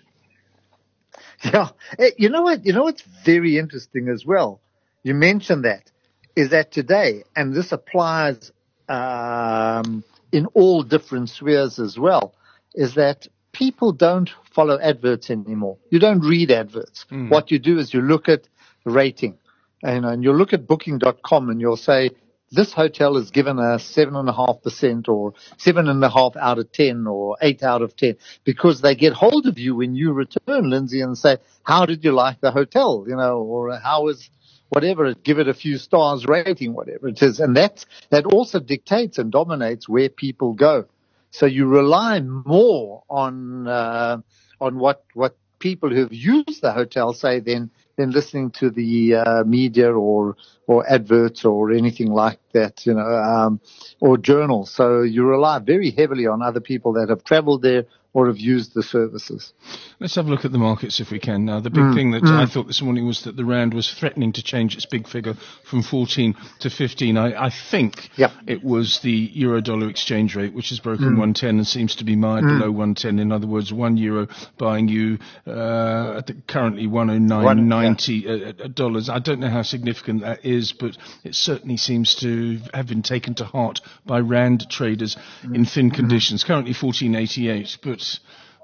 Yeah. 1.43 1.69
Eh, 1.97 2.11
You 2.17 2.29
know 2.29 2.41
what? 2.43 2.65
You 2.65 2.73
know 2.73 2.83
what's 2.83 3.03
very 3.25 3.57
interesting 3.57 4.07
as 4.09 4.25
well? 4.25 4.61
You 5.03 5.13
mentioned 5.13 5.65
that 5.65 5.91
is 6.35 6.49
that 6.51 6.71
today, 6.71 7.23
and 7.35 7.53
this 7.53 7.71
applies 7.71 8.51
um, 8.87 10.03
in 10.31 10.45
all 10.53 10.83
different 10.83 11.29
spheres 11.29 11.79
as 11.79 11.97
well, 11.97 12.33
is 12.73 12.95
that 12.95 13.27
people 13.51 13.91
don't 13.91 14.29
follow 14.53 14.79
adverts 14.79 15.29
anymore. 15.29 15.77
You 15.89 15.99
don't 15.99 16.21
read 16.21 16.51
adverts. 16.51 17.05
What 17.29 17.51
you 17.51 17.59
do 17.59 17.79
is 17.79 17.93
you 17.93 18.01
look 18.01 18.29
at 18.29 18.47
rating, 18.85 19.37
and, 19.83 20.05
and 20.05 20.23
you'll 20.23 20.37
look 20.37 20.53
at 20.53 20.67
Booking.com, 20.67 21.49
and 21.49 21.59
you'll 21.59 21.75
say 21.77 22.11
this 22.51 22.73
hotel 22.73 23.17
is 23.17 23.31
given 23.31 23.59
a 23.59 23.79
seven 23.79 24.15
and 24.15 24.27
a 24.27 24.33
half 24.33 24.61
percent 24.61 25.07
or 25.07 25.33
seven 25.57 25.87
and 25.87 26.03
a 26.03 26.09
half 26.09 26.35
out 26.35 26.59
of 26.59 26.71
ten 26.71 27.07
or 27.07 27.37
eight 27.41 27.63
out 27.63 27.81
of 27.81 27.95
ten 27.95 28.17
because 28.43 28.81
they 28.81 28.95
get 28.95 29.13
hold 29.13 29.47
of 29.47 29.57
you 29.57 29.75
when 29.75 29.95
you 29.95 30.11
return, 30.11 30.69
Lindsay, 30.69 31.01
and 31.01 31.17
say, 31.17 31.37
how 31.63 31.85
did 31.85 32.03
you 32.03 32.11
like 32.11 32.41
the 32.41 32.51
hotel? 32.51 33.05
You 33.07 33.15
know, 33.15 33.39
or 33.39 33.77
how 33.77 34.03
was 34.03 34.29
whatever, 34.71 35.13
give 35.13 35.37
it 35.37 35.49
a 35.49 35.53
few 35.53 35.77
stars 35.77 36.25
rating, 36.25 36.73
whatever 36.73 37.09
it 37.09 37.21
is. 37.21 37.41
And 37.41 37.57
that, 37.57 37.85
that 38.09 38.25
also 38.25 38.59
dictates 38.59 39.17
and 39.17 39.29
dominates 39.29 39.89
where 39.89 40.07
people 40.07 40.53
go. 40.53 40.85
So 41.31 41.45
you 41.45 41.65
rely 41.65 42.21
more 42.21 43.03
on, 43.09 43.67
uh, 43.67 44.21
on 44.61 44.79
what, 44.79 45.03
what 45.13 45.37
people 45.59 45.89
who've 45.89 46.13
used 46.13 46.61
the 46.61 46.71
hotel 46.71 47.13
say 47.13 47.41
than, 47.41 47.69
than 47.97 48.11
listening 48.11 48.51
to 48.51 48.69
the, 48.69 49.15
uh, 49.15 49.43
media 49.43 49.91
or, 49.91 50.35
or 50.67 50.89
adverts 50.89 51.45
or 51.45 51.71
anything 51.71 52.11
like 52.11 52.39
that, 52.53 52.85
you 52.85 52.93
know, 52.93 53.01
um, 53.07 53.59
or 53.99 54.17
journals. 54.17 54.71
So 54.71 55.01
you 55.01 55.23
rely 55.25 55.59
very 55.59 55.91
heavily 55.91 56.27
on 56.27 56.41
other 56.41 56.61
people 56.61 56.93
that 56.93 57.09
have 57.09 57.23
traveled 57.23 57.61
there 57.61 57.85
or 58.13 58.27
have 58.27 58.37
used 58.37 58.73
the 58.73 58.83
services. 58.83 59.53
Let's 59.99 60.15
have 60.15 60.27
a 60.27 60.29
look 60.29 60.43
at 60.43 60.51
the 60.51 60.57
markets 60.57 60.99
if 60.99 61.11
we 61.11 61.19
can. 61.19 61.45
Now, 61.45 61.61
the 61.61 61.69
big 61.69 61.93
thing 61.93 62.11
that 62.11 62.23
I 62.23 62.45
thought 62.45 62.67
this 62.67 62.81
morning 62.81 63.05
was 63.07 63.23
that 63.23 63.37
the 63.37 63.45
rand 63.45 63.73
was 63.73 63.89
threatening 63.89 64.33
to 64.33 64.43
change 64.43 64.75
its 64.75 64.85
big 64.85 65.07
figure 65.07 65.35
from 65.63 65.81
14 65.81 66.35
to 66.59 66.69
15. 66.69 67.17
I, 67.17 67.45
I 67.45 67.49
think 67.49 68.09
Yep. 68.17 68.31
it 68.47 68.63
was 68.63 68.99
the 68.99 69.11
euro-dollar 69.33 69.89
exchange 69.89 70.35
rate, 70.35 70.53
which 70.53 70.69
has 70.69 70.79
broken 70.79 71.05
110 71.05 71.57
and 71.57 71.65
seems 71.67 71.95
to 71.97 72.03
be 72.03 72.15
mired 72.17 72.43
below 72.43 72.69
110. 72.69 73.19
In 73.19 73.31
other 73.31 73.47
words, 73.47 73.71
one 73.71 73.95
euro 73.95 74.27
buying 74.57 74.89
you 74.89 75.17
uh, 75.47 76.17
at 76.17 76.27
the, 76.27 76.35
currently 76.47 76.87
109.90 76.87 78.25
uh, 78.59 78.63
uh, 78.63 78.67
dollars. 78.67 79.09
I 79.09 79.19
don't 79.19 79.39
know 79.39 79.49
how 79.49 79.61
significant 79.61 80.21
that 80.21 80.45
is, 80.45 80.73
but 80.73 80.97
it 81.23 81.35
certainly 81.35 81.77
seems 81.77 82.15
to 82.15 82.59
have 82.73 82.87
been 82.87 83.03
taken 83.03 83.35
to 83.35 83.45
heart 83.45 83.79
by 84.05 84.19
rand 84.19 84.69
traders 84.69 85.15
in 85.43 85.63
thin 85.65 85.91
conditions. 85.91 86.43
Currently 86.43 86.73
14.88, 86.73 87.77
but 87.81 88.00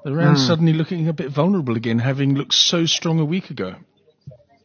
the 0.04 0.14
rand's 0.14 0.46
suddenly 0.46 0.74
looking 0.74 1.08
a 1.08 1.14
bit 1.14 1.32
vulnerable 1.32 1.76
again, 1.76 2.00
having 2.00 2.36
looked 2.36 2.54
so 2.54 2.86
strong 2.86 3.20
a 3.20 3.26
week 3.26 3.50
ago. 3.50 3.76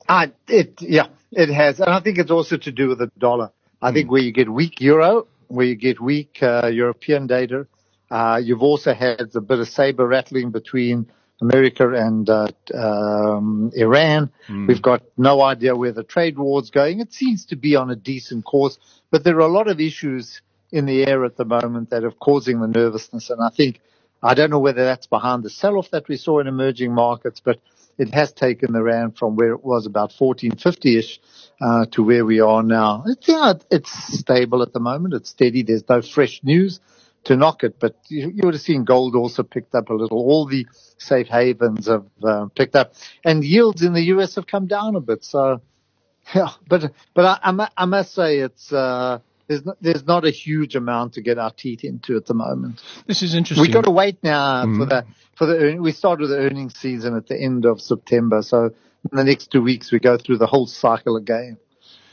Uh, 0.08 0.28
it, 0.48 0.80
yeah, 0.80 1.06
it 1.30 1.48
has. 1.48 1.80
And 1.80 1.90
I 1.90 2.00
think 2.00 2.18
it's 2.18 2.30
also 2.30 2.56
to 2.56 2.72
do 2.72 2.88
with 2.88 2.98
the 2.98 3.10
dollar. 3.18 3.50
I 3.80 3.92
think 3.92 4.10
where 4.10 4.22
you 4.22 4.32
get 4.32 4.48
weak 4.48 4.80
euro, 4.80 5.26
where 5.48 5.66
you 5.66 5.74
get 5.74 6.00
weak 6.00 6.38
uh, 6.42 6.68
European 6.68 7.26
data, 7.26 7.66
uh, 8.10 8.40
you've 8.42 8.62
also 8.62 8.94
had 8.94 9.20
a 9.34 9.40
bit 9.40 9.58
of 9.58 9.68
saber 9.68 10.06
rattling 10.06 10.50
between 10.50 11.10
America 11.40 11.88
and 11.92 12.28
uh, 12.30 12.46
um, 12.72 13.72
Iran. 13.74 14.30
We've 14.68 14.82
got 14.82 15.02
no 15.16 15.42
idea 15.42 15.74
where 15.74 15.92
the 15.92 16.04
trade 16.04 16.38
war's 16.38 16.70
going. 16.70 17.00
It 17.00 17.12
seems 17.12 17.46
to 17.46 17.56
be 17.56 17.74
on 17.74 17.90
a 17.90 17.96
decent 17.96 18.44
course, 18.44 18.78
but 19.10 19.24
there 19.24 19.36
are 19.36 19.40
a 19.40 19.52
lot 19.52 19.66
of 19.66 19.80
issues 19.80 20.40
in 20.70 20.86
the 20.86 21.06
air 21.06 21.24
at 21.24 21.36
the 21.36 21.44
moment 21.44 21.90
that 21.90 22.04
are 22.04 22.12
causing 22.12 22.60
the 22.60 22.68
nervousness. 22.68 23.30
And 23.30 23.40
I 23.42 23.50
think, 23.50 23.80
I 24.22 24.34
don't 24.34 24.50
know 24.50 24.60
whether 24.60 24.84
that's 24.84 25.06
behind 25.08 25.44
the 25.44 25.50
sell-off 25.50 25.90
that 25.92 26.08
we 26.08 26.16
saw 26.16 26.40
in 26.40 26.46
emerging 26.48 26.94
markets, 26.94 27.40
but 27.44 27.60
it 27.98 28.14
has 28.14 28.32
taken 28.32 28.72
the 28.72 28.82
rand 28.82 29.18
from 29.18 29.36
where 29.36 29.52
it 29.52 29.64
was 29.64 29.86
about 29.86 30.12
1450-ish 30.12 31.20
uh, 31.60 31.86
to 31.92 32.02
where 32.04 32.24
we 32.26 32.40
are 32.40 32.62
now. 32.62 33.04
It's, 33.06 33.28
yeah, 33.28 33.54
it's 33.70 33.92
stable 34.20 34.62
at 34.62 34.72
the 34.72 34.80
moment. 34.80 35.14
It's 35.14 35.30
steady. 35.30 35.62
There's 35.62 35.88
no 35.88 36.02
fresh 36.02 36.40
news 36.44 36.80
to 37.24 37.36
knock 37.36 37.64
it, 37.64 37.78
but 37.80 37.96
you, 38.08 38.30
you 38.34 38.42
would 38.44 38.54
have 38.54 38.62
seen 38.62 38.84
gold 38.84 39.14
also 39.16 39.42
picked 39.42 39.74
up 39.74 39.90
a 39.90 39.94
little. 39.94 40.18
All 40.18 40.46
the 40.46 40.66
safe 40.98 41.28
havens 41.28 41.86
have 41.86 42.06
uh, 42.24 42.46
picked 42.56 42.76
up, 42.76 42.94
and 43.24 43.44
yields 43.44 43.82
in 43.82 43.92
the 43.92 44.02
US 44.16 44.36
have 44.36 44.46
come 44.46 44.66
down 44.66 44.96
a 44.96 45.00
bit. 45.00 45.24
So, 45.24 45.60
yeah, 46.34 46.50
but 46.68 46.92
but 47.14 47.24
I, 47.24 47.50
I, 47.50 47.68
I 47.76 47.84
must 47.86 48.14
say 48.14 48.38
it's 48.38 48.72
uh, 48.72 49.20
there's 49.52 49.66
not, 49.66 49.76
there's 49.80 50.06
not 50.06 50.24
a 50.24 50.30
huge 50.30 50.74
amount 50.76 51.14
to 51.14 51.20
get 51.20 51.38
our 51.38 51.50
teeth 51.50 51.84
into 51.84 52.16
at 52.16 52.26
the 52.26 52.34
moment. 52.34 52.82
This 53.06 53.22
is 53.22 53.34
interesting. 53.34 53.62
We've 53.62 53.72
got 53.72 53.84
to 53.84 53.90
wait 53.90 54.18
now 54.22 54.64
for 54.64 54.86
the 54.86 55.04
for 55.36 55.46
the 55.46 55.56
earn- 55.58 55.82
we 55.82 55.92
started 55.92 56.28
the 56.28 56.36
earnings 56.38 56.78
season 56.78 57.16
at 57.16 57.26
the 57.26 57.38
end 57.40 57.64
of 57.66 57.80
September, 57.80 58.42
so 58.42 58.66
in 59.10 59.16
the 59.16 59.24
next 59.24 59.50
two 59.50 59.62
weeks 59.62 59.92
we 59.92 59.98
go 59.98 60.16
through 60.16 60.38
the 60.38 60.46
whole 60.46 60.66
cycle 60.66 61.16
again 61.16 61.58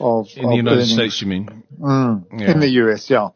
of 0.00 0.28
in 0.36 0.44
of 0.44 0.50
the 0.50 0.56
United 0.56 0.76
earnings. 0.76 0.92
States, 0.92 1.20
you 1.22 1.26
mean? 1.28 1.62
Mm, 1.78 2.24
Yeah. 2.40 2.50
in 2.52 2.60
the 2.60 2.68
US, 2.82 3.08
yeah. 3.10 3.28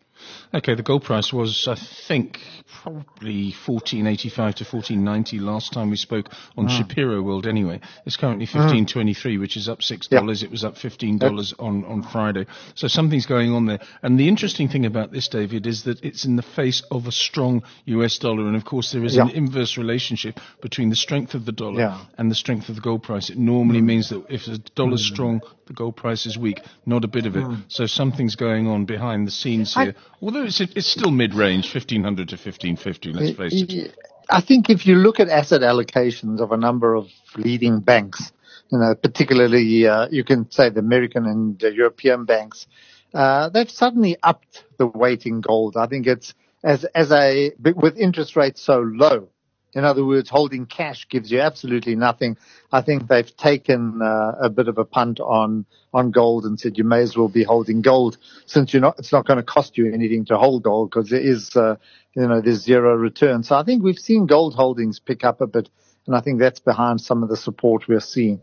Okay, 0.55 0.77
the 0.77 0.85
gold 0.85 1.03
price 1.03 1.33
was, 1.33 1.67
I 1.67 1.75
think, 1.75 2.39
probably 2.85 3.53
1485 3.67 4.55
to 4.57 4.65
1490 4.65 5.41
last 5.41 5.73
time 5.73 5.91
we 5.91 5.97
spoke 5.97 6.29
on 6.57 6.67
hmm. 6.67 6.77
Shapiro 6.77 7.23
World 7.23 7.45
anyway. 7.47 7.81
It's 8.07 8.17
currently 8.17 8.47
hmm. 8.47 8.59
1523, 8.59 9.39
which 9.39 9.57
is 9.57 9.69
up 9.69 9.81
$6. 9.81 10.43
It 10.45 10.51
was 10.53 10.65
up 10.65 10.77
$15 10.77 11.55
on, 11.59 11.85
on 11.85 12.03
Friday. 12.05 12.47
So 12.77 12.87
something's 12.87 13.27
going 13.27 13.53
on 13.53 13.67
there. 13.67 13.81
And 14.03 14.17
the 14.17 14.29
interesting 14.29 14.69
thing 14.69 14.87
about 14.87 15.11
this, 15.11 15.27
David, 15.27 15.67
is 15.67 15.85
that 15.85 16.05
it's 16.05 16.25
in 16.25 16.37
the 16.37 16.43
face 16.43 16.83
of 16.89 17.09
a 17.09 17.13
strong 17.13 17.65
US 17.87 18.19
dollar. 18.19 18.47
And 18.47 18.55
of 18.55 18.65
course, 18.65 18.93
there 18.93 19.05
is 19.05 19.17
an 19.17 19.31
inverse 19.31 19.77
relationship 19.77 20.39
between 20.63 20.89
the 20.89 20.97
strength 20.97 21.35
of 21.35 21.47
the 21.47 21.53
dollar 21.53 21.81
Yeah. 21.81 22.05
and 22.17 22.31
the 22.31 22.37
strength 22.37 22.69
of 22.69 22.77
the 22.77 22.81
gold 22.81 23.03
price. 23.03 23.29
It 23.29 23.39
normally 23.39 23.81
hmm. 23.81 23.87
means 23.87 24.11
that 24.11 24.25
if 24.29 24.45
the 24.45 24.59
dollar's 24.77 25.05
strong, 25.05 25.41
the 25.67 25.73
gold 25.73 25.97
price 25.97 26.27
is 26.27 26.39
weak. 26.39 26.61
Not 26.87 27.05
a 27.05 27.09
bit 27.09 27.27
of 27.27 27.35
it. 27.35 27.45
So 27.69 27.87
something's 27.87 28.37
going 28.37 28.69
on 28.69 28.85
behind 28.85 29.27
the 29.27 29.33
scenes 29.33 29.77
I- 29.77 29.85
here. 29.85 29.95
Although 30.23 30.44
it's, 30.45 30.61
it's 30.61 30.87
still 30.87 31.11
mid-range, 31.11 31.73
1500 31.75 32.29
to 32.29 32.35
1550, 32.35 33.13
let's 33.13 33.37
face 33.37 33.63
it. 33.63 33.97
I 34.31 34.41
think 34.41 34.71
if 34.71 34.87
you 34.87 34.95
look 34.97 35.21
at 35.21 35.29
asset 35.29 35.61
allocations 35.61 36.41
of 36.41 36.53
a 36.53 36.57
number 36.57 36.95
of 36.95 37.09
leading 37.37 37.81
banks, 37.81 38.33
you 38.71 38.79
know, 38.79 38.95
particularly 38.95 39.87
uh, 39.87 40.09
you 40.11 40.25
can 40.25 40.51
say 40.51 40.71
the 40.71 40.81
American 40.81 41.27
and 41.27 41.59
the 41.59 41.73
European 41.73 42.25
banks, 42.25 42.67
uh, 43.13 43.49
they've 43.51 43.71
suddenly 43.71 44.17
upped 44.23 44.65
the 44.79 44.87
weight 44.87 45.27
in 45.27 45.41
gold. 45.41 45.77
I 45.77 45.87
think 45.87 46.07
it's 46.07 46.35
as 46.65 46.85
as 46.95 47.13
a 47.13 47.53
with 47.59 47.99
interest 47.99 48.37
rates 48.37 48.63
so 48.63 48.81
low. 48.81 49.29
In 49.75 49.85
other 49.85 50.05
words, 50.05 50.31
holding 50.31 50.67
cash 50.67 51.09
gives 51.09 51.31
you 51.33 51.41
absolutely 51.41 51.97
nothing. 51.97 52.37
I 52.71 52.81
think 52.81 53.09
they've 53.09 53.37
taken 53.37 54.01
uh, 54.01 54.33
a 54.41 54.49
bit 54.49 54.69
of 54.69 54.79
a 54.79 54.85
punt 54.85 55.21
on 55.21 55.67
on 55.93 56.11
gold 56.11 56.45
and 56.45 56.59
said 56.59 56.79
you 56.79 56.85
may 56.85 57.03
as 57.03 57.17
well 57.17 57.29
be 57.29 57.45
holding 57.45 57.83
gold 57.83 58.19
since 58.47 58.73
you're 58.73 58.83
not. 58.83 58.99
It's 58.99 59.13
not 59.13 59.27
going 59.27 59.39
to 59.39 59.43
cost 59.45 59.77
you 59.77 59.93
anything 59.93 60.25
to 60.27 60.39
hold 60.39 60.63
gold 60.63 60.91
because 60.91 61.11
there 61.11 61.21
is, 61.21 61.55
uh, 61.57 61.77
you 62.15 62.27
know, 62.27 62.41
there's 62.41 62.63
zero 62.63 62.95
return. 62.95 63.43
So 63.43 63.57
I 63.57 63.65
think 63.65 63.83
we've 63.83 63.99
seen 63.99 64.27
gold 64.27 64.55
holdings 64.55 65.01
pick 65.01 65.25
up 65.25 65.41
a 65.41 65.47
bit, 65.47 65.69
and 66.07 66.15
I 66.15 66.21
think 66.21 66.39
that's 66.39 66.61
behind 66.61 67.01
some 67.01 67.23
of 67.23 67.29
the 67.29 67.37
support 67.37 67.89
we're 67.89 68.01
seeing. 68.01 68.41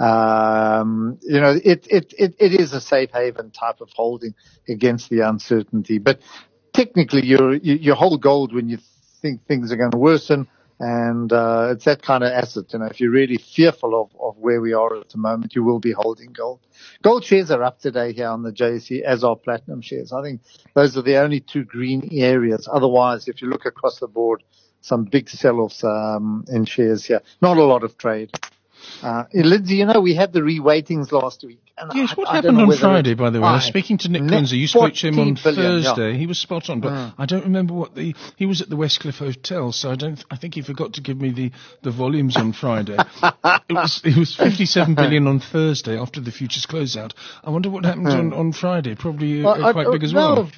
Um, 0.00 1.18
you 1.22 1.40
know, 1.40 1.58
it, 1.64 1.86
it, 1.88 2.12
it, 2.18 2.34
it 2.38 2.60
is 2.60 2.72
a 2.72 2.80
safe 2.80 3.10
haven 3.12 3.50
type 3.50 3.80
of 3.80 3.90
holding 3.94 4.34
against 4.68 5.08
the 5.08 5.20
uncertainty, 5.20 5.98
but 5.98 6.20
technically 6.72 7.24
you, 7.24 7.52
you 7.62 7.94
hold 7.94 8.20
gold 8.20 8.52
when 8.52 8.68
you 8.68 8.78
think 9.22 9.46
things 9.46 9.72
are 9.72 9.76
going 9.76 9.92
to 9.92 9.98
worsen. 9.98 10.48
And, 10.80 11.32
uh, 11.32 11.68
it's 11.70 11.84
that 11.84 12.02
kind 12.02 12.24
of 12.24 12.32
asset. 12.32 12.64
You 12.72 12.80
know, 12.80 12.86
if 12.86 13.00
you're 13.00 13.10
really 13.10 13.38
fearful 13.38 14.00
of, 14.00 14.10
of 14.20 14.36
where 14.38 14.60
we 14.60 14.72
are 14.72 14.96
at 14.96 15.10
the 15.10 15.18
moment, 15.18 15.54
you 15.54 15.62
will 15.64 15.78
be 15.78 15.92
holding 15.92 16.32
gold. 16.32 16.60
Gold 17.02 17.24
shares 17.24 17.50
are 17.50 17.62
up 17.62 17.80
today 17.80 18.12
here 18.12 18.28
on 18.28 18.42
the 18.42 18.52
JSE, 18.52 19.02
as 19.02 19.24
are 19.24 19.36
platinum 19.36 19.80
shares. 19.82 20.12
I 20.12 20.22
think 20.22 20.42
those 20.74 20.96
are 20.96 21.02
the 21.02 21.16
only 21.16 21.40
two 21.40 21.64
green 21.64 22.08
areas. 22.12 22.68
Otherwise, 22.70 23.28
if 23.28 23.40
you 23.40 23.48
look 23.48 23.66
across 23.66 24.00
the 24.00 24.08
board, 24.08 24.42
some 24.80 25.04
big 25.04 25.30
sell-offs, 25.30 25.82
um, 25.84 26.44
in 26.48 26.64
shares 26.66 27.04
here. 27.06 27.22
Not 27.40 27.56
a 27.56 27.64
lot 27.64 27.84
of 27.84 27.96
trade. 27.96 28.30
Uh, 29.02 29.24
Lindsay, 29.32 29.76
you 29.76 29.86
know, 29.86 30.00
we 30.00 30.14
had 30.14 30.32
the 30.32 30.42
re-weightings 30.42 31.10
last 31.12 31.42
week. 31.44 31.63
Yes, 31.92 32.12
I- 32.12 32.14
what 32.14 32.28
I 32.28 32.36
happened 32.36 32.60
on 32.60 32.72
Friday, 32.76 33.14
by 33.14 33.30
the 33.30 33.40
way? 33.40 33.48
I 33.48 33.54
was 33.54 33.64
speaking 33.64 33.98
to 33.98 34.08
Nick 34.08 34.22
Kunze. 34.22 34.52
You 34.52 34.68
spoke 34.68 34.94
to 34.94 35.08
him 35.08 35.18
on 35.18 35.34
14 35.36 35.54
billion, 35.56 35.82
yeah. 35.82 35.88
Thursday. 35.94 36.16
He 36.16 36.26
was 36.26 36.38
spot 36.38 36.70
on, 36.70 36.80
but 36.80 36.92
Mm. 36.92 37.14
I 37.18 37.26
don't 37.26 37.44
remember 37.44 37.74
what 37.74 37.94
the 37.96 38.14
he 38.36 38.46
was 38.46 38.60
at 38.60 38.70
the 38.70 38.76
Westcliff 38.76 39.18
Hotel, 39.18 39.72
so 39.72 39.90
I 39.90 39.96
don't. 39.96 40.24
I 40.30 40.36
think 40.36 40.54
he 40.54 40.62
forgot 40.62 40.92
to 40.94 41.00
give 41.00 41.20
me 41.20 41.30
the, 41.30 41.50
the 41.82 41.90
volumes 41.90 42.36
on 42.36 42.52
Friday. 42.52 42.96
it 43.22 43.72
was 43.72 44.00
it 44.04 44.16
was 44.16 44.34
57 44.36 44.94
billion 44.94 45.26
on 45.26 45.40
Thursday 45.40 45.98
after 45.98 46.20
the 46.20 46.30
futures 46.30 46.64
closeout. 46.66 47.12
I 47.42 47.50
wonder 47.50 47.70
what 47.70 47.84
happened 47.84 48.08
on, 48.08 48.32
on 48.32 48.52
Friday. 48.52 48.94
Probably 48.94 49.40
uh, 49.40 49.44
Well, 49.44 49.64
I- 49.66 49.72
quite 49.72 49.90
big 49.90 50.04
as 50.04 50.12
no, 50.12 50.20
well. 50.34 50.50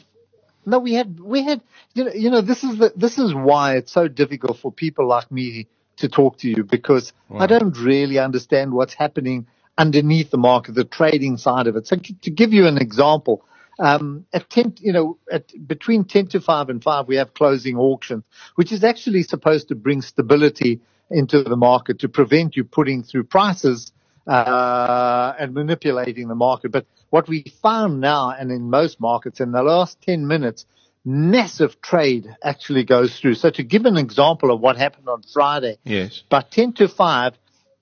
No, 0.69 0.81
we 0.81 0.95
had, 0.95 1.21
we 1.21 1.45
had, 1.45 1.61
you 1.95 2.05
know, 2.05 2.13
you 2.13 2.29
know, 2.29 2.41
this 2.41 2.65
is 2.65 2.77
the, 2.77 2.93
this 2.97 3.19
is 3.19 3.33
why 3.33 3.77
it's 3.77 3.93
so 3.93 4.09
difficult 4.09 4.59
for 4.59 4.73
people 4.73 5.07
like 5.07 5.31
me 5.31 5.69
to 5.99 6.09
talk 6.09 6.39
to 6.39 6.49
you 6.49 6.65
because 6.65 7.13
Wow. 7.29 7.39
I 7.41 7.47
don't 7.47 7.77
really 7.79 8.19
understand 8.19 8.75
what's 8.75 8.93
happening 8.93 9.47
underneath 9.79 10.31
the 10.31 10.39
market, 10.39 10.75
the 10.75 10.85
trading 10.85 11.37
side 11.37 11.67
of 11.67 11.77
it. 11.77 11.87
So 11.87 11.97
to 11.97 12.31
give 12.31 12.53
you 12.53 12.67
an 12.67 12.79
example, 12.79 13.45
um, 13.79 14.25
at 14.33 14.49
10, 14.49 14.77
you 14.81 14.93
know, 14.93 15.19
at 15.31 15.53
between 15.67 16.05
10 16.05 16.29
to 16.29 16.41
5 16.41 16.71
and 16.71 16.83
5, 16.83 17.09
we 17.09 17.17
have 17.17 17.35
closing 17.35 17.77
auctions, 17.77 18.25
which 18.55 18.73
is 18.73 18.85
actually 18.85 19.23
supposed 19.23 19.69
to 19.69 19.75
bring 19.75 20.01
stability 20.01 20.81
into 21.11 21.43
the 21.43 21.57
market 21.57 22.01
to 22.01 22.09
prevent 22.09 22.57
you 22.57 22.65
putting 22.65 23.03
through 23.03 23.25
prices 23.25 23.93
uh, 24.27 25.35
and 25.39 25.55
manipulating 25.55 26.29
the 26.29 26.35
market. 26.35 26.73
But 26.73 26.87
what 27.11 27.29
we 27.29 27.45
found 27.63 28.01
now, 28.01 28.31
and 28.31 28.51
in 28.51 28.71
most 28.71 28.99
markets, 29.01 29.41
in 29.41 29.53
the 29.53 29.63
last 29.63 30.01
10 30.03 30.27
minutes, 30.27 30.65
massive 31.05 31.81
trade 31.81 32.27
actually 32.43 32.83
goes 32.85 33.21
through. 33.21 33.35
So 33.35 33.51
to 33.51 33.63
give 33.63 33.85
an 33.85 33.97
example 33.97 34.51
of 34.51 34.61
what 34.61 34.77
happened 34.77 35.09
on 35.09 35.23
Friday, 35.23 35.77
Yes. 35.85 36.23
by 36.29 36.43
10 36.51 36.73
to 36.75 36.89
5, 36.89 37.35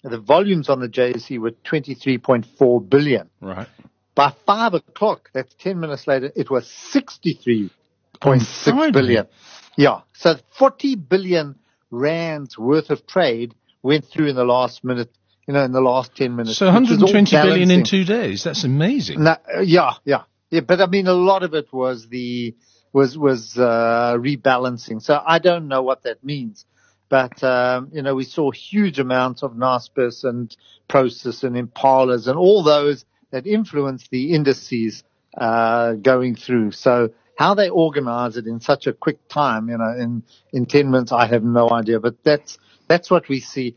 the 0.05 0.19
volumes 0.19 0.69
on 0.69 0.81
the 0.81 0.88
JSE 0.88 1.38
were 1.38 1.53
23.4 1.53 2.88
billion. 2.88 3.31
Right. 3.40 3.69
By 4.14 4.33
5 4.47 4.75
o'clock, 4.75 5.31
that's 5.33 5.55
10 5.55 5.81
minutes 5.81 6.07
later, 6.07 6.31
it 6.37 6.51
was 6.51 6.67
63.6 6.67 7.71
Friday? 8.21 8.93
billion. 8.93 9.27
Yeah. 9.77 10.03
So 10.12 10.37
40 10.59 10.97
billion 10.97 11.57
rands 11.90 12.59
worth 12.59 12.90
of 12.90 13.07
trade 13.07 13.55
went 13.83 14.05
through 14.05 14.29
in 14.29 14.37
the 14.37 14.45
last 14.45 14.85
minute, 14.85 15.11
you 15.47 15.55
know, 15.55 15.64
in 15.64 15.73
the 15.73 15.81
last 15.81 16.14
10 16.17 16.37
minutes. 16.37 16.59
So 16.59 16.67
which 16.73 16.90
is 16.90 17.03
all 17.03 17.12
120 17.12 17.49
billion 17.49 17.71
in 17.71 17.85
two 17.85 18.05
days. 18.05 18.45
That's 18.45 18.64
amazing. 18.64 19.25
No, 19.25 19.37
yeah, 19.62 19.93
yeah, 20.05 20.23
yeah. 20.51 20.61
But 20.61 20.81
I 20.81 20.87
mean, 20.87 21.07
a 21.07 21.14
lot 21.14 21.43
of 21.43 21.55
it 21.55 21.73
was 21.73 22.09
the 22.09 22.55
was 22.93 23.19
was 23.19 23.59
uh, 23.59 24.17
rebalancing. 24.19 25.03
So 25.03 25.21
I 25.27 25.38
don't 25.38 25.69
know 25.69 25.83
what 25.83 26.05
that 26.05 26.23
means. 26.25 26.64
But 27.09 27.43
um, 27.45 27.90
you 27.93 28.03
know, 28.03 28.14
we 28.14 28.25
saw 28.25 28.51
huge 28.51 28.99
amounts 28.99 29.43
of 29.43 29.53
Naspers 29.53 30.25
and 30.25 30.55
Prosus 30.88 31.45
and 31.45 31.57
Impalas 31.57 32.27
and 32.29 32.38
all 32.38 32.62
those 32.62 33.05
that 33.31 33.47
influence 33.47 34.09
the 34.09 34.33
indices 34.33 35.05
uh, 35.37 35.95
going 35.95 36.37
through. 36.37 36.73
So 36.73 37.11
how 37.37 37.55
they 37.55 37.69
organize 37.69 38.37
it 38.37 38.47
in 38.47 38.61
such 38.61 38.87
a 38.87 38.93
quick 38.93 39.29
time, 39.29 39.69
you 39.69 39.79
know, 39.79 39.95
in 39.99 40.23
in 40.53 40.67
ten 40.67 40.90
minutes, 40.90 41.12
I 41.12 41.27
have 41.27 41.45
no 41.45 41.71
idea. 41.71 42.01
But 42.01 42.23
that's 42.25 42.59
that's 42.88 43.11
what 43.11 43.29
we 43.29 43.40
see 43.40 43.77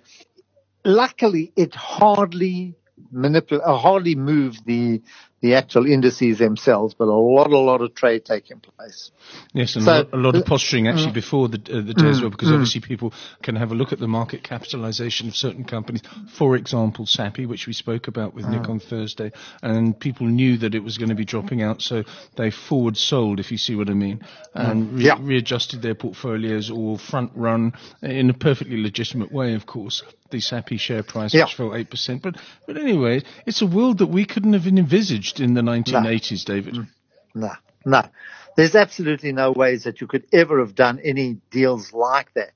luckily 0.86 1.52
it 1.56 1.76
hardly 1.76 2.76
manipul- 3.14 3.62
uh, 3.64 3.78
hardly 3.78 4.16
moved 4.16 4.66
the 4.66 5.02
the 5.40 5.54
actual 5.54 5.86
indices 5.86 6.40
themselves, 6.40 6.96
but 6.96 7.06
a 7.06 7.14
lot, 7.14 7.52
a 7.52 7.58
lot 7.58 7.82
of 7.82 7.94
trade 7.94 8.26
taking 8.26 8.60
place. 8.60 9.12
Yes, 9.54 9.76
and 9.76 9.86
So- 9.86 9.92
a, 9.92 9.96
lot, 9.98 10.14
a 10.14 10.18
lot 10.18 10.36
of 10.36 10.42
uh, 10.42 10.46
posturing 10.46 10.88
actually 10.88 11.12
mm. 11.12 11.16
before 11.16 11.48
the, 11.48 11.58
uh, 11.58 11.82
the 11.82 11.94
day 11.94 12.08
as 12.08 12.18
mm, 12.18 12.22
well, 12.22 12.30
because 12.32 12.52
obviously 12.52 12.82
mm. 12.82 12.86
people 12.86 13.14
can 13.44 13.56
have 13.56 13.72
a 13.72 13.76
look 13.76 13.94
at 13.94 14.00
the 14.00 14.08
market 14.08 14.42
capitalization 14.44 15.28
of 15.28 15.36
certain 15.36 15.64
companies. 15.64 16.02
For 16.34 16.56
example, 16.56 17.06
Sappi, 17.06 17.46
which 17.46 17.68
we 17.68 17.74
spoke 17.74 18.08
about 18.08 18.34
with 18.34 18.48
Nick 18.48 18.68
on 18.68 18.80
Thursday, 18.80 19.32
and 19.62 20.00
people 20.00 20.26
knew 20.26 20.58
that 20.58 20.74
it 20.74 20.84
was 20.84 20.98
going 20.98 21.10
to 21.10 21.16
be 21.16 21.26
dropping 21.26 21.62
out, 21.62 21.82
so 21.84 22.04
they 22.36 22.50
forward 22.50 22.98
sold, 22.98 23.40
if 23.40 23.52
you 23.52 23.58
see 23.58 23.76
what 23.76 23.90
I 23.90 23.94
mean, 23.94 24.22
and 24.56 24.94
re- 24.94 25.06
Yeah. 25.06 25.18
readjusted 25.20 25.82
their 25.84 25.96
portfolios 25.96 26.72
or 26.72 26.98
front 26.98 27.32
run 27.36 27.74
in 28.02 28.30
a 28.32 28.34
perfectly 28.34 28.82
legitimate 28.82 29.32
way, 29.32 29.54
of 29.54 29.66
course. 29.68 30.02
The 30.30 30.42
Sappi 30.42 30.78
share 30.78 31.04
price, 31.04 31.34
Yeah. 31.34 31.46
which 31.46 31.56
fell 31.56 31.74
8%. 31.74 32.22
But, 32.22 32.36
but 32.66 32.76
anyway, 32.76 33.24
it's 33.46 33.62
a 33.62 33.66
world 33.66 34.00
that 34.00 34.08
we 34.08 34.26
couldn't 34.26 34.54
have 34.54 34.68
envisaged 34.68 35.27
in 35.40 35.54
the 35.54 35.62
1980s, 35.62 36.46
David. 36.46 36.88
No, 37.34 37.52
no. 37.86 38.04
There's 38.56 38.76
absolutely 38.76 39.32
no 39.34 39.52
ways 39.52 39.84
that 39.84 40.02
you 40.02 40.08
could 40.08 40.26
ever 40.34 40.60
have 40.60 40.74
done 40.74 41.00
any 41.04 41.40
deals 41.52 41.94
like 41.94 42.34
that. 42.34 42.54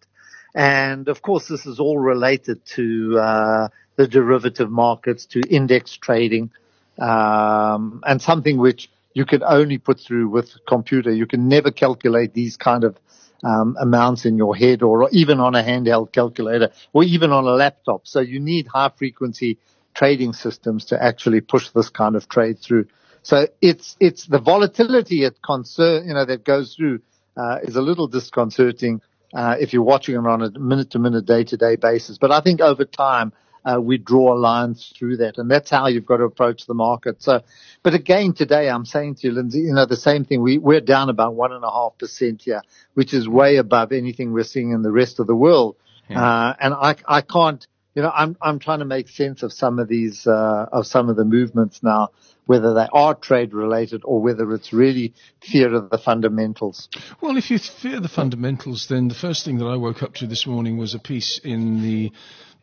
And 0.55 1.07
of 1.07 1.21
course, 1.21 1.47
this 1.47 1.65
is 1.65 1.79
all 1.79 1.99
related 1.99 2.65
to 2.75 3.19
uh, 3.19 3.67
the 3.95 4.07
derivative 4.07 4.69
markets, 4.69 5.25
to 5.27 5.41
index 5.49 5.95
trading, 5.95 6.51
um, 6.99 8.01
and 8.05 8.21
something 8.21 8.57
which 8.57 8.89
you 9.13 9.25
could 9.25 9.43
only 9.43 9.77
put 9.77 9.99
through 9.99 10.29
with 10.29 10.49
computer. 10.67 11.11
You 11.11 11.27
can 11.27 11.47
never 11.47 11.71
calculate 11.71 12.33
these 12.33 12.57
kind 12.57 12.83
of 12.83 12.97
um, 13.43 13.77
amounts 13.79 14.25
in 14.25 14.37
your 14.37 14.55
head, 14.55 14.81
or 14.81 15.09
even 15.11 15.39
on 15.39 15.55
a 15.55 15.63
handheld 15.63 16.11
calculator, 16.11 16.69
or 16.93 17.03
even 17.03 17.31
on 17.31 17.45
a 17.45 17.51
laptop. 17.51 18.07
So 18.07 18.19
you 18.19 18.39
need 18.39 18.67
high 18.67 18.91
frequency 18.95 19.57
trading 19.93 20.33
systems 20.33 20.85
to 20.85 21.01
actually 21.01 21.41
push 21.41 21.69
this 21.69 21.89
kind 21.89 22.15
of 22.15 22.27
trade 22.29 22.59
through. 22.59 22.87
So 23.23 23.47
it's 23.61 23.95
it's 23.99 24.25
the 24.25 24.39
volatility 24.39 25.23
it 25.23 25.41
concern 25.41 26.07
you 26.07 26.13
know 26.13 26.25
that 26.25 26.43
goes 26.43 26.75
through 26.75 27.01
uh, 27.37 27.57
is 27.63 27.75
a 27.75 27.81
little 27.81 28.07
disconcerting 28.07 29.01
uh, 29.33 29.55
if 29.59 29.73
you're 29.73 29.83
watching 29.83 30.15
it 30.15 30.27
on 30.27 30.41
a 30.41 30.59
minute 30.59 30.91
to 30.91 30.99
minute, 30.99 31.25
day 31.25 31.43
to 31.43 31.57
day 31.57 31.75
basis. 31.75 32.17
But 32.17 32.31
I 32.31 32.41
think 32.41 32.61
over 32.61 32.83
time 32.83 33.31
uh, 33.63 33.79
we 33.79 33.97
draw 33.97 34.33
lines 34.33 34.91
through 34.97 35.17
that, 35.17 35.37
and 35.37 35.49
that's 35.49 35.69
how 35.69 35.87
you've 35.87 36.05
got 36.05 36.17
to 36.17 36.23
approach 36.23 36.65
the 36.65 36.73
market. 36.73 37.21
So, 37.21 37.41
but 37.83 37.93
again 37.93 38.33
today 38.33 38.69
I'm 38.69 38.85
saying 38.85 39.15
to 39.15 39.27
you, 39.27 39.33
Lindsay, 39.33 39.59
you 39.59 39.73
know 39.73 39.85
the 39.85 39.97
same 39.97 40.25
thing. 40.25 40.41
We 40.41 40.57
we're 40.57 40.81
down 40.81 41.09
about 41.09 41.35
one 41.35 41.51
and 41.51 41.63
a 41.63 41.69
half 41.69 41.97
percent 41.99 42.41
here, 42.43 42.63
which 42.95 43.13
is 43.13 43.27
way 43.29 43.57
above 43.57 43.91
anything 43.91 44.33
we're 44.33 44.43
seeing 44.43 44.71
in 44.71 44.81
the 44.81 44.91
rest 44.91 45.19
of 45.19 45.27
the 45.27 45.35
world. 45.35 45.75
Uh, 46.09 46.53
and 46.59 46.73
I 46.73 46.95
I 47.07 47.21
can't 47.21 47.65
you 47.95 48.01
know, 48.01 48.11
I'm 48.13 48.37
I'm 48.41 48.59
trying 48.59 48.79
to 48.79 48.85
make 48.85 49.09
sense 49.09 49.43
of 49.43 49.51
some 49.51 49.79
of 49.79 49.87
these 49.87 50.25
uh, 50.25 50.67
of 50.71 50.87
some 50.87 51.09
of 51.09 51.15
the 51.17 51.25
movements 51.25 51.83
now, 51.83 52.09
whether 52.45 52.73
they 52.73 52.87
are 52.91 53.15
trade 53.15 53.53
related 53.53 54.01
or 54.05 54.21
whether 54.21 54.53
it's 54.53 54.71
really 54.71 55.13
fear 55.41 55.73
of 55.73 55.89
the 55.89 55.97
fundamentals. 55.97 56.87
Well, 57.19 57.37
if 57.37 57.51
you 57.51 57.59
fear 57.59 57.99
the 57.99 58.07
fundamentals, 58.07 58.87
then 58.87 59.09
the 59.09 59.15
first 59.15 59.43
thing 59.43 59.57
that 59.57 59.65
I 59.65 59.75
woke 59.75 60.03
up 60.03 60.13
to 60.15 60.27
this 60.27 60.47
morning 60.47 60.77
was 60.77 60.93
a 60.93 60.99
piece 60.99 61.39
in 61.43 61.81
the 61.81 62.11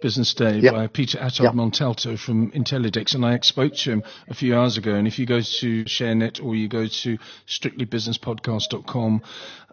Business 0.01 0.33
Day 0.35 0.61
Yeah. 0.61 0.71
by 0.73 0.87
Peter 0.87 1.19
Attard 1.19 1.41
Yeah. 1.45 1.51
Montalto 1.53 2.17
from 2.19 2.51
Intellidex, 2.53 3.15
and 3.15 3.25
I 3.25 3.39
spoke 3.41 3.75
to 3.75 3.91
him 3.91 4.03
a 4.29 4.35
few 4.35 4.57
hours 4.57 4.77
ago. 4.77 4.95
And 4.95 5.09
if 5.09 5.19
you 5.19 5.27
go 5.27 5.41
to 5.41 5.85
ShareNet 5.85 6.43
or 6.43 6.55
you 6.55 6.69
go 6.69 6.87
to 6.87 7.19
strictlybusinesspodcast.com, 7.47 9.23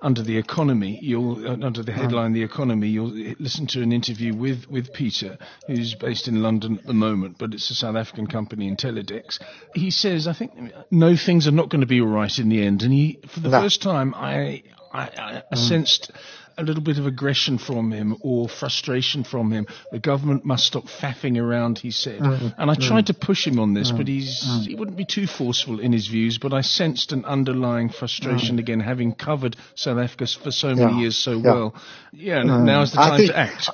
under 0.01 0.21
the 0.21 0.37
economy, 0.37 0.99
you'll 1.01 1.47
uh, 1.47 1.53
under 1.65 1.81
the 1.81 1.91
headline 1.91 2.33
"The 2.33 2.43
Economy," 2.43 2.89
you'll 2.89 3.13
listen 3.39 3.65
to 3.67 3.81
an 3.81 3.91
interview 3.91 4.33
with 4.35 4.69
with 4.69 4.93
Peter, 4.93 5.37
who's 5.67 5.95
based 5.95 6.27
in 6.27 6.41
London 6.43 6.77
at 6.79 6.85
the 6.85 6.93
moment, 6.93 7.37
but 7.37 7.53
it's 7.53 7.69
a 7.69 7.75
South 7.75 7.95
African 7.95 8.27
company, 8.27 8.69
Intellidex. 8.69 9.39
He 9.73 9.89
says, 9.91 10.27
"I 10.27 10.33
think 10.33 10.51
no 10.91 11.15
things 11.15 11.47
are 11.47 11.51
not 11.51 11.69
going 11.69 11.81
to 11.81 11.87
be 11.87 12.01
all 12.01 12.07
right 12.07 12.37
in 12.37 12.49
the 12.49 12.61
end," 12.63 12.83
and 12.83 12.91
he, 12.91 13.19
for 13.27 13.39
the 13.39 13.49
No. 13.49 13.61
first 13.61 13.81
time, 13.81 14.13
I 14.15 14.63
I, 14.93 15.43
I 15.51 15.55
sensed 15.55 16.11
a 16.57 16.63
little 16.63 16.81
bit 16.81 16.97
of 16.97 17.05
aggression 17.05 17.57
from 17.57 17.91
him 17.91 18.15
or 18.21 18.47
frustration 18.47 19.23
from 19.23 19.51
him. 19.51 19.67
The 19.91 19.99
government 19.99 20.45
must 20.45 20.65
stop 20.65 20.85
faffing 20.85 21.41
around, 21.41 21.79
he 21.79 21.91
said. 21.91 22.19
Mm. 22.19 22.55
And 22.57 22.71
I 22.71 22.75
mm. 22.75 22.87
tried 22.87 23.07
to 23.07 23.13
push 23.13 23.45
him 23.45 23.59
on 23.59 23.73
this, 23.73 23.91
mm. 23.91 23.97
but 23.97 24.07
he's 24.07 24.65
he 24.65 24.75
wouldn't 24.75 24.97
be 24.97 25.05
too 25.05 25.27
forceful 25.27 25.79
in 25.79 25.91
his 25.91 26.07
views. 26.07 26.37
But 26.37 26.53
I 26.53 26.61
sensed 26.61 27.11
an 27.11 27.25
underlying 27.25 27.89
frustration 27.89 28.59
again, 28.59 28.79
having 28.79 29.13
covered 29.13 29.55
South 29.75 29.97
Africa 29.97 30.27
for 30.27 30.51
so 30.51 30.69
many 30.69 30.93
Yeah. 30.93 30.99
years 30.99 31.17
so 31.17 31.33
Yeah. 31.33 31.41
well. 31.43 31.75
Yeah, 32.11 32.39
n- 32.39 32.65
now's 32.65 32.91
the 32.91 32.97
time 32.97 33.17
think- 33.17 33.31
to 33.31 33.37
act. 33.37 33.69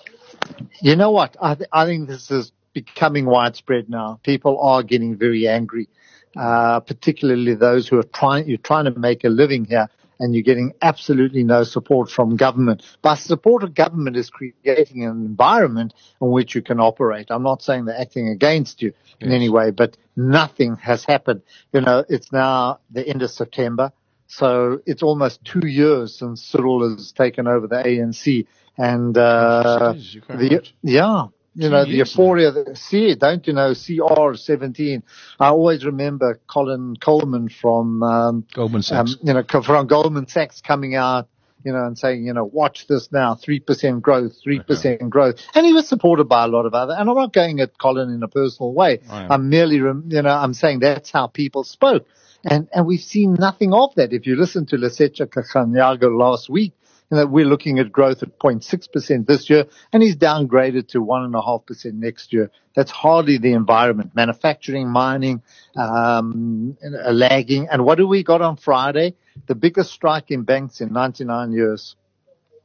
You 0.82 0.96
know 0.96 1.12
what? 1.12 1.38
I, 1.40 1.56
th- 1.56 1.70
I 1.72 1.86
think 1.86 2.08
this 2.08 2.32
is 2.32 2.52
becoming 2.74 3.26
widespread 3.26 3.90
now. 3.90 4.20
People 4.24 4.60
are 4.60 4.82
getting 4.82 5.16
very 5.16 5.48
angry, 5.48 5.88
uh, 6.36 6.80
particularly 6.80 7.54
those 7.54 7.88
who 7.88 8.00
are 8.00 8.04
trying, 8.04 8.48
you're 8.48 8.58
trying 8.58 8.86
to 8.86 9.00
make 9.00 9.24
a 9.24 9.30
living 9.30 9.66
here 9.66 9.88
and 10.22 10.36
you're 10.36 10.44
getting 10.44 10.74
absolutely 10.84 11.44
no 11.44 11.64
support 11.64 12.10
from 12.10 12.36
government. 12.36 12.84
But 13.02 13.16
support 13.16 13.64
of 13.64 13.74
government 13.74 14.16
is 14.16 14.30
creating 14.30 15.04
an 15.04 15.10
environment 15.10 15.96
in 16.22 16.30
which 16.30 16.54
you 16.54 16.62
can 16.62 16.80
operate. 16.80 17.28
I'm 17.32 17.42
not 17.42 17.64
saying 17.64 17.86
they're 17.86 18.00
acting 18.00 18.30
against 18.30 18.84
you 18.84 18.94
in 19.20 19.32
any 19.32 19.50
way, 19.50 19.72
but 19.72 19.98
nothing 20.16 20.76
has 20.76 21.04
happened. 21.04 21.42
You 21.74 21.82
know, 21.82 22.06
it's 22.08 22.32
now 22.32 22.80
the 22.92 23.06
end 23.06 23.24
of 23.24 23.32
September. 23.32 23.92
So 24.28 24.80
it's 24.86 25.04
almost 25.04 25.44
two 25.44 25.68
years 25.68 26.16
since 26.20 26.44
Cyril 26.44 26.88
has 26.88 27.12
taken 27.12 27.48
over 27.48 27.66
the 27.68 27.84
ANC 27.84 28.46
and, 28.78 29.18
uh, 29.18 29.96
Yes. 29.96 30.18
The, 30.30 30.72
yeah, 30.84 31.26
you 31.56 31.70
know, 31.70 31.84
the 31.84 31.92
euphoria, 31.92 32.52
that- 32.52 32.78
see, 32.78 33.14
don't 33.16 33.46
you 33.46 33.54
know, 33.54 33.72
CR17. 33.72 35.04
I 35.40 35.48
always 35.48 35.86
remember 35.86 36.40
Colin 36.48 36.96
Coleman 36.96 37.50
from, 37.50 38.04
um, 38.04 38.46
Goldman 38.54 38.80
um, 38.80 38.84
Sachs. 38.84 39.18
you 39.22 39.34
know, 39.34 39.44
from 39.44 39.88
Goldman 39.88 40.28
Sachs 40.28 40.62
coming 40.62 40.96
out 40.96 41.28
you 41.64 41.72
know, 41.72 41.86
and 41.86 41.98
saying, 41.98 42.26
you 42.26 42.34
know, 42.34 42.44
watch 42.46 42.88
this 42.88 43.12
now, 43.12 43.36
3% 43.36 44.02
growth, 44.02 44.34
3% 44.46 45.10
growth. 45.10 45.36
And 45.54 45.66
he 45.66 45.74
was 45.74 45.88
supported 45.88 46.26
by 46.26 46.46
a 46.46 46.48
lot 46.48 46.66
of 46.66 46.74
other, 46.74 46.94
and 46.98 47.10
I'm 47.10 47.16
not 47.16 47.34
going 47.34 47.60
at 47.60 47.78
Colin 47.78 48.10
in 48.10 48.24
a 48.24 48.28
personal 48.28 48.74
way. 48.74 49.00
I'm 49.30 49.50
merely, 49.50 49.76
you 49.76 50.22
know, 50.22 50.30
I'm 50.30 50.54
saying 50.54 50.80
that's 50.80 51.12
how 51.12 51.28
people 51.28 51.64
spoke. 51.64 52.08
And, 52.44 52.68
and 52.74 52.88
we've 52.88 53.02
seen 53.02 53.36
nothing 53.36 53.74
of 53.74 53.94
that. 53.96 54.14
If 54.14 54.26
you 54.26 54.36
listen 54.36 54.66
to 54.68 54.76
Lesetja 54.78 55.28
Kganyago 55.28 56.18
last 56.18 56.50
week, 56.50 56.74
you 57.12 57.18
know, 57.18 57.26
we're 57.26 57.46
looking 57.46 57.80
at 57.80 57.92
growth 57.92 58.24
at 58.24 58.40
0.6% 58.40 59.28
this 59.28 59.50
year, 59.50 59.66
and 59.92 60.02
he's 60.02 60.16
downgraded 60.16 60.88
to 60.90 61.00
1.5% 61.04 61.94
next 61.94 62.32
year. 62.32 62.50
That's 62.74 62.90
hardly 62.90 63.38
the 63.38 63.52
environment. 63.52 64.16
Manufacturing, 64.16 64.88
mining, 64.90 65.42
um, 65.76 66.78
lagging. 66.82 67.68
And 67.70 67.84
what 67.84 67.98
do 67.98 68.08
we 68.08 68.24
got 68.24 68.42
on 68.42 68.56
Friday? 68.56 69.16
The 69.48 69.56
biggest 69.56 69.92
strike 69.92 70.32
in 70.32 70.44
banks 70.44 70.80
in 70.80 70.94
99 70.94 71.52
years. 71.52 71.98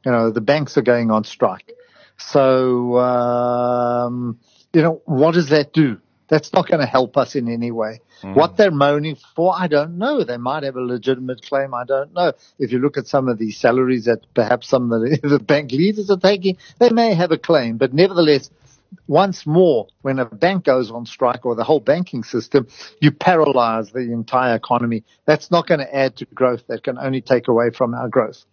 You 0.05 0.13
know, 0.13 0.31
the 0.31 0.41
banks 0.41 0.77
are 0.77 0.81
going 0.81 1.11
on 1.11 1.25
strike. 1.25 1.73
So, 2.17 2.97
um, 2.97 4.39
you 4.71 4.81
know, 4.81 5.01
what 5.05 5.33
does 5.33 5.49
that 5.49 5.73
do? 5.73 5.99
That's 6.29 6.51
not 6.51 6.67
going 6.67 6.81
to 6.81 6.85
help 6.85 7.15
us 7.17 7.35
in 7.35 7.47
any 7.47 7.71
way. 7.71 8.01
Mm. 8.21 8.35
What 8.35 8.57
they're 8.57 8.71
moaning 8.71 9.17
for, 9.35 9.53
I 9.57 9.67
don't 9.67 9.97
know. 9.97 10.23
They 10.23 10.37
might 10.37 10.63
have 10.63 10.75
a 10.75 10.81
legitimate 10.81 11.41
claim. 11.43 11.73
I 11.73 11.85
don't 11.85 12.13
know. 12.13 12.33
If 12.59 12.71
you 12.71 12.79
look 12.79 12.97
at 12.97 13.07
some 13.07 13.29
of 13.29 13.37
the 13.37 13.51
salaries 13.51 14.05
that 14.05 14.21
perhaps 14.33 14.67
some 14.67 14.91
of 14.91 15.01
the, 15.01 15.19
the 15.23 15.39
bank 15.39 15.71
leaders 15.71 16.09
are 16.09 16.17
taking, 16.17 16.57
they 16.79 16.89
may 16.89 17.13
have 17.13 17.31
a 17.31 17.37
claim. 17.37 17.77
But 17.77 17.93
nevertheless, 17.93 18.49
once 19.07 19.45
more, 19.45 19.87
when 20.01 20.19
a 20.19 20.25
bank 20.25 20.65
goes 20.65 20.91
on 20.91 21.05
strike 21.05 21.45
or 21.45 21.55
the 21.55 21.63
whole 21.63 21.79
banking 21.79 22.23
system, 22.23 22.67
you 22.99 23.11
paralyze 23.11 23.91
the 23.91 24.11
entire 24.11 24.55
economy. 24.55 25.03
That's 25.25 25.51
not 25.51 25.67
going 25.67 25.79
to 25.79 25.95
add 25.95 26.17
to 26.17 26.25
growth. 26.25 26.63
That 26.67 26.83
can 26.83 26.97
only 26.97 27.21
take 27.21 27.47
away 27.47 27.69
from 27.71 27.93
our 27.93 28.09
growth. 28.09 28.43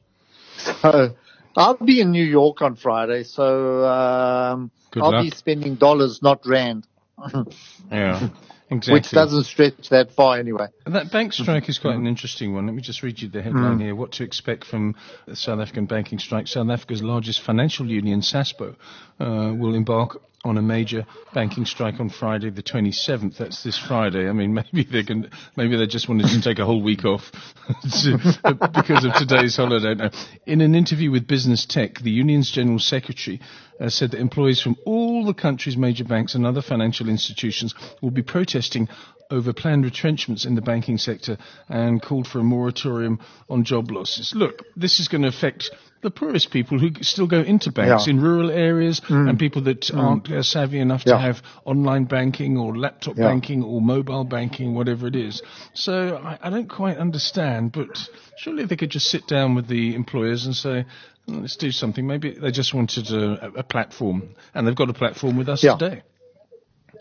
So 0.57 1.17
I'll 1.57 1.77
be 1.77 2.01
in 2.01 2.11
New 2.11 2.25
York 2.25 2.63
on 2.63 2.77
Friday. 2.77 3.25
So 3.25 3.85
um, 3.85 4.71
I'll 4.97 5.13
luck. 5.13 5.25
be 5.25 5.31
spending 5.31 5.75
dollars, 5.77 6.23
not 6.23 6.47
rand. 6.47 6.87
yeah. 7.91 8.29
Exactly. 8.71 8.95
Which 8.95 9.11
doesn't 9.11 9.45
stretch 9.45 9.91
that 9.91 10.13
far 10.13 10.39
anyway. 10.39 10.69
And 10.87 10.95
that 10.95 11.13
bank 11.13 11.35
strike 11.35 11.69
is 11.69 11.79
quite 11.79 11.97
an 11.97 12.07
interesting 12.07 12.55
one. 12.55 12.67
Let 12.67 12.75
me 12.75 12.81
just 12.81 13.03
read 13.03 13.21
you 13.21 13.29
the 13.29 13.43
headline 13.43 13.79
mm. 13.79 13.83
here. 13.83 13.95
What 13.95 14.13
to 14.13 14.25
expect 14.25 14.65
from 14.65 14.95
the 15.27 15.37
South 15.37 15.61
African 15.61 15.85
banking 15.85 16.19
strike. 16.19 16.49
South 16.49 16.71
Africa's 16.71 17.03
largest 17.03 17.43
financial 17.43 17.87
union, 17.87 18.21
SASBO, 18.21 18.75
uh, 19.21 19.55
will 19.55 19.75
embark 19.75 20.21
on 20.45 20.59
a 20.59 20.63
major 20.63 21.07
banking 21.33 21.65
strike 21.65 21.99
on 21.99 22.11
Friday 22.11 22.51
the 22.51 22.63
27th. 22.63 23.39
That's 23.39 23.63
this 23.63 23.79
Friday. 23.79 24.29
I 24.29 24.33
mean, 24.33 24.55
maybe 24.73 24.85
they 24.85 25.03
can, 25.03 25.31
maybe 25.57 25.77
they 25.77 25.87
just 25.87 26.09
wanted 26.09 26.29
to 26.29 26.41
take 26.43 26.59
a 26.59 26.67
whole 26.67 26.83
week 26.83 27.05
off 27.05 27.33
because 27.83 29.05
of 29.05 29.15
today's 29.15 29.57
holiday. 29.57 29.95
Know. 29.95 30.11
In 30.47 30.61
an 30.61 30.75
interview 30.75 31.11
with 31.11 31.27
Business 31.27 31.65
Tech, 31.65 32.01
the 32.01 32.11
union's 32.11 32.51
general 32.51 32.79
secretary 32.79 33.41
uh, 33.81 33.89
said 33.89 34.11
that 34.13 34.21
employees 34.21 34.61
from 34.61 34.77
all 34.85 35.25
the 35.25 35.35
country's 35.35 35.77
major 35.77 36.05
banks 36.05 36.35
and 36.35 36.47
other 36.47 36.63
financial 36.63 37.09
institutions 37.09 37.75
will 38.03 38.11
be 38.11 38.23
protesting 38.23 38.89
over 39.31 39.53
planned 39.53 39.85
retrenchments 39.85 40.45
in 40.45 40.55
the 40.55 40.61
banking 40.61 40.99
sector 40.99 41.39
and 41.69 42.03
called 42.03 42.27
for 42.29 42.41
a 42.41 42.45
moratorium 42.45 43.19
on 43.49 43.65
job 43.65 43.91
losses. 43.91 44.33
Look, 44.35 44.63
this 44.77 45.01
is 45.01 45.09
going 45.09 45.23
to 45.23 45.29
affect 45.29 45.71
the 46.05 46.11
poorest 46.11 46.51
people 46.51 46.79
who 46.79 46.91
still 47.03 47.27
go 47.27 47.41
into 47.41 47.73
banks 47.73 48.07
yeah. 48.07 48.13
in 48.13 48.21
rural 48.21 48.51
areas 48.51 49.01
mm. 49.01 49.29
and 49.29 49.39
people 49.39 49.63
that 49.63 49.81
mm. 49.81 49.97
aren't 49.97 50.31
uh, 50.31 50.43
savvy 50.43 50.79
enough 50.79 51.03
yeah. 51.07 51.15
to 51.15 51.19
have 51.19 51.43
online 51.65 52.05
banking 52.05 52.59
or 52.59 52.77
laptop 52.77 53.17
yeah. 53.17 53.25
banking 53.25 53.65
or 53.65 53.81
mobile 53.81 54.23
banking, 54.23 54.75
whatever 54.75 55.07
it 55.07 55.17
is. 55.17 55.43
So 55.73 56.17
I, 56.17 56.39
I, 56.43 56.51
don't 56.51 56.69
quite 56.69 56.99
understand, 56.99 57.73
but 57.73 57.89
surely 58.37 58.67
they 58.67 58.77
could 58.77 58.91
just 58.91 59.07
sit 59.07 59.27
down 59.27 59.55
with 59.55 59.67
the 59.67 59.95
employers 59.95 60.45
and 60.45 60.55
say, 60.55 60.85
let's 61.27 61.57
do 61.57 61.73
something. 61.73 62.07
Maybe 62.07 62.33
they 62.33 62.51
just 62.51 62.75
wanted 62.75 63.11
a, 63.11 63.61
a 63.61 63.63
platform 63.63 64.35
and 64.53 64.67
they've 64.67 64.77
got 64.77 64.91
a 64.91 64.95
platform 64.95 65.39
with 65.39 65.49
us 65.49 65.63
today. 65.63 66.03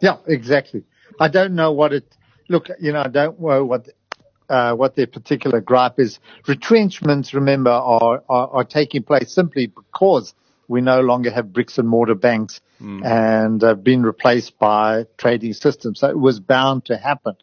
Yeah, 0.01 0.17
exactly. 0.25 0.85
I 1.19 1.27
don't 1.27 1.55
know 1.55 1.73
what 1.73 1.91
it, 1.91 2.05
look, 2.47 2.69
you 2.79 2.93
know, 2.93 3.01
I 3.01 3.09
don't 3.09 3.39
know 3.39 3.65
what 3.65 3.89
uh, 4.49 4.73
what 4.73 4.95
their 4.95 5.07
particular 5.07 5.61
gripe 5.61 5.99
is. 5.99 6.19
Retrenchments, 6.47 7.33
remember, 7.33 7.71
are, 7.71 8.23
are, 8.29 8.47
are, 8.49 8.63
taking 8.63 9.03
place 9.03 9.31
simply 9.31 9.67
because 9.67 10.33
we 10.67 10.81
no 10.81 11.01
longer 11.01 11.31
have 11.31 11.53
bricks 11.53 11.77
and 11.77 11.87
mortar 11.87 12.15
banks 12.15 12.61
mm. 12.81 13.05
and 13.05 13.61
have 13.61 13.83
been 13.83 14.03
replaced 14.03 14.57
by 14.59 15.05
trading 15.17 15.53
systems. 15.53 15.99
So 15.99 16.09
it 16.09 16.19
was 16.19 16.39
bound 16.39 16.85
to 16.85 16.97
happen. 16.97 17.35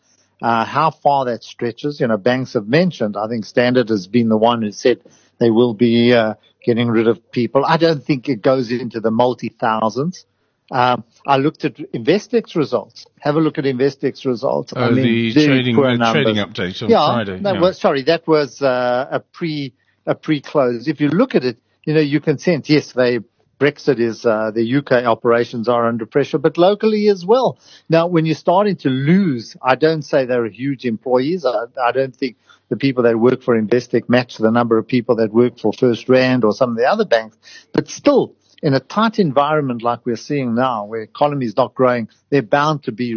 Uh, 0.43 0.65
how 0.65 0.91
far 0.91 1.27
that 1.27 1.45
stretches, 1.45 2.01
you 2.01 2.07
know, 2.07 2.17
banks 2.17 2.55
have 2.55 2.67
mentioned, 2.67 3.17
I 3.17 3.29
think 3.29 3.45
Standard 3.45 3.91
has 3.91 4.07
been 4.07 4.31
the 4.31 4.39
one 4.39 4.63
who 4.63 4.73
said 4.73 5.01
they 5.39 5.51
will 5.51 5.75
be, 5.75 6.15
uh, 6.15 6.35
getting 6.65 6.89
rid 6.89 7.09
of 7.09 7.31
people. 7.31 7.65
I 7.65 7.77
don't 7.77 8.03
think 8.05 8.29
it 8.29 8.43
goes 8.43 8.71
into 8.71 9.01
the 9.01 9.11
multi 9.11 9.49
thousands. 9.49 10.27
Um, 10.71 11.05
I 11.27 11.37
looked 11.39 11.65
at 11.65 11.77
Investec 11.77 12.55
results. 12.55 13.07
Have 13.21 13.37
a 13.37 13.41
look 13.41 13.59
at 13.59 13.65
Investec 13.65 14.25
results. 14.25 14.73
Oh, 14.77 14.81
I 14.81 14.91
mean, 14.91 15.35
the 15.35 15.47
trading, 15.47 15.77
uh, 15.77 16.13
trading 16.13 16.37
update 16.37 16.83
on 16.83 16.91
yeah, 16.91 17.07
Friday. 17.07 17.43
That 17.43 17.55
yeah. 17.57 17.61
was, 17.61 17.81
sorry, 17.81 18.03
that 18.05 18.27
was 18.27 18.63
uh, 18.63 19.09
a 19.11 19.21
pre 19.21 19.75
a 20.07 20.15
pre 20.15 20.41
close. 20.41 20.87
If 20.87 21.01
you 21.01 21.09
look 21.09 21.35
at 21.35 21.45
it, 21.45 21.59
you 21.85 21.95
know 21.95 22.01
you 22.01 22.21
can 22.21 22.39
sense 22.39 22.71
yes, 22.71 22.93
they 22.93 23.19
Brexit 23.61 24.01
is 24.01 24.25
uh, 24.25 24.51
the 24.55 24.77
UK 24.77 25.05
operations 25.05 25.69
are 25.69 25.87
under 25.87 26.07
pressure, 26.07 26.39
but 26.39 26.57
locally 26.57 27.09
as 27.09 27.27
well. 27.27 27.59
Now, 27.91 28.07
when 28.07 28.25
you're 28.25 28.35
starting 28.35 28.77
to 28.77 28.89
lose, 28.89 29.55
I 29.61 29.75
don't 29.75 30.03
say 30.03 30.25
they're 30.25 30.47
huge 30.47 30.87
employees. 30.87 31.45
I, 31.45 31.65
I 31.81 31.93
don't 31.93 32.17
think 32.17 32.37
the 32.71 32.77
people 32.77 33.03
that 33.03 33.19
work 33.19 33.43
for 33.43 33.61
Investec 33.61 34.09
match 34.09 34.39
the 34.39 34.51
number 34.51 34.79
of 34.79 34.89
people 34.89 35.17
that 35.17 35.33
work 35.33 35.59
for 35.59 35.75
First 35.75 36.09
Rand 36.09 36.43
or 36.43 36.55
some 36.55 36.71
of 36.71 36.77
the 36.77 36.87
other 36.87 37.05
banks, 37.05 37.37
but 37.75 37.89
still 37.91 38.35
in 38.63 38.75
a 38.75 38.81
tight 38.81 39.19
environment 39.19 39.83
like 39.83 40.05
we're 40.05 40.17
seeing 40.17 40.55
now, 40.55 40.85
where 40.85 41.03
economy 41.03 41.47
is 41.47 41.57
not 41.57 41.75
growing, 41.75 42.09
they're 42.29 42.43
bound 42.43 42.85
to 42.85 42.93
be 42.93 43.17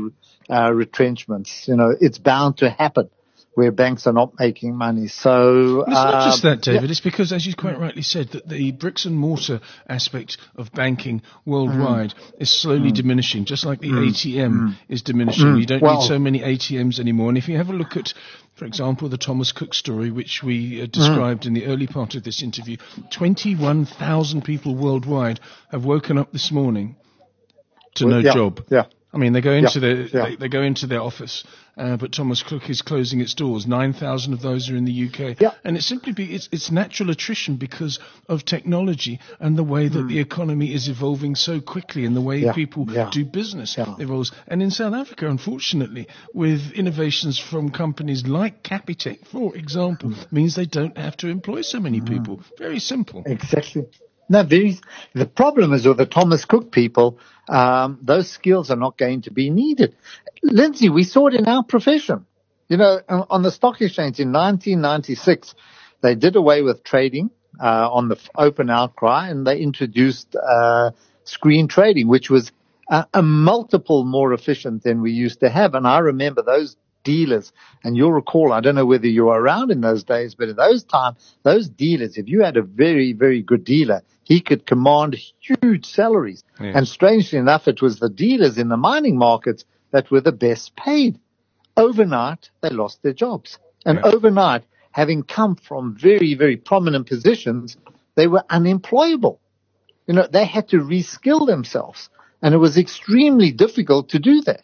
uh, 0.49 0.71
retrenchments. 0.71 1.67
You 1.67 1.75
know, 1.75 1.93
it's 1.99 2.17
bound 2.17 2.58
to 2.58 2.69
happen 2.69 3.10
where 3.56 3.72
banks 3.72 4.08
are 4.08 4.13
not 4.13 4.34
making 4.39 4.76
money. 4.76 5.08
So 5.08 5.82
it's 5.82 5.98
uh, 5.98 6.12
not 6.12 6.26
just 6.26 6.44
that, 6.44 6.62
David. 6.62 6.84
Yeah. 6.84 6.89
It's 6.89 7.02
because, 7.02 7.32
as 7.32 7.46
you 7.46 7.54
quite 7.56 7.80
rightly 7.80 8.02
said, 8.02 8.30
that 8.30 8.48
the 8.48 8.72
bricks 8.72 9.06
and 9.06 9.16
mortar 9.16 9.62
aspect 9.88 10.38
of 10.56 10.72
banking 10.72 11.22
worldwide 11.46 12.12
mm. 12.12 12.42
is 12.42 12.50
slowly 12.50 12.92
mm. 12.92 12.96
diminishing, 12.96 13.46
just 13.46 13.66
like 13.66 13.80
the 13.80 13.89
mm. 13.89 14.10
ATM 14.10 14.52
mm. 14.52 14.76
is 14.89 15.02
diminishing. 15.02 15.46
Mm. 15.46 15.60
You 15.60 15.66
don't 15.66 15.82
well, 15.82 16.00
need 16.00 16.08
so 16.08 16.20
many 16.20 16.39
ATMs 16.39 17.00
anymore. 17.00 17.30
And 17.30 17.38
if 17.38 17.48
you 17.48 17.58
have 17.58 17.70
a 17.70 17.74
look 17.74 17.96
at 17.96 18.13
for 18.56 18.66
example, 18.66 19.10
the 19.10 19.18
Thomas 19.18 19.52
Cook 19.52 19.74
story, 19.74 20.12
which 20.12 20.44
we 20.44 20.82
uh, 20.82 20.86
described 20.86 21.44
mm. 21.44 21.48
in 21.48 21.54
the 21.54 21.66
early 21.66 21.88
part 21.88 22.13
of 22.13 22.24
this 22.24 22.44
interview, 22.44 22.78
21,000 23.12 24.44
people 24.44 24.76
worldwide 24.76 25.39
have 25.72 25.86
woken 25.86 26.20
up 26.20 26.32
this 26.32 26.52
morning 26.52 26.96
to 27.96 28.06
well, 28.06 28.16
no 28.16 28.20
yeah, 28.20 28.34
job. 28.34 28.63
Yeah. 28.70 28.84
I 29.13 29.19
mean, 29.19 29.34
they 29.34 29.41
go 29.41 29.52
into 29.52 29.80
yeah, 29.80 29.80
their 29.80 30.02
yeah. 30.08 30.30
They, 30.30 30.36
they, 30.38 30.47
go 30.49 30.63
into 30.63 30.88
their 30.88 31.02
office, 31.02 31.43
uh, 31.78 31.97
but 31.97 32.12
Thomas 32.12 32.41
Cook 32.41 32.67
is 32.69 32.82
closing 32.82 33.21
its 33.21 33.36
doors. 33.36 33.67
Nine 33.67 33.93
thousand 33.93 34.34
of 34.34 34.41
those 34.41 34.71
are 34.71 34.76
in 34.76 34.86
the 34.86 35.08
UK, 35.08 35.39
yeah. 35.39 35.52
and 35.63 35.78
it's 35.78 35.86
simply 35.86 36.13
be, 36.13 36.34
it's, 36.34 36.49
it's 36.52 36.71
natural 36.71 37.12
attrition 37.12 37.58
because 37.58 37.99
of 38.28 38.43
technology 38.43 39.19
and 39.39 39.56
the 39.56 39.63
way 39.63 39.88
that 39.88 39.99
mm. 39.99 40.08
the 40.08 40.19
economy 40.19 40.73
is 40.73 40.88
evolving 40.88 41.36
so 41.36 41.62
quickly, 41.62 42.06
and 42.06 42.15
the 42.15 42.21
way 42.21 42.52
people 42.54 42.86
do 42.86 43.23
business 43.23 43.76
evolves. 43.78 44.32
And 44.47 44.63
in 44.63 44.71
South 44.71 44.95
Africa, 44.95 45.30
unfortunately, 45.30 46.08
with 46.34 46.71
innovations 46.71 47.38
from 47.38 47.69
companies 47.69 48.26
like 48.26 48.63
Capitec, 48.63 49.28
for 49.28 49.56
example, 49.56 50.10
mm. 50.10 50.32
means 50.32 50.56
they 50.56 50.65
don't 50.65 50.97
have 50.97 51.17
to 51.17 51.28
employ 51.28 51.62
so 51.62 51.80
many 51.80 52.02
mm. 52.02 52.08
people. 52.08 52.41
Very 52.58 52.80
simple. 52.80 53.21
Exactly. 53.28 53.86
No, 54.29 54.43
very, 54.43 54.79
the 55.13 55.25
problem 55.25 55.73
is 55.73 55.88
with 55.88 55.97
the 55.97 56.05
Thomas 56.05 56.45
Cook 56.45 56.71
people, 56.71 57.19
um, 57.49 57.99
those 58.01 58.29
skills 58.29 58.71
are 58.71 58.77
not 58.77 58.97
going 58.97 59.23
to 59.23 59.31
be 59.31 59.49
needed. 59.49 59.95
Lindsay, 60.41 60.89
we 60.89 61.03
saw 61.03 61.27
it 61.27 61.36
in 61.36 61.47
our 61.47 61.63
profession. 61.63 62.25
You 62.69 62.77
know, 62.77 63.01
on 63.09 63.43
the 63.43 63.51
stock 63.51 63.81
exchange 63.81 64.19
in 64.19 64.31
1996, 64.31 65.55
they 66.01 66.15
did 66.15 66.36
away 66.36 66.62
with 66.62 66.83
trading 66.83 67.29
uh, 67.62 67.89
on 67.91 68.07
the 68.07 68.17
open 68.36 68.69
outcry, 68.69 69.29
and 69.29 69.45
they 69.45 69.59
introduced 69.59 70.36
uh, 70.36 70.91
screen 71.25 71.67
trading, 71.67 72.07
which 72.07 72.29
was 72.29 72.51
a, 72.89 73.05
a 73.13 73.21
multiple 73.21 74.05
more 74.05 74.33
efficient 74.33 74.83
than 74.83 75.01
we 75.01 75.12
used 75.12 75.41
to 75.41 75.49
have. 75.49 75.75
And 75.75 75.86
I 75.86 75.99
remember 75.99 76.41
those 76.41 76.75
dealers. 77.04 77.52
And 77.84 77.96
you'll 77.96 78.12
recall, 78.12 78.52
I 78.54 78.62
don't 78.62 78.76
know 78.76 78.86
whether 78.86 79.08
you 79.08 79.26
were 79.26 79.42
around 79.42 79.72
in 79.72 79.82
those 79.82 80.04
days, 80.04 80.36
but 80.36 80.50
in 80.50 80.56
those 80.56 80.84
times, 80.84 81.18
those 81.44 81.70
dealers, 81.70 82.18
if 82.18 82.28
you 82.28 82.44
had 82.44 82.58
a 82.58 82.62
very, 82.62 83.13
very 83.13 83.42
good 83.42 83.63
dealer, 83.63 84.02
he 84.24 84.42
could 84.42 84.66
command 84.66 85.18
huge 85.39 85.86
salaries. 85.86 86.44
Yeah. 86.60 86.74
And 86.76 86.88
strangely 86.88 87.39
enough, 87.39 87.68
it 87.68 87.82
was 87.82 88.00
the 88.00 88.10
dealers 88.10 88.58
in 88.58 88.70
the 88.70 88.78
mining 88.78 89.18
markets 89.18 89.66
that 89.92 90.10
were 90.10 90.22
the 90.22 90.32
best 90.32 90.76
paid. 90.76 91.20
Overnight, 91.76 92.50
they 92.62 92.70
lost 92.70 93.04
their 93.04 93.13
jobs. 93.13 93.60
And 93.86 94.00
yeah. 94.04 94.12
overnight, 94.12 94.63
having 94.92 95.24
come 95.24 95.56
from 95.56 95.98
very, 96.00 96.36
very 96.36 96.58
prominent 96.58 97.08
positions, 97.08 97.78
they 98.16 98.28
were 98.28 98.44
unemployable. 98.50 99.39
You 100.08 100.13
know, 100.16 100.28
they 100.32 100.46
had 100.46 100.70
to 100.70 100.78
reskill 100.78 101.46
themselves. 101.46 102.10
And 102.42 102.54
it 102.54 102.58
was 102.58 102.78
extremely 102.78 103.52
difficult 103.52 104.10
to 104.10 104.20
do 104.20 104.42
that. 104.42 104.63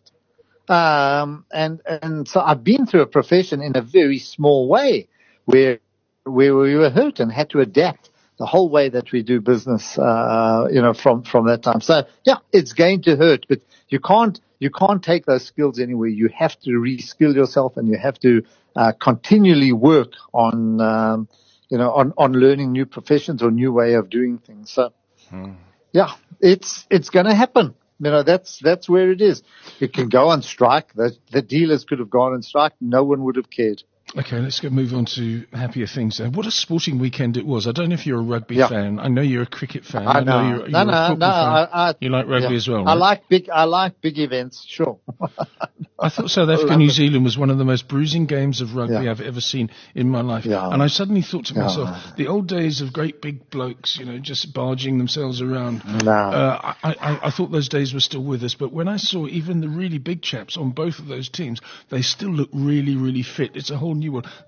Um, 0.69 1.45
and, 1.51 1.81
and 1.85 2.27
so 2.27 2.39
I've 2.39 2.63
been 2.63 2.85
through 2.85 3.01
a 3.01 3.07
profession 3.07 3.61
in 3.61 3.75
a 3.75 3.81
very 3.81 4.19
small 4.19 4.69
way 4.69 5.07
where 5.45 5.79
where 6.25 6.55
we 6.55 6.75
were 6.75 6.89
hurt 6.89 7.19
and 7.19 7.31
had 7.31 7.49
to 7.51 7.59
adapt 7.59 8.09
the 8.37 8.45
whole 8.45 8.69
way 8.69 8.89
that 8.89 9.11
we 9.11 9.21
do 9.21 9.41
business, 9.41 9.97
uh, 9.97 10.67
you 10.71 10.81
know, 10.81 10.93
from, 10.93 11.23
from 11.23 11.47
that 11.47 11.61
time. 11.61 11.81
So 11.81 12.03
yeah, 12.25 12.37
it's 12.53 12.73
going 12.73 13.01
to 13.03 13.17
hurt, 13.17 13.45
but 13.49 13.61
you 13.89 13.99
can't, 13.99 14.39
you 14.59 14.69
can't 14.69 15.03
take 15.03 15.25
those 15.25 15.45
skills 15.45 15.79
anywhere. 15.79 16.07
You 16.07 16.29
have 16.29 16.57
to 16.61 16.69
reskill 16.71 17.35
yourself 17.35 17.75
and 17.75 17.87
you 17.87 17.97
have 17.97 18.19
to, 18.19 18.43
uh, 18.75 18.93
continually 18.93 19.73
work 19.73 20.13
on, 20.33 20.79
um, 20.79 21.27
you 21.69 21.77
know, 21.77 21.91
on, 21.91 22.13
on 22.17 22.31
learning 22.33 22.71
new 22.71 22.85
professions 22.85 23.43
or 23.43 23.51
new 23.51 23.73
way 23.73 23.93
of 23.93 24.09
doing 24.09 24.37
things. 24.37 24.71
So 24.71 24.93
hmm. 25.29 25.53
yeah, 25.91 26.13
it's, 26.39 26.87
it's 26.89 27.09
going 27.09 27.25
to 27.25 27.35
happen. 27.35 27.75
You 27.99 28.11
know, 28.11 28.23
that's, 28.23 28.59
that's 28.59 28.87
where 28.87 29.11
it 29.11 29.21
is. 29.21 29.43
It 29.79 29.93
can 29.93 30.09
go 30.09 30.29
on 30.29 30.41
strike. 30.41 30.93
The, 30.93 31.15
the 31.31 31.41
dealers 31.41 31.83
could 31.83 31.99
have 31.99 32.09
gone 32.09 32.33
on 32.33 32.41
strike. 32.41 32.73
No 32.79 33.03
one 33.03 33.23
would 33.25 33.35
have 33.35 33.49
cared. 33.49 33.83
Okay, 34.17 34.39
let's 34.39 34.59
go 34.59 34.69
move 34.69 34.93
on 34.93 35.05
to 35.05 35.45
happier 35.53 35.85
things. 35.85 36.17
Then. 36.17 36.31
What 36.31 36.47
a 36.47 36.51
sporting 36.51 36.97
weekend 36.97 37.37
it 37.37 37.45
was! 37.45 37.67
I 37.67 37.71
don't 37.71 37.89
know 37.89 37.93
if 37.93 38.07
you're 38.07 38.19
a 38.19 38.23
rugby 38.23 38.55
yeah. 38.55 38.67
fan. 38.67 38.99
I 38.99 39.07
know 39.07 39.21
you're 39.21 39.43
a 39.43 39.47
cricket 39.47 39.85
fan. 39.85 40.07
I, 40.07 40.19
I 40.19 40.23
know. 40.23 40.49
you're, 40.49 40.59
you're 40.61 40.69
no, 40.69 40.83
no, 40.83 41.13
no. 41.13 41.25
I, 41.27 41.89
I, 41.89 41.95
you 41.99 42.09
like 42.09 42.27
rugby 42.27 42.49
yeah. 42.49 42.55
as 42.55 42.67
well. 42.67 42.85
Right? 42.85 42.91
I 42.91 42.95
like 42.95 43.29
big. 43.29 43.49
I 43.49 43.65
like 43.65 44.01
big 44.01 44.17
events. 44.17 44.65
Sure. 44.67 44.99
I 46.01 46.09
thought 46.09 46.29
South 46.29 46.49
Africa 46.49 46.77
New 46.77 46.89
Zealand 46.89 47.25
was 47.25 47.37
one 47.37 47.49
of 47.49 47.57
the 47.57 47.65
most 47.65 47.87
bruising 47.87 48.25
games 48.25 48.61
of 48.61 48.73
rugby 48.73 49.05
yeah. 49.05 49.11
I've 49.11 49.21
ever 49.21 49.41
seen 49.41 49.69
in 49.93 50.09
my 50.09 50.21
life. 50.21 50.45
Yeah. 50.45 50.69
And 50.69 50.81
I 50.81 50.87
suddenly 50.87 51.21
thought 51.21 51.45
to 51.47 51.55
myself, 51.55 52.15
the 52.15 52.27
old 52.27 52.47
days 52.47 52.81
of 52.81 52.93
great 52.93 53.21
big 53.21 53.49
blokes, 53.49 53.97
you 53.97 54.05
know, 54.05 54.17
just 54.17 54.53
barging 54.53 54.97
themselves 54.97 55.41
around. 55.41 55.83
No. 56.03 56.11
Uh, 56.11 56.73
I, 56.83 56.93
I, 56.93 57.19
I 57.27 57.31
thought 57.31 57.51
those 57.51 57.67
days 57.67 57.93
were 57.93 57.99
still 57.99 58.23
with 58.23 58.43
us. 58.43 58.55
But 58.55 58.71
when 58.71 58.87
I 58.87 58.97
saw 58.97 59.27
even 59.27 59.59
the 59.59 59.67
really 59.67 59.97
big 59.97 60.21
chaps 60.21 60.55
on 60.57 60.71
both 60.71 60.99
of 60.99 61.07
those 61.07 61.27
teams, 61.27 61.59
they 61.89 62.01
still 62.01 62.31
look 62.31 62.49
really, 62.53 62.95
really 62.95 63.23
fit. 63.23 63.51
It's 63.55 63.69
a 63.69 63.77
whole 63.77 63.95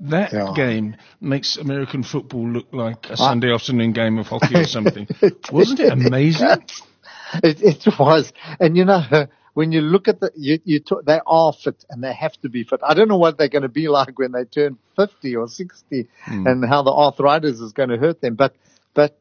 That 0.01 0.33
yeah. 0.33 0.53
game 0.55 0.95
makes 1.19 1.57
American 1.57 2.03
football 2.03 2.47
look 2.47 2.67
like 2.71 3.09
a 3.09 3.17
Sunday 3.17 3.53
afternoon 3.53 3.93
game 3.93 4.17
of 4.17 4.27
hockey 4.27 4.55
or 4.55 4.63
something. 4.77 5.07
Wasn't 5.51 5.79
it 5.79 5.91
amazing? 5.91 6.47
it, 7.43 7.61
it, 7.61 7.99
was. 7.99 8.31
And 8.59 8.77
you 8.77 8.85
know, 8.85 9.27
when 9.53 9.71
you 9.71 9.81
look 9.81 10.07
at 10.07 10.19
the, 10.19 10.31
you, 10.35 10.59
you 10.63 10.79
talk, 10.79 11.05
they 11.05 11.19
are 11.25 11.53
fit 11.53 11.83
and 11.89 12.03
they 12.03 12.13
have 12.13 12.33
to 12.41 12.49
be 12.49 12.63
fit. 12.63 12.79
I 12.83 12.93
don't 12.93 13.07
know 13.07 13.17
what 13.17 13.37
they're 13.37 13.49
going 13.49 13.63
to 13.63 13.69
be 13.69 13.87
like 13.89 14.17
when 14.17 14.31
they 14.31 14.45
turn 14.45 14.77
50 14.95 15.35
or 15.35 15.47
60 15.47 16.07
mm. 16.25 16.51
and 16.51 16.65
how 16.67 16.83
the 16.83 16.91
arthritis 16.91 17.59
is 17.59 17.73
going 17.73 17.89
to 17.89 17.97
hurt 17.97 18.21
them. 18.21 18.35
But, 18.35 18.55
but 18.93 19.17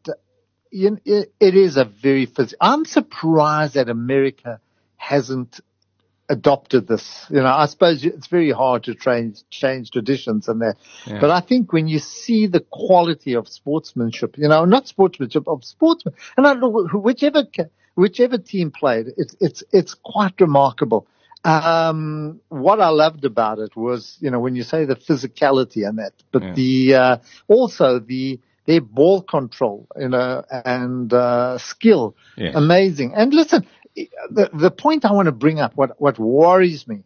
you 0.71 0.93
know, 0.93 0.99
it, 1.05 1.33
it 1.41 1.55
is 1.57 1.77
a 1.77 1.85
very 1.85 2.27
physical. 2.27 2.59
I'm 2.61 2.85
surprised 2.85 3.75
that 3.75 3.89
America 3.89 4.61
hasn't 4.97 5.61
adopted 6.31 6.87
this. 6.87 7.27
You 7.29 7.43
know, 7.43 7.53
I 7.53 7.67
suppose 7.67 8.05
it's 8.05 8.29
very 8.29 8.53
hard 8.53 8.85
to 8.85 8.95
change, 8.95 9.43
change 9.51 9.91
traditions 9.91 10.49
and 10.49 10.63
that. 10.63 10.77
Yeah. 11.07 11.21
But 11.21 11.31
I 11.31 11.41
think 11.41 11.73
when 11.73 11.89
you 11.89 11.99
see 11.99 12.47
the 12.47 12.61
quality 12.61 13.35
of 13.35 13.49
sportsmanship, 13.49 14.39
you 14.39 14.49
know, 14.49 14.65
not 14.65 14.87
sportsmanship, 14.87 15.47
of 15.49 15.65
sportsmen, 15.65 16.15
and 16.37 16.47
I 16.47 16.55
know 16.55 16.89
whichever, 16.95 17.45
whichever 17.97 18.39
team 18.39 18.71
played, 18.71 19.09
it's, 19.17 19.37
it's, 19.41 19.65
it's 19.73 19.95
quite 19.95 20.41
remarkable. 20.41 21.07
Um, 21.45 22.41
what 22.49 22.81
I 22.81 22.89
loved 22.89 23.25
about 23.25 23.59
it 23.59 23.75
was, 23.75 24.17
you 24.21 24.31
know, 24.31 24.41
when 24.41 24.57
you 24.57 24.63
say 24.63 24.85
the 24.85 24.97
physicality 24.97 25.89
and 25.89 25.99
that, 25.99 26.13
but 26.33 26.43
yeah. 26.43 26.55
the, 26.55 26.95
uh, 26.95 27.17
also 27.49 27.99
the, 27.99 28.41
their 28.67 28.83
ball 28.83 29.23
control, 29.23 29.89
you 29.99 30.11
know, 30.11 30.45
and, 30.51 31.13
uh, 31.13 31.59
skill. 31.59 32.15
Amazing. 32.55 33.15
And 33.15 33.33
listen, 33.33 33.67
the, 33.95 34.51
the 34.53 34.71
point 34.71 35.05
I 35.05 35.13
want 35.13 35.27
to 35.27 35.33
bring 35.33 35.61
up, 35.61 35.77
what, 35.77 36.01
what 36.01 36.19
worries 36.19 36.87
me, 36.87 37.05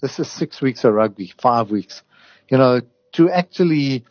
this 0.00 0.18
is 0.18 0.30
six 0.30 0.60
weeks 0.60 0.84
of 0.84 0.94
rugby, 0.94 1.32
five 1.40 1.70
weeks, 1.70 2.02
you 2.48 2.58
know, 2.58 2.80
to 3.12 3.30
actually 3.30 4.04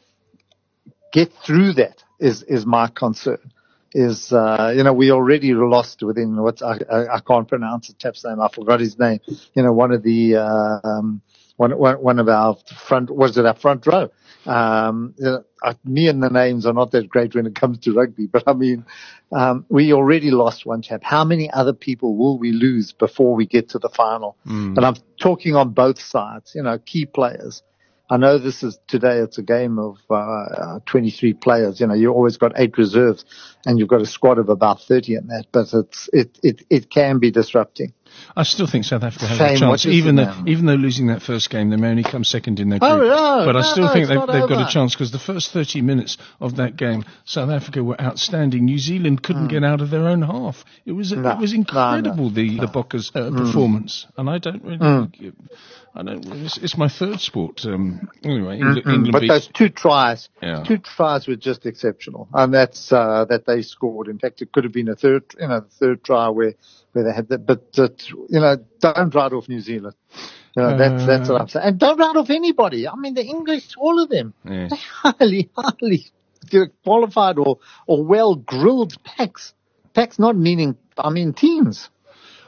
get 1.12 1.32
through 1.46 1.74
that 1.74 2.04
is, 2.20 2.44
is 2.44 2.66
my 2.66 2.88
concern. 2.88 3.52
Is, 3.92 4.32
uh, 4.32 4.72
you 4.76 4.84
know, 4.84 4.94
we 4.94 5.10
already 5.12 5.52
lost 5.56 6.04
within 6.04 6.38
what 6.38 6.62
I, 6.62 6.78
I, 6.92 7.16
I, 7.16 7.20
can't 7.22 7.48
pronounce 7.48 7.88
the 7.88 7.96
chap's 7.96 8.24
name. 8.24 8.40
I 8.40 8.48
forgot 8.48 8.80
his 8.80 9.00
name. 9.00 9.20
You 9.56 9.64
know, 9.64 9.74
one 9.74 9.92
of 9.92 10.04
the, 10.04 10.36
uh, 10.36 10.80
um, 10.84 11.24
one, 11.60 11.78
one, 11.78 11.96
one 11.98 12.20
of 12.20 12.30
our 12.30 12.56
front, 12.88 13.12
was 13.12 13.38
it 13.38 13.46
our 13.46 13.54
front 13.54 13.86
row? 13.86 14.10
Um, 14.46 15.14
you 15.18 15.26
know, 15.26 15.44
uh, 15.62 15.74
me 15.84 16.08
and 16.08 16.24
the 16.24 16.30
names 16.30 16.66
are 16.66 16.72
not 16.72 16.92
that 16.92 17.10
great 17.10 17.36
when 17.36 17.46
it 17.46 17.54
comes 17.54 17.80
to 17.80 17.92
rugby, 17.92 18.28
but 18.28 18.44
I 18.48 18.54
mean, 18.54 18.86
um, 19.34 19.66
we 19.68 19.92
already 19.92 20.32
lost 20.32 20.66
one 20.66 20.82
chap. 20.82 21.04
How 21.04 21.26
many 21.26 21.52
other 21.52 21.74
people 21.74 22.16
will 22.16 22.40
we 22.40 22.54
lose 22.54 22.94
before 22.94 23.36
we 23.36 23.46
get 23.46 23.68
to 23.72 23.80
the 23.80 23.90
final? 23.90 24.38
Mm. 24.48 24.78
And 24.78 24.86
I'm 24.86 24.96
talking 25.20 25.58
on 25.58 25.72
both 25.72 26.00
sides, 26.00 26.54
you 26.56 26.64
know, 26.64 26.80
key 26.80 27.06
players. 27.06 27.62
I 28.10 28.16
know 28.16 28.38
this 28.38 28.64
is 28.64 28.80
today. 28.88 29.18
It's 29.18 29.38
a 29.38 29.44
game 29.44 29.78
of 29.78 29.98
uh, 30.10 30.80
23 30.86 31.34
players. 31.34 31.82
You 31.82 31.88
know, 31.88 31.94
you 31.94 32.10
always 32.12 32.38
got 32.38 32.54
eight 32.56 32.78
reserves, 32.78 33.26
and 33.66 33.78
you've 33.78 33.90
got 33.90 34.02
a 34.02 34.06
squad 34.06 34.40
of 34.40 34.48
about 34.48 34.82
30 34.82 35.16
in 35.16 35.28
that. 35.28 35.46
But 35.52 35.68
it's 35.74 36.10
it 36.12 36.40
it 36.42 36.64
it 36.70 36.90
can 36.90 37.20
be 37.20 37.32
disrupting. 37.32 37.94
I 38.36 38.44
still 38.44 38.68
think 38.68 38.86
South 38.86 39.04
Africa 39.04 39.28
has 39.28 39.38
Shame, 39.38 39.56
a 39.56 39.60
chance, 39.60 39.86
even 39.86 40.16
though 40.16 40.44
even 40.46 40.66
though 40.66 40.76
losing 40.76 41.08
that 41.08 41.22
first 41.22 41.50
game, 41.50 41.70
they 41.70 41.76
may 41.76 41.90
only 41.90 42.04
come 42.04 42.24
second 42.24 42.60
in 42.60 42.70
their 42.70 42.80
oh, 42.82 42.98
group. 42.98 43.12
Oh, 43.12 43.40
no, 43.40 43.46
but 43.46 43.56
I 43.56 43.62
still 43.62 43.86
no, 43.86 43.94
think 43.94 44.08
they've, 44.08 44.20
they've 44.20 44.50
got 44.50 44.70
a 44.70 44.72
chance 44.72 44.96
because 44.96 45.12
the 45.12 45.20
first 45.20 45.52
30 45.52 45.82
minutes 45.82 46.18
of 46.40 46.58
that 46.58 46.76
game, 46.76 47.06
South 47.26 47.50
Africa 47.50 47.84
were 47.84 48.00
outstanding. 48.00 48.66
New 48.66 48.80
Zealand 48.80 49.24
couldn't 49.24 49.48
mm. 49.48 49.52
get 49.52 49.64
out 49.64 49.82
of 49.82 49.90
their 49.90 50.08
own 50.08 50.22
half. 50.22 50.64
It 50.86 50.94
was 50.94 51.12
it 51.12 51.20
was 51.20 51.54
incredible 51.54 52.30
the 52.30 52.60
the 52.60 52.68
Bokkers 52.68 53.16
uh, 53.16 53.30
mm. 53.30 53.38
performance, 53.38 54.06
and 54.18 54.30
I 54.30 54.38
don't 54.38 54.64
really. 54.64 54.78
Mm. 54.78 55.34
I 55.96 56.04
don't. 56.04 56.26
It's, 56.46 56.58
it's, 56.58 56.78
my 56.78 56.88
third 56.88 57.20
sport. 57.20 57.66
Um, 57.66 58.10
anyway, 58.24 58.58
England, 58.58 58.78
mm-hmm. 58.78 58.90
England 58.90 59.12
but 59.12 59.28
those 59.28 59.48
two 59.48 59.70
tries, 59.70 60.30
yeah. 60.42 60.64
two 60.64 60.78
tries 60.78 61.28
were 61.28 61.36
just 61.36 61.66
exceptional, 61.66 62.28
and 62.34 62.54
that's 62.54 62.92
uh, 62.92 63.26
that 63.30 63.46
they 63.46 63.62
scored. 63.64 64.08
In 64.08 64.20
fact, 64.20 64.42
it 64.42 64.52
could 64.52 64.64
have 64.64 64.74
been 64.74 64.90
a 64.90 64.96
third, 64.96 65.24
you 65.40 65.48
know, 65.48 65.62
the 65.62 65.70
third 65.70 66.04
try 66.04 66.30
where 66.30 66.54
where 67.00 67.12
they 67.12 67.16
had 67.16 67.30
that. 67.30 67.46
But 67.46 67.68
uh, 67.78 67.90
you 68.30 68.40
know, 68.40 68.58
don't 68.80 69.14
write 69.14 69.34
off 69.34 69.50
New 69.50 69.62
Zealand. 69.62 69.96
You 70.56 70.64
know, 70.64 70.78
that's 70.78 71.06
that's 71.06 71.30
what 71.30 71.42
I'm 71.42 71.48
saying. 71.48 71.66
And 71.68 71.80
don't 71.80 71.98
write 71.98 72.16
off 72.16 72.30
anybody. 72.30 72.88
I 72.88 72.96
mean, 72.96 73.14
the 73.14 73.24
English, 73.24 73.76
all 73.78 74.02
of 74.02 74.10
them, 74.10 74.34
yeah. 74.44 74.68
they 74.70 74.78
highly, 74.78 75.50
highly 75.56 76.06
qualified 76.84 77.38
or 77.38 77.60
or 77.88 78.04
well 78.04 78.36
grilled 78.36 79.02
packs. 79.04 79.54
Packs 79.94 80.20
not 80.20 80.36
meaning, 80.36 80.78
I 80.98 81.10
mean 81.10 81.34
teams. 81.34 81.90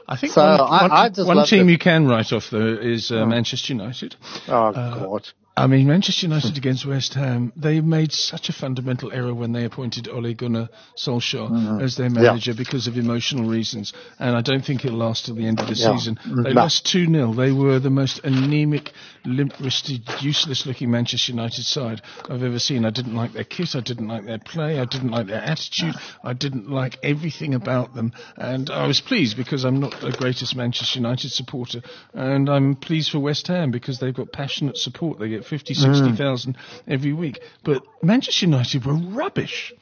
I 0.08 0.16
think 0.16 0.32
so 0.32 0.42
one, 0.42 0.60
I, 0.60 1.06
I 1.06 1.22
one 1.22 1.46
team 1.46 1.68
you 1.68 1.78
can 1.78 2.06
write 2.06 2.32
off 2.32 2.50
though 2.50 2.76
is 2.80 3.10
uh, 3.10 3.16
oh. 3.16 3.26
Manchester 3.26 3.72
United. 3.72 4.16
Oh 4.48 4.68
uh, 4.68 4.98
God! 4.98 5.28
I 5.54 5.66
mean, 5.66 5.86
Manchester 5.86 6.26
United 6.26 6.56
against 6.56 6.86
West 6.86 7.12
Ham, 7.12 7.52
they 7.56 7.82
made 7.82 8.10
such 8.10 8.48
a 8.48 8.54
fundamental 8.54 9.12
error 9.12 9.34
when 9.34 9.52
they 9.52 9.64
appointed 9.66 10.08
Ole 10.08 10.32
Gunnar 10.32 10.70
Solskjaer 10.96 11.50
mm-hmm. 11.50 11.80
as 11.80 11.96
their 11.96 12.08
manager 12.08 12.52
yeah. 12.52 12.56
because 12.56 12.86
of 12.86 12.96
emotional 12.96 13.50
reasons. 13.50 13.92
And 14.18 14.34
I 14.34 14.40
don't 14.40 14.64
think 14.64 14.82
it'll 14.86 14.96
last 14.96 15.26
till 15.26 15.34
the 15.34 15.46
end 15.46 15.60
of 15.60 15.66
the 15.66 15.74
yeah. 15.74 15.94
season. 15.94 16.18
They 16.24 16.54
no. 16.54 16.62
lost 16.62 16.86
2 16.86 17.06
0. 17.06 17.34
They 17.34 17.52
were 17.52 17.78
the 17.78 17.90
most 17.90 18.20
anemic, 18.24 18.92
limp 19.26 19.52
wristed, 19.60 20.08
useless 20.20 20.64
looking 20.64 20.90
Manchester 20.90 21.32
United 21.32 21.64
side 21.64 22.00
I've 22.30 22.42
ever 22.42 22.58
seen. 22.58 22.86
I 22.86 22.90
didn't 22.90 23.14
like 23.14 23.34
their 23.34 23.44
kit. 23.44 23.76
I 23.76 23.80
didn't 23.80 24.08
like 24.08 24.24
their 24.24 24.38
play. 24.38 24.80
I 24.80 24.86
didn't 24.86 25.10
like 25.10 25.26
their 25.26 25.42
attitude. 25.42 25.94
I 26.24 26.32
didn't 26.32 26.70
like 26.70 26.98
everything 27.02 27.52
about 27.52 27.94
them. 27.94 28.12
And 28.38 28.70
I 28.70 28.86
was 28.86 29.02
pleased 29.02 29.36
because 29.36 29.64
I'm 29.64 29.80
not 29.80 30.00
the 30.00 30.12
greatest 30.12 30.56
Manchester 30.56 30.98
United 30.98 31.30
supporter. 31.30 31.82
And 32.14 32.48
I'm 32.48 32.74
pleased 32.74 33.10
for 33.10 33.18
West 33.18 33.48
Ham 33.48 33.70
because 33.70 33.98
they've 33.98 34.14
got 34.14 34.32
passionate 34.32 34.78
support. 34.78 35.18
They 35.18 35.28
get 35.28 35.41
50, 35.42 35.74
60,000 35.74 36.54
mm. 36.54 36.58
every 36.88 37.12
week. 37.12 37.40
But 37.64 37.84
Manchester 38.02 38.46
United 38.46 38.84
were 38.84 38.94
rubbish. 38.94 39.72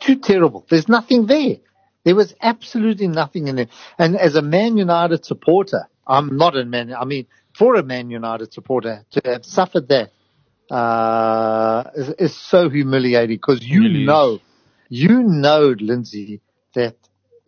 Too 0.00 0.16
terrible. 0.16 0.66
There's 0.68 0.88
nothing 0.88 1.26
there. 1.26 1.56
There 2.04 2.14
was 2.14 2.34
absolutely 2.40 3.08
nothing 3.08 3.48
in 3.48 3.58
it. 3.58 3.70
And 3.98 4.16
as 4.16 4.36
a 4.36 4.42
Man 4.42 4.76
United 4.76 5.24
supporter, 5.24 5.88
I'm 6.06 6.36
not 6.36 6.56
a 6.56 6.64
Man, 6.64 6.94
I 6.94 7.04
mean, 7.04 7.26
for 7.56 7.74
a 7.74 7.82
Man 7.82 8.10
United 8.10 8.52
supporter 8.52 9.04
to 9.12 9.22
have 9.24 9.44
suffered 9.44 9.88
that, 9.88 10.12
uh, 10.70 11.90
is, 11.94 12.08
is 12.18 12.36
so 12.36 12.68
humiliating 12.68 13.36
because 13.36 13.64
you 13.64 13.82
really 13.82 14.04
know, 14.04 14.34
is. 14.34 14.40
you 14.88 15.22
know, 15.22 15.74
Lindsay, 15.78 16.40
that 16.74 16.96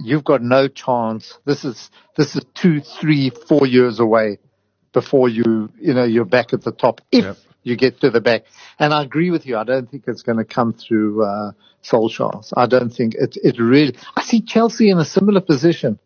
you've 0.00 0.24
got 0.24 0.42
no 0.42 0.68
chance. 0.68 1.38
This 1.44 1.64
is, 1.64 1.90
this 2.16 2.34
is 2.34 2.44
two, 2.54 2.80
three, 2.80 3.30
four 3.30 3.66
years 3.66 4.00
away 4.00 4.38
before 4.92 5.28
you, 5.28 5.70
you 5.78 5.94
know, 5.94 6.04
you're 6.04 6.24
back 6.24 6.52
at 6.52 6.62
the 6.62 6.72
top. 6.72 7.00
If 7.12 7.24
yep. 7.24 7.36
you 7.62 7.76
get 7.76 8.00
to 8.00 8.10
the 8.10 8.20
back. 8.20 8.44
And 8.78 8.92
I 8.92 9.02
agree 9.02 9.30
with 9.30 9.46
you. 9.46 9.56
I 9.56 9.64
don't 9.64 9.90
think 9.90 10.04
it's 10.06 10.22
going 10.22 10.38
to 10.38 10.44
come 10.44 10.72
through, 10.72 11.24
uh, 11.24 11.52
Solskjaer. 11.82 12.52
I 12.56 12.66
don't 12.66 12.90
think 12.90 13.14
it, 13.14 13.36
it 13.42 13.58
really, 13.58 13.96
I 14.16 14.22
see 14.22 14.40
Chelsea 14.40 14.90
in 14.90 14.98
a 14.98 15.04
similar 15.04 15.40
position. 15.40 15.98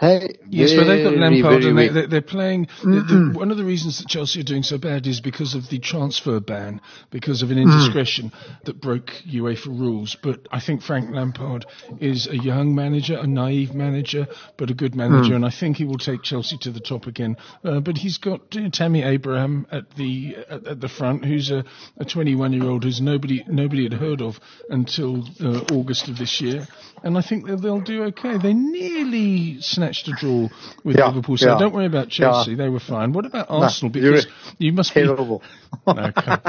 Hey, 0.00 0.38
Yes, 0.48 0.72
but 0.74 0.84
they've 0.84 1.04
got 1.04 1.16
Lampard 1.16 1.62
and 1.62 1.78
they, 1.78 1.88
they, 1.88 2.06
they're 2.06 2.22
playing. 2.22 2.68
The, 2.82 3.02
the, 3.02 3.38
one 3.38 3.50
of 3.50 3.56
the 3.56 3.64
reasons 3.64 3.98
that 3.98 4.08
Chelsea 4.08 4.40
are 4.40 4.44
doing 4.44 4.64
so 4.64 4.78
bad 4.78 5.06
is 5.06 5.20
because 5.20 5.54
of 5.54 5.68
the 5.68 5.78
transfer 5.78 6.40
ban, 6.40 6.80
because 7.10 7.42
of 7.42 7.50
an 7.50 7.58
indiscretion 7.58 8.32
that 8.64 8.80
broke 8.80 9.10
UEFA 9.28 9.66
rules. 9.66 10.16
But 10.20 10.48
I 10.50 10.58
think 10.58 10.82
Frank 10.82 11.10
Lampard 11.14 11.66
is 12.00 12.26
a 12.26 12.36
young 12.36 12.74
manager, 12.74 13.16
a 13.18 13.26
naive 13.26 13.74
manager, 13.74 14.26
but 14.56 14.70
a 14.70 14.74
good 14.74 14.94
manager, 14.96 15.34
and 15.34 15.44
I 15.44 15.50
think 15.50 15.76
he 15.76 15.84
will 15.84 15.98
take 15.98 16.22
Chelsea 16.22 16.56
to 16.62 16.70
the 16.70 16.80
top 16.80 17.06
again. 17.06 17.36
Uh, 17.62 17.80
but 17.80 17.96
he's 17.98 18.18
got 18.18 18.40
uh, 18.56 18.70
Tammy 18.70 19.02
Abraham 19.02 19.66
at 19.70 19.94
the 19.96 20.36
at, 20.48 20.66
at 20.66 20.80
the 20.80 20.88
front, 20.88 21.24
who's 21.24 21.50
a, 21.50 21.64
a 21.98 22.04
21 22.04 22.52
year 22.54 22.64
old 22.64 22.82
who's 22.82 23.00
nobody 23.00 23.44
nobody 23.46 23.84
had 23.84 23.92
heard 23.92 24.20
of 24.20 24.40
until 24.68 25.24
uh, 25.40 25.60
August 25.72 26.08
of 26.08 26.18
this 26.18 26.40
year, 26.40 26.66
and 27.04 27.16
I 27.16 27.22
think 27.22 27.46
that 27.46 27.62
they'll 27.62 27.80
do 27.80 28.04
okay. 28.04 28.38
They 28.38 28.54
nearly 28.54 29.60
a 29.90 30.12
draw 30.12 30.48
with 30.84 30.96
Yeah, 30.98 31.08
Liverpool, 31.08 31.36
so 31.36 31.48
yeah. 31.52 31.58
don't 31.58 31.74
worry 31.74 31.86
about 31.86 32.08
Chelsea. 32.08 32.54
They 32.54 32.68
were 32.68 32.80
fine. 32.80 33.12
What 33.12 33.26
about 33.26 33.46
Arsenal? 33.50 33.90
Because 33.92 34.26
you 34.58 34.72
must 34.72 34.94
be. 34.94 35.02
Terrible. 35.02 35.42
No, 35.86 36.10
come, 36.12 36.40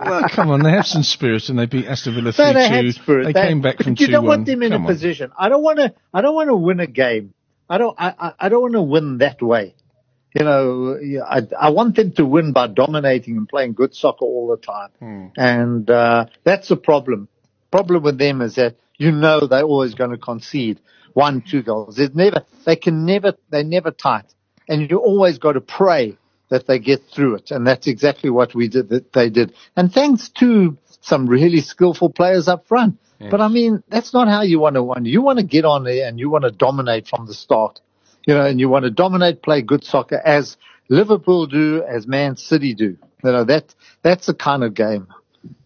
well, 0.00 0.28
come 0.30 0.50
on, 0.50 0.62
they 0.62 0.70
have 0.70 0.86
some 0.86 1.02
spirit, 1.02 1.48
and 1.50 1.58
they 1.58 1.66
beat 1.66 1.86
Aston 1.86 2.14
Villa 2.14 2.32
three 2.32 2.52
they 2.52 2.92
two. 2.92 3.22
They 3.24 3.32
came 3.32 3.60
back 3.60 3.78
from 3.78 3.94
but 3.94 3.98
from 3.98 4.06
you 4.06 4.06
don't 4.08 4.24
one. 4.26 4.38
want 4.38 4.46
them 4.46 4.62
in 4.62 4.72
Come 4.72 4.82
a 4.82 4.86
on. 4.86 4.92
position. 4.92 5.30
I 5.38 5.48
don't 5.48 5.62
want 5.62 5.78
to. 5.78 5.94
I 6.12 6.20
don't 6.22 6.34
want 6.34 6.48
to 6.48 6.56
win 6.56 6.80
a 6.80 6.86
game. 6.86 7.34
I 7.68 7.78
don't. 7.78 7.94
I, 7.98 8.14
I, 8.18 8.32
I 8.40 8.48
don't 8.48 8.62
want 8.62 8.74
to 8.74 8.82
win 8.82 9.18
that 9.18 9.40
way. 9.42 9.74
You 10.34 10.44
know, 10.44 10.96
I, 11.26 11.42
I 11.58 11.70
want 11.70 11.96
them 11.96 12.12
to 12.12 12.24
win 12.24 12.52
by 12.52 12.68
dominating 12.68 13.36
and 13.36 13.48
playing 13.48 13.72
good 13.74 13.94
soccer 13.94 14.24
all 14.24 14.48
the 14.48 14.56
time. 14.64 14.90
Hmm. 14.98 15.26
And 15.36 15.90
uh, 15.90 16.26
that's 16.44 16.68
the 16.68 16.76
problem. 16.76 17.28
Problem 17.70 18.02
with 18.02 18.18
them 18.18 18.40
is 18.40 18.54
that 18.56 18.76
you 18.96 19.12
know 19.12 19.46
they're 19.46 19.62
always 19.64 19.94
going 19.94 20.10
to 20.10 20.18
concede 20.18 20.80
one, 21.14 21.42
two 21.42 21.62
goals. 21.62 21.96
There's 21.96 22.14
never. 22.14 22.44
They 22.64 22.76
can 22.76 23.06
never. 23.06 23.34
They 23.50 23.62
never 23.62 23.90
tight. 23.90 24.34
And 24.68 24.90
you 24.90 24.98
always 24.98 25.38
got 25.38 25.52
to 25.52 25.60
pray 25.60 26.16
that 26.48 26.66
they 26.66 26.78
get 26.78 27.02
through 27.12 27.36
it. 27.36 27.50
And 27.50 27.66
that's 27.66 27.86
exactly 27.86 28.30
what 28.30 28.54
we 28.54 28.68
did. 28.68 28.88
That 28.88 29.12
they 29.12 29.30
did. 29.30 29.54
And 29.76 29.92
thanks 29.92 30.28
to 30.40 30.76
some 31.00 31.26
really 31.26 31.60
skillful 31.60 32.10
players 32.10 32.48
up 32.48 32.66
front. 32.66 32.98
But 33.28 33.42
I 33.42 33.48
mean, 33.48 33.82
that's 33.88 34.14
not 34.14 34.28
how 34.28 34.42
you 34.42 34.58
want 34.60 34.76
to 34.76 34.82
win. 34.82 35.04
You 35.04 35.20
want 35.20 35.38
to 35.38 35.44
get 35.44 35.66
on 35.66 35.84
there 35.84 36.08
and 36.08 36.18
you 36.18 36.30
want 36.30 36.44
to 36.44 36.50
dominate 36.50 37.06
from 37.06 37.26
the 37.26 37.34
start. 37.34 37.80
You 38.26 38.34
know, 38.34 38.46
and 38.46 38.58
you 38.58 38.68
want 38.68 38.84
to 38.84 38.90
dominate, 38.90 39.42
play 39.42 39.60
good 39.60 39.84
soccer 39.84 40.16
as 40.24 40.56
Liverpool 40.88 41.46
do, 41.46 41.82
as 41.82 42.06
Man 42.06 42.36
City 42.36 42.74
do. 42.74 42.96
You 43.22 43.32
know, 43.32 43.44
that, 43.44 43.74
that's 44.02 44.26
the 44.26 44.34
kind 44.34 44.64
of 44.64 44.72
game. 44.72 45.08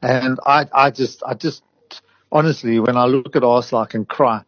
And 0.03 0.39
I, 0.45 0.67
I 0.73 0.91
just, 0.91 1.23
I 1.25 1.35
just, 1.35 1.63
honestly, 2.33 2.81
when 2.81 2.97
I 2.97 3.05
look 3.07 3.37
at 3.37 3.45
Arsenal, 3.45 3.83
I 3.83 3.87
can 3.87 4.05
cry. 4.05 4.43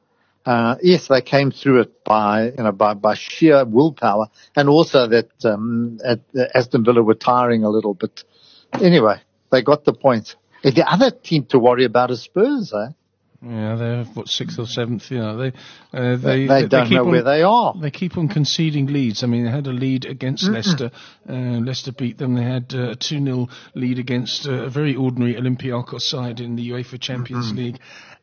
Uh, 0.46 0.76
yes, 0.80 1.08
they 1.08 1.20
came 1.20 1.50
through 1.50 1.80
it 1.80 2.04
by, 2.04 2.44
you 2.44 2.62
know, 2.62 2.70
by, 2.70 2.94
by 2.94 3.14
sheer 3.14 3.64
willpower 3.64 4.28
and 4.54 4.68
also 4.68 5.08
that, 5.08 5.28
um, 5.44 5.98
at, 6.04 6.20
Aston 6.54 6.84
Villa 6.84 7.02
were 7.02 7.14
tiring 7.14 7.64
a 7.64 7.68
little, 7.68 7.94
but 7.94 8.22
anyway, 8.80 9.20
they 9.50 9.62
got 9.62 9.84
the 9.84 9.92
point. 9.92 10.36
And 10.62 10.74
The 10.74 10.88
other 10.88 11.10
team 11.10 11.46
to 11.46 11.58
worry 11.58 11.84
about 11.84 12.12
is 12.12 12.22
Spurs, 12.22 12.72
eh? 12.72 12.92
Yeah, 13.42 13.76
they're 13.76 14.04
what 14.04 14.28
sixth 14.28 14.58
or 14.58 14.66
seventh. 14.66 15.10
You 15.10 15.18
know, 15.18 15.36
they 15.36 15.48
uh, 15.92 16.16
They, 16.16 16.46
they 16.46 16.66
don't 16.66 16.88
keep 16.88 16.96
know 16.96 17.04
on, 17.04 17.10
where 17.10 17.22
they 17.22 17.42
are. 17.42 17.74
They 17.80 17.90
keep 17.90 18.16
on 18.16 18.28
conceding 18.28 18.86
leads. 18.86 19.22
I 19.22 19.26
mean, 19.26 19.44
they 19.44 19.50
had 19.50 19.66
a 19.66 19.72
lead 19.72 20.06
against 20.06 20.44
Leicester. 20.44 20.90
Uh, 21.28 21.32
Leicester 21.60 21.92
beat 21.92 22.18
them. 22.18 22.34
They 22.34 22.42
had 22.42 22.72
uh, 22.74 22.90
a 22.90 22.96
2 22.96 23.22
0 23.22 23.48
lead 23.74 23.98
against 23.98 24.48
uh, 24.48 24.64
a 24.64 24.70
very 24.70 24.96
ordinary 24.96 25.34
Olympiacos 25.34 26.00
side 26.00 26.40
in 26.40 26.56
the 26.56 26.70
UEFA 26.70 26.98
Champions 26.98 27.52
League. 27.52 27.78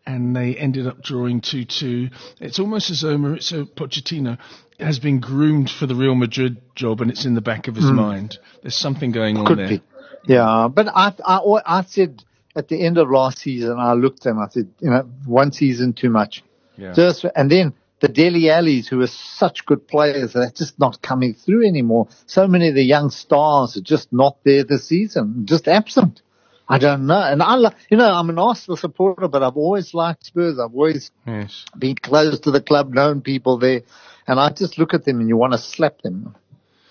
And 0.05 0.35
they 0.35 0.55
ended 0.55 0.85
up 0.85 1.01
drawing 1.01 1.39
2 1.41 1.65
2. 1.65 2.09
It's 2.41 2.59
almost 2.59 2.89
as 2.89 3.01
though 3.01 3.17
Mauricio 3.17 3.65
Pochettino 3.65 4.37
has 4.79 4.99
been 4.99 5.19
groomed 5.19 5.69
for 5.69 5.85
the 5.85 5.95
Real 5.95 6.15
Madrid 6.15 6.61
job 6.75 6.99
and 7.01 7.09
it's 7.09 7.25
in 7.25 7.35
the 7.35 7.41
back 7.41 7.67
of 7.67 7.75
his 7.75 7.89
hmm. 7.89 7.95
mind. 7.95 8.37
There's 8.61 8.75
something 8.75 9.11
going 9.11 9.37
on 9.37 9.45
Could 9.45 9.59
there. 9.59 9.67
be. 9.69 9.81
Yeah, 10.27 10.69
but 10.73 10.87
I, 10.87 11.13
I, 11.25 11.39
I 11.65 11.83
said 11.83 12.23
at 12.55 12.67
the 12.67 12.85
end 12.85 12.97
of 12.97 13.09
last 13.09 13.39
season, 13.39 13.77
I 13.79 13.93
looked 13.93 14.25
and 14.25 14.39
I 14.39 14.47
said, 14.49 14.69
you 14.79 14.89
know, 14.89 15.09
one 15.25 15.51
season 15.51 15.93
too 15.93 16.09
much. 16.09 16.43
Yeah. 16.77 16.93
Just, 16.93 17.25
and 17.35 17.51
then 17.51 17.73
the 17.99 18.07
Dele 18.07 18.49
Allis, 18.49 18.87
who 18.87 19.01
are 19.01 19.07
such 19.07 19.65
good 19.65 19.87
players, 19.87 20.33
they're 20.33 20.51
just 20.51 20.77
not 20.79 21.01
coming 21.01 21.33
through 21.33 21.65
anymore. 21.65 22.07
So 22.25 22.47
many 22.47 22.69
of 22.69 22.75
the 22.75 22.83
young 22.83 23.09
stars 23.09 23.77
are 23.77 23.81
just 23.81 24.11
not 24.11 24.37
there 24.43 24.63
this 24.63 24.87
season, 24.87 25.45
just 25.45 25.67
absent. 25.67 26.21
I 26.67 26.79
don't 26.79 27.07
know. 27.07 27.21
And 27.21 27.43
I, 27.43 27.57
you 27.91 27.97
know, 27.97 28.11
I'm 28.13 28.29
an 28.29 28.39
Arsenal 28.39 28.77
supporter, 28.77 29.27
but 29.27 29.43
I've 29.43 29.57
always 29.57 29.93
liked 29.93 30.25
Spurs. 30.25 30.59
I've 30.59 30.73
always 30.73 31.11
Yes. 31.27 31.65
been 31.77 31.95
close 31.95 32.39
to 32.41 32.51
the 32.51 32.61
club, 32.61 32.93
known 32.93 33.21
people 33.21 33.57
there. 33.59 33.83
And 34.27 34.39
I 34.39 34.51
just 34.51 34.77
look 34.79 34.93
at 34.93 35.05
them 35.05 35.19
and 35.21 35.29
you 35.29 35.37
want 35.37 35.53
to 35.53 35.59
slap 35.59 36.01
them. 36.03 36.35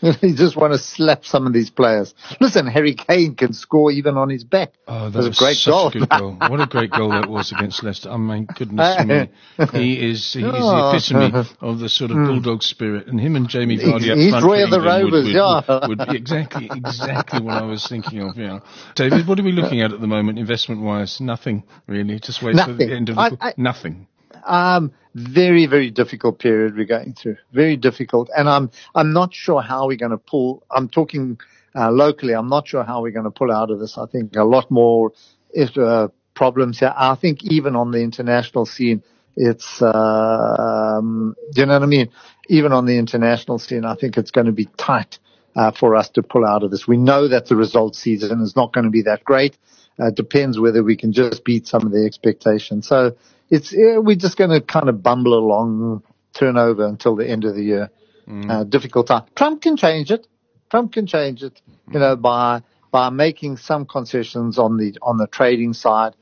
you 0.23 0.35
just 0.35 0.57
want 0.57 0.73
to 0.73 0.79
slap 0.79 1.25
some 1.25 1.47
of 1.47 1.53
these 1.53 1.71
players. 1.71 2.15
Listen, 2.41 2.67
Harry 2.67 2.95
Kane 2.95 3.35
can 3.37 3.53
score 3.53 3.91
even 3.93 4.17
on 4.17 4.29
his 4.31 4.43
back. 4.45 4.73
Oh, 4.89 5.11
that 5.11 5.17
was 5.17 5.29
was 5.29 5.39
a 5.39 5.45
great 5.45 5.59
goal. 5.65 5.89
a 5.89 5.91
good 5.93 6.09
goal. 6.09 6.37
What 6.49 6.61
a 6.61 6.67
great 6.67 6.91
goal 6.91 7.11
that 7.11 7.29
was 7.29 7.53
against 7.53 7.83
Leicester. 7.85 8.11
Oh 8.11 8.19
my 8.19 8.41
goodness 8.41 9.05
me. 9.07 9.31
He 9.73 10.11
is, 10.11 10.33
he 10.33 10.41
is 10.41 10.53
the 10.53 10.53
Oh. 10.55 10.91
epitome 10.91 11.49
of 11.61 11.79
the 11.79 11.89
sort 11.89 12.11
of 12.11 12.17
hmm. 12.17 12.27
bulldog 12.27 12.63
spirit. 12.63 13.07
And 13.07 13.21
him 13.21 13.37
and 13.37 13.49
Jamie 13.49 13.79
Vardy 13.79 14.11
up 14.11 14.31
front 14.31 14.45
Roy 14.45 14.65
of 14.65 14.71
the 14.71 14.81
Rovers, 14.81 15.25
would, 15.25 15.33
yeah. 15.35 15.87
would, 15.87 15.99
would- 15.99 16.17
exactly, 16.17 16.69
exactly 16.75 17.41
what 17.41 17.63
I 17.63 17.63
was 17.63 17.87
thinking 17.87 18.21
of, 18.21 18.37
yeah. 18.37 18.61
David, 18.95 19.27
what 19.27 19.39
are 19.39 19.45
we 19.45 19.53
looking 19.53 19.83
at 19.83 19.93
at 19.93 20.01
the 20.01 20.07
moment, 20.07 20.39
investment-wise? 20.39 21.21
Nothing, 21.21 21.63
really. 21.87 22.19
Just 22.19 22.43
wait 22.43 22.57
for 22.57 22.73
the 22.73 22.93
end 22.93 23.09
of 23.09 23.17
the... 23.17 23.21
I- 23.41 23.49
I- 23.49 23.55
Nothing. 23.57 24.07
Um, 24.45 24.93
very, 25.15 25.67
very 25.67 25.91
difficult 25.91 26.39
period 26.39 26.77
we're 26.77 26.87
going 26.87 27.15
through. 27.15 27.37
Very 27.53 27.77
difficult. 27.77 28.31
And 28.37 28.49
I'm, 28.49 28.71
I'm 28.95 29.13
not 29.13 29.35
sure 29.35 29.61
how 29.61 29.87
we're 29.87 29.97
going 29.97 30.13
to 30.13 30.19
pull, 30.19 30.63
I'm 30.71 30.89
talking, 30.89 31.39
uh, 31.75 31.91
locally. 31.91 32.35
I'm 32.35 32.49
not 32.49 32.67
sure 32.67 32.83
how 32.83 33.03
we're 33.03 33.13
going 33.13 33.25
to 33.25 33.31
pull 33.31 33.53
out 33.53 33.71
of 33.71 33.79
this. 33.79 33.99
I 33.99 34.07
think 34.07 34.37
a 34.37 34.45
lot 34.45 34.71
more, 34.71 35.13
if, 35.51 35.77
uh, 35.77 36.09
problems 36.35 36.79
here. 36.79 36.95
I 36.97 37.15
think 37.15 37.45
even 37.45 37.77
on 37.77 37.91
the 37.91 38.01
international 38.01 38.65
scene, 38.65 39.03
it's, 39.37 39.83
uh, 39.83 40.97
um, 40.99 41.35
you 41.55 41.67
know 41.67 41.75
what 41.75 41.83
I 41.83 41.87
mean? 41.87 42.09
Even 42.49 42.73
on 42.73 42.87
the 42.87 42.97
international 42.99 43.59
scene, 43.59 43.85
I 43.85 43.95
think 43.95 44.17
it's 44.17 44.31
going 44.31 44.47
to 44.47 44.53
be 44.53 44.67
tight, 44.79 45.19
uh, 45.55 45.73
for 45.73 45.95
us 45.95 46.09
to 46.11 46.23
pull 46.23 46.47
out 46.47 46.63
of 46.63 46.71
this. 46.71 46.89
We 46.89 46.97
know 46.97 47.29
that 47.29 47.47
the 47.47 47.57
result 47.57 47.97
season 47.97 48.41
is 48.41 48.57
not 48.57 48.73
going 48.73 48.85
to 48.85 48.91
be 48.91 49.03
that 49.03 49.25
great. 49.25 49.59
Uh, 49.99 50.11
depends 50.11 50.59
whether 50.59 50.83
we 50.83 50.97
can 50.97 51.13
just 51.13 51.45
beat 51.45 51.67
some 51.67 51.85
of 51.87 51.93
the 51.93 52.05
expectations. 52.05 52.89
So 52.89 53.17
it's 53.51 53.73
yeah, 53.73 53.99
we're 53.99 54.17
just 54.17 54.37
going 54.37 54.51
to 54.51 54.61
kind 54.61 54.89
of 54.89 55.03
bumble 55.03 55.35
along, 55.35 56.03
turn 56.33 56.57
over 56.57 56.87
until 56.87 57.15
the 57.17 57.29
end 57.29 57.45
of 57.45 57.55
the 57.55 57.63
year. 57.63 57.91
Uh, 58.51 58.65
difficult 58.65 59.09
time. 59.09 59.25
Trump 59.35 59.63
can 59.63 59.77
change 59.77 60.11
it. 60.11 60.27
Trump 60.71 60.93
can 60.93 61.07
change 61.07 61.43
it. 61.43 61.61
You 61.93 61.99
know 61.99 62.17
by 62.17 62.63
by 62.91 63.11
making 63.11 63.57
some 63.57 63.85
concessions 63.85 64.59
on 64.59 64.77
the 64.77 64.97
on 65.03 65.17
the 65.17 65.27
trading 65.27 65.73
side. 65.73 66.15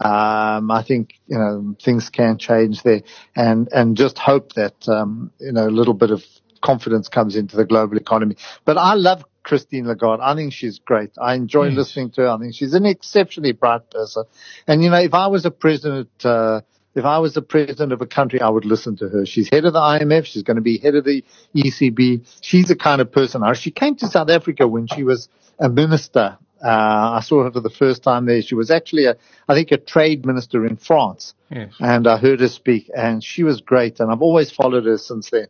Um, 0.00 0.70
I 0.70 0.82
think 0.86 1.14
you 1.26 1.38
know 1.38 1.74
things 1.82 2.08
can 2.08 2.38
change 2.38 2.82
there, 2.82 3.02
and 3.34 3.68
and 3.72 3.96
just 3.96 4.18
hope 4.18 4.52
that 4.54 4.88
um, 4.88 5.32
you 5.40 5.52
know 5.52 5.66
a 5.66 5.74
little 5.74 5.94
bit 5.94 6.10
of 6.10 6.24
confidence 6.60 7.08
comes 7.08 7.36
into 7.36 7.56
the 7.56 7.64
global 7.64 7.96
economy. 7.96 8.36
But 8.64 8.78
I 8.78 8.94
love 8.94 9.24
Christine 9.48 9.86
Lagarde. 9.86 10.22
I 10.22 10.34
think 10.34 10.52
she's 10.52 10.78
great. 10.78 11.12
I 11.18 11.34
enjoy 11.34 11.68
listening 11.70 12.10
to 12.12 12.20
her. 12.22 12.28
I 12.28 12.38
think 12.38 12.54
she's 12.54 12.74
an 12.74 12.84
exceptionally 12.84 13.52
bright 13.52 13.90
person. 13.90 14.24
And 14.66 14.82
you 14.84 14.90
know, 14.90 15.00
if 15.00 15.14
I 15.14 15.28
was 15.28 15.46
a 15.46 15.50
president, 15.50 16.10
uh, 16.22 16.60
if 16.94 17.04
I 17.06 17.18
was 17.18 17.32
the 17.32 17.42
president 17.42 17.92
of 17.92 18.02
a 18.02 18.06
country, 18.06 18.42
I 18.42 18.50
would 18.50 18.66
listen 18.66 18.96
to 18.98 19.08
her. 19.08 19.24
She's 19.24 19.48
head 19.50 19.64
of 19.64 19.72
the 19.72 19.80
IMF. 19.80 20.26
She's 20.26 20.42
going 20.42 20.56
to 20.56 20.62
be 20.62 20.76
head 20.78 20.94
of 20.94 21.04
the 21.04 21.24
ECB. 21.56 22.26
She's 22.42 22.66
the 22.66 22.76
kind 22.76 23.00
of 23.00 23.10
person. 23.10 23.42
She 23.54 23.70
came 23.70 23.96
to 23.96 24.06
South 24.06 24.28
Africa 24.28 24.68
when 24.68 24.86
she 24.86 25.02
was 25.02 25.30
a 25.58 25.70
minister. 25.70 26.36
Uh, 26.62 26.68
I 26.68 27.20
saw 27.24 27.44
her 27.44 27.50
for 27.50 27.60
the 27.60 27.70
first 27.70 28.02
time 28.02 28.26
there. 28.26 28.42
She 28.42 28.54
was 28.54 28.70
actually 28.70 29.06
a, 29.06 29.16
I 29.48 29.54
think 29.54 29.70
a 29.72 29.78
trade 29.78 30.26
minister 30.26 30.66
in 30.66 30.76
France 30.76 31.34
Yes. 31.50 31.72
and 31.80 32.06
I 32.06 32.18
heard 32.18 32.40
her 32.40 32.48
speak, 32.48 32.90
and 32.94 33.24
she 33.24 33.44
was 33.44 33.60
great, 33.60 34.00
and 34.00 34.10
I've 34.10 34.22
always 34.22 34.50
followed 34.50 34.84
her 34.84 34.98
since 34.98 35.30
then, 35.30 35.46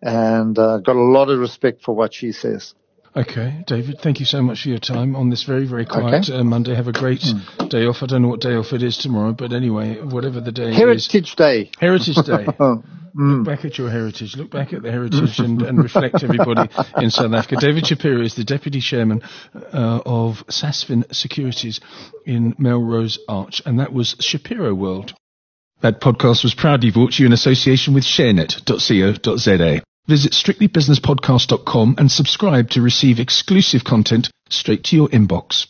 and 0.00 0.58
uh, 0.58 0.78
got 0.78 0.96
a 0.96 1.00
lot 1.00 1.28
of 1.28 1.38
respect 1.40 1.82
for 1.82 1.94
what 1.94 2.14
she 2.14 2.32
says. 2.32 2.74
Okay, 3.16 3.64
David, 3.66 3.98
thank 4.02 4.20
you 4.20 4.26
so 4.26 4.42
much 4.42 4.62
for 4.62 4.68
your 4.68 4.78
time 4.78 5.16
on 5.16 5.30
this 5.30 5.44
very, 5.44 5.66
very 5.66 5.86
quiet 5.86 6.28
uh, 6.28 6.44
Monday. 6.44 6.74
Have 6.74 6.88
a 6.88 6.92
great 6.92 7.24
day 7.70 7.86
off. 7.86 8.02
I 8.02 8.06
don't 8.06 8.20
know 8.20 8.28
what 8.28 8.40
day 8.40 8.54
off 8.54 8.74
it 8.74 8.82
is 8.82 8.98
tomorrow, 8.98 9.32
but 9.32 9.54
anyway, 9.54 10.02
whatever 10.02 10.40
the 10.42 10.52
day 10.52 10.68
is. 10.68 10.76
Heritage 10.76 11.34
Day. 11.34 11.70
Heritage 11.80 12.16
Day. 12.16 12.46
Oh, 12.60 12.82
Look 13.18 13.46
back 13.46 13.64
at 13.64 13.78
your 13.78 13.88
heritage. 13.88 14.36
Look 14.36 14.50
back 14.50 14.74
at 14.74 14.82
the 14.82 14.90
heritage 14.90 15.38
and, 15.38 15.62
and 15.62 15.82
reflect 15.82 16.22
everybody 16.22 16.68
in 16.98 17.10
South 17.10 17.32
Africa. 17.32 17.56
David 17.58 17.86
Shapiro 17.86 18.20
is 18.20 18.34
the 18.34 18.44
deputy 18.44 18.80
chairman 18.80 19.22
uh, 19.54 20.02
of 20.04 20.46
Sasfin 20.48 21.14
Securities 21.14 21.80
in 22.26 22.54
Melrose 22.58 23.18
Arch, 23.26 23.62
and 23.64 23.80
that 23.80 23.94
was 23.94 24.16
Shapiro 24.20 24.74
World. 24.74 25.14
That 25.80 26.02
podcast 26.02 26.42
was 26.42 26.54
proudly 26.54 26.90
brought 26.90 27.12
to 27.12 27.22
you 27.22 27.26
in 27.26 27.32
association 27.32 27.94
with 27.94 28.04
ShareNet.co.za. 28.04 29.82
Visit 30.08 30.32
strictlybusinesspodcast.com 30.32 31.96
and 31.98 32.10
subscribe 32.10 32.70
to 32.70 32.82
receive 32.82 33.18
exclusive 33.18 33.82
content 33.82 34.30
straight 34.48 34.84
to 34.84 34.96
your 34.96 35.08
inbox. 35.08 35.66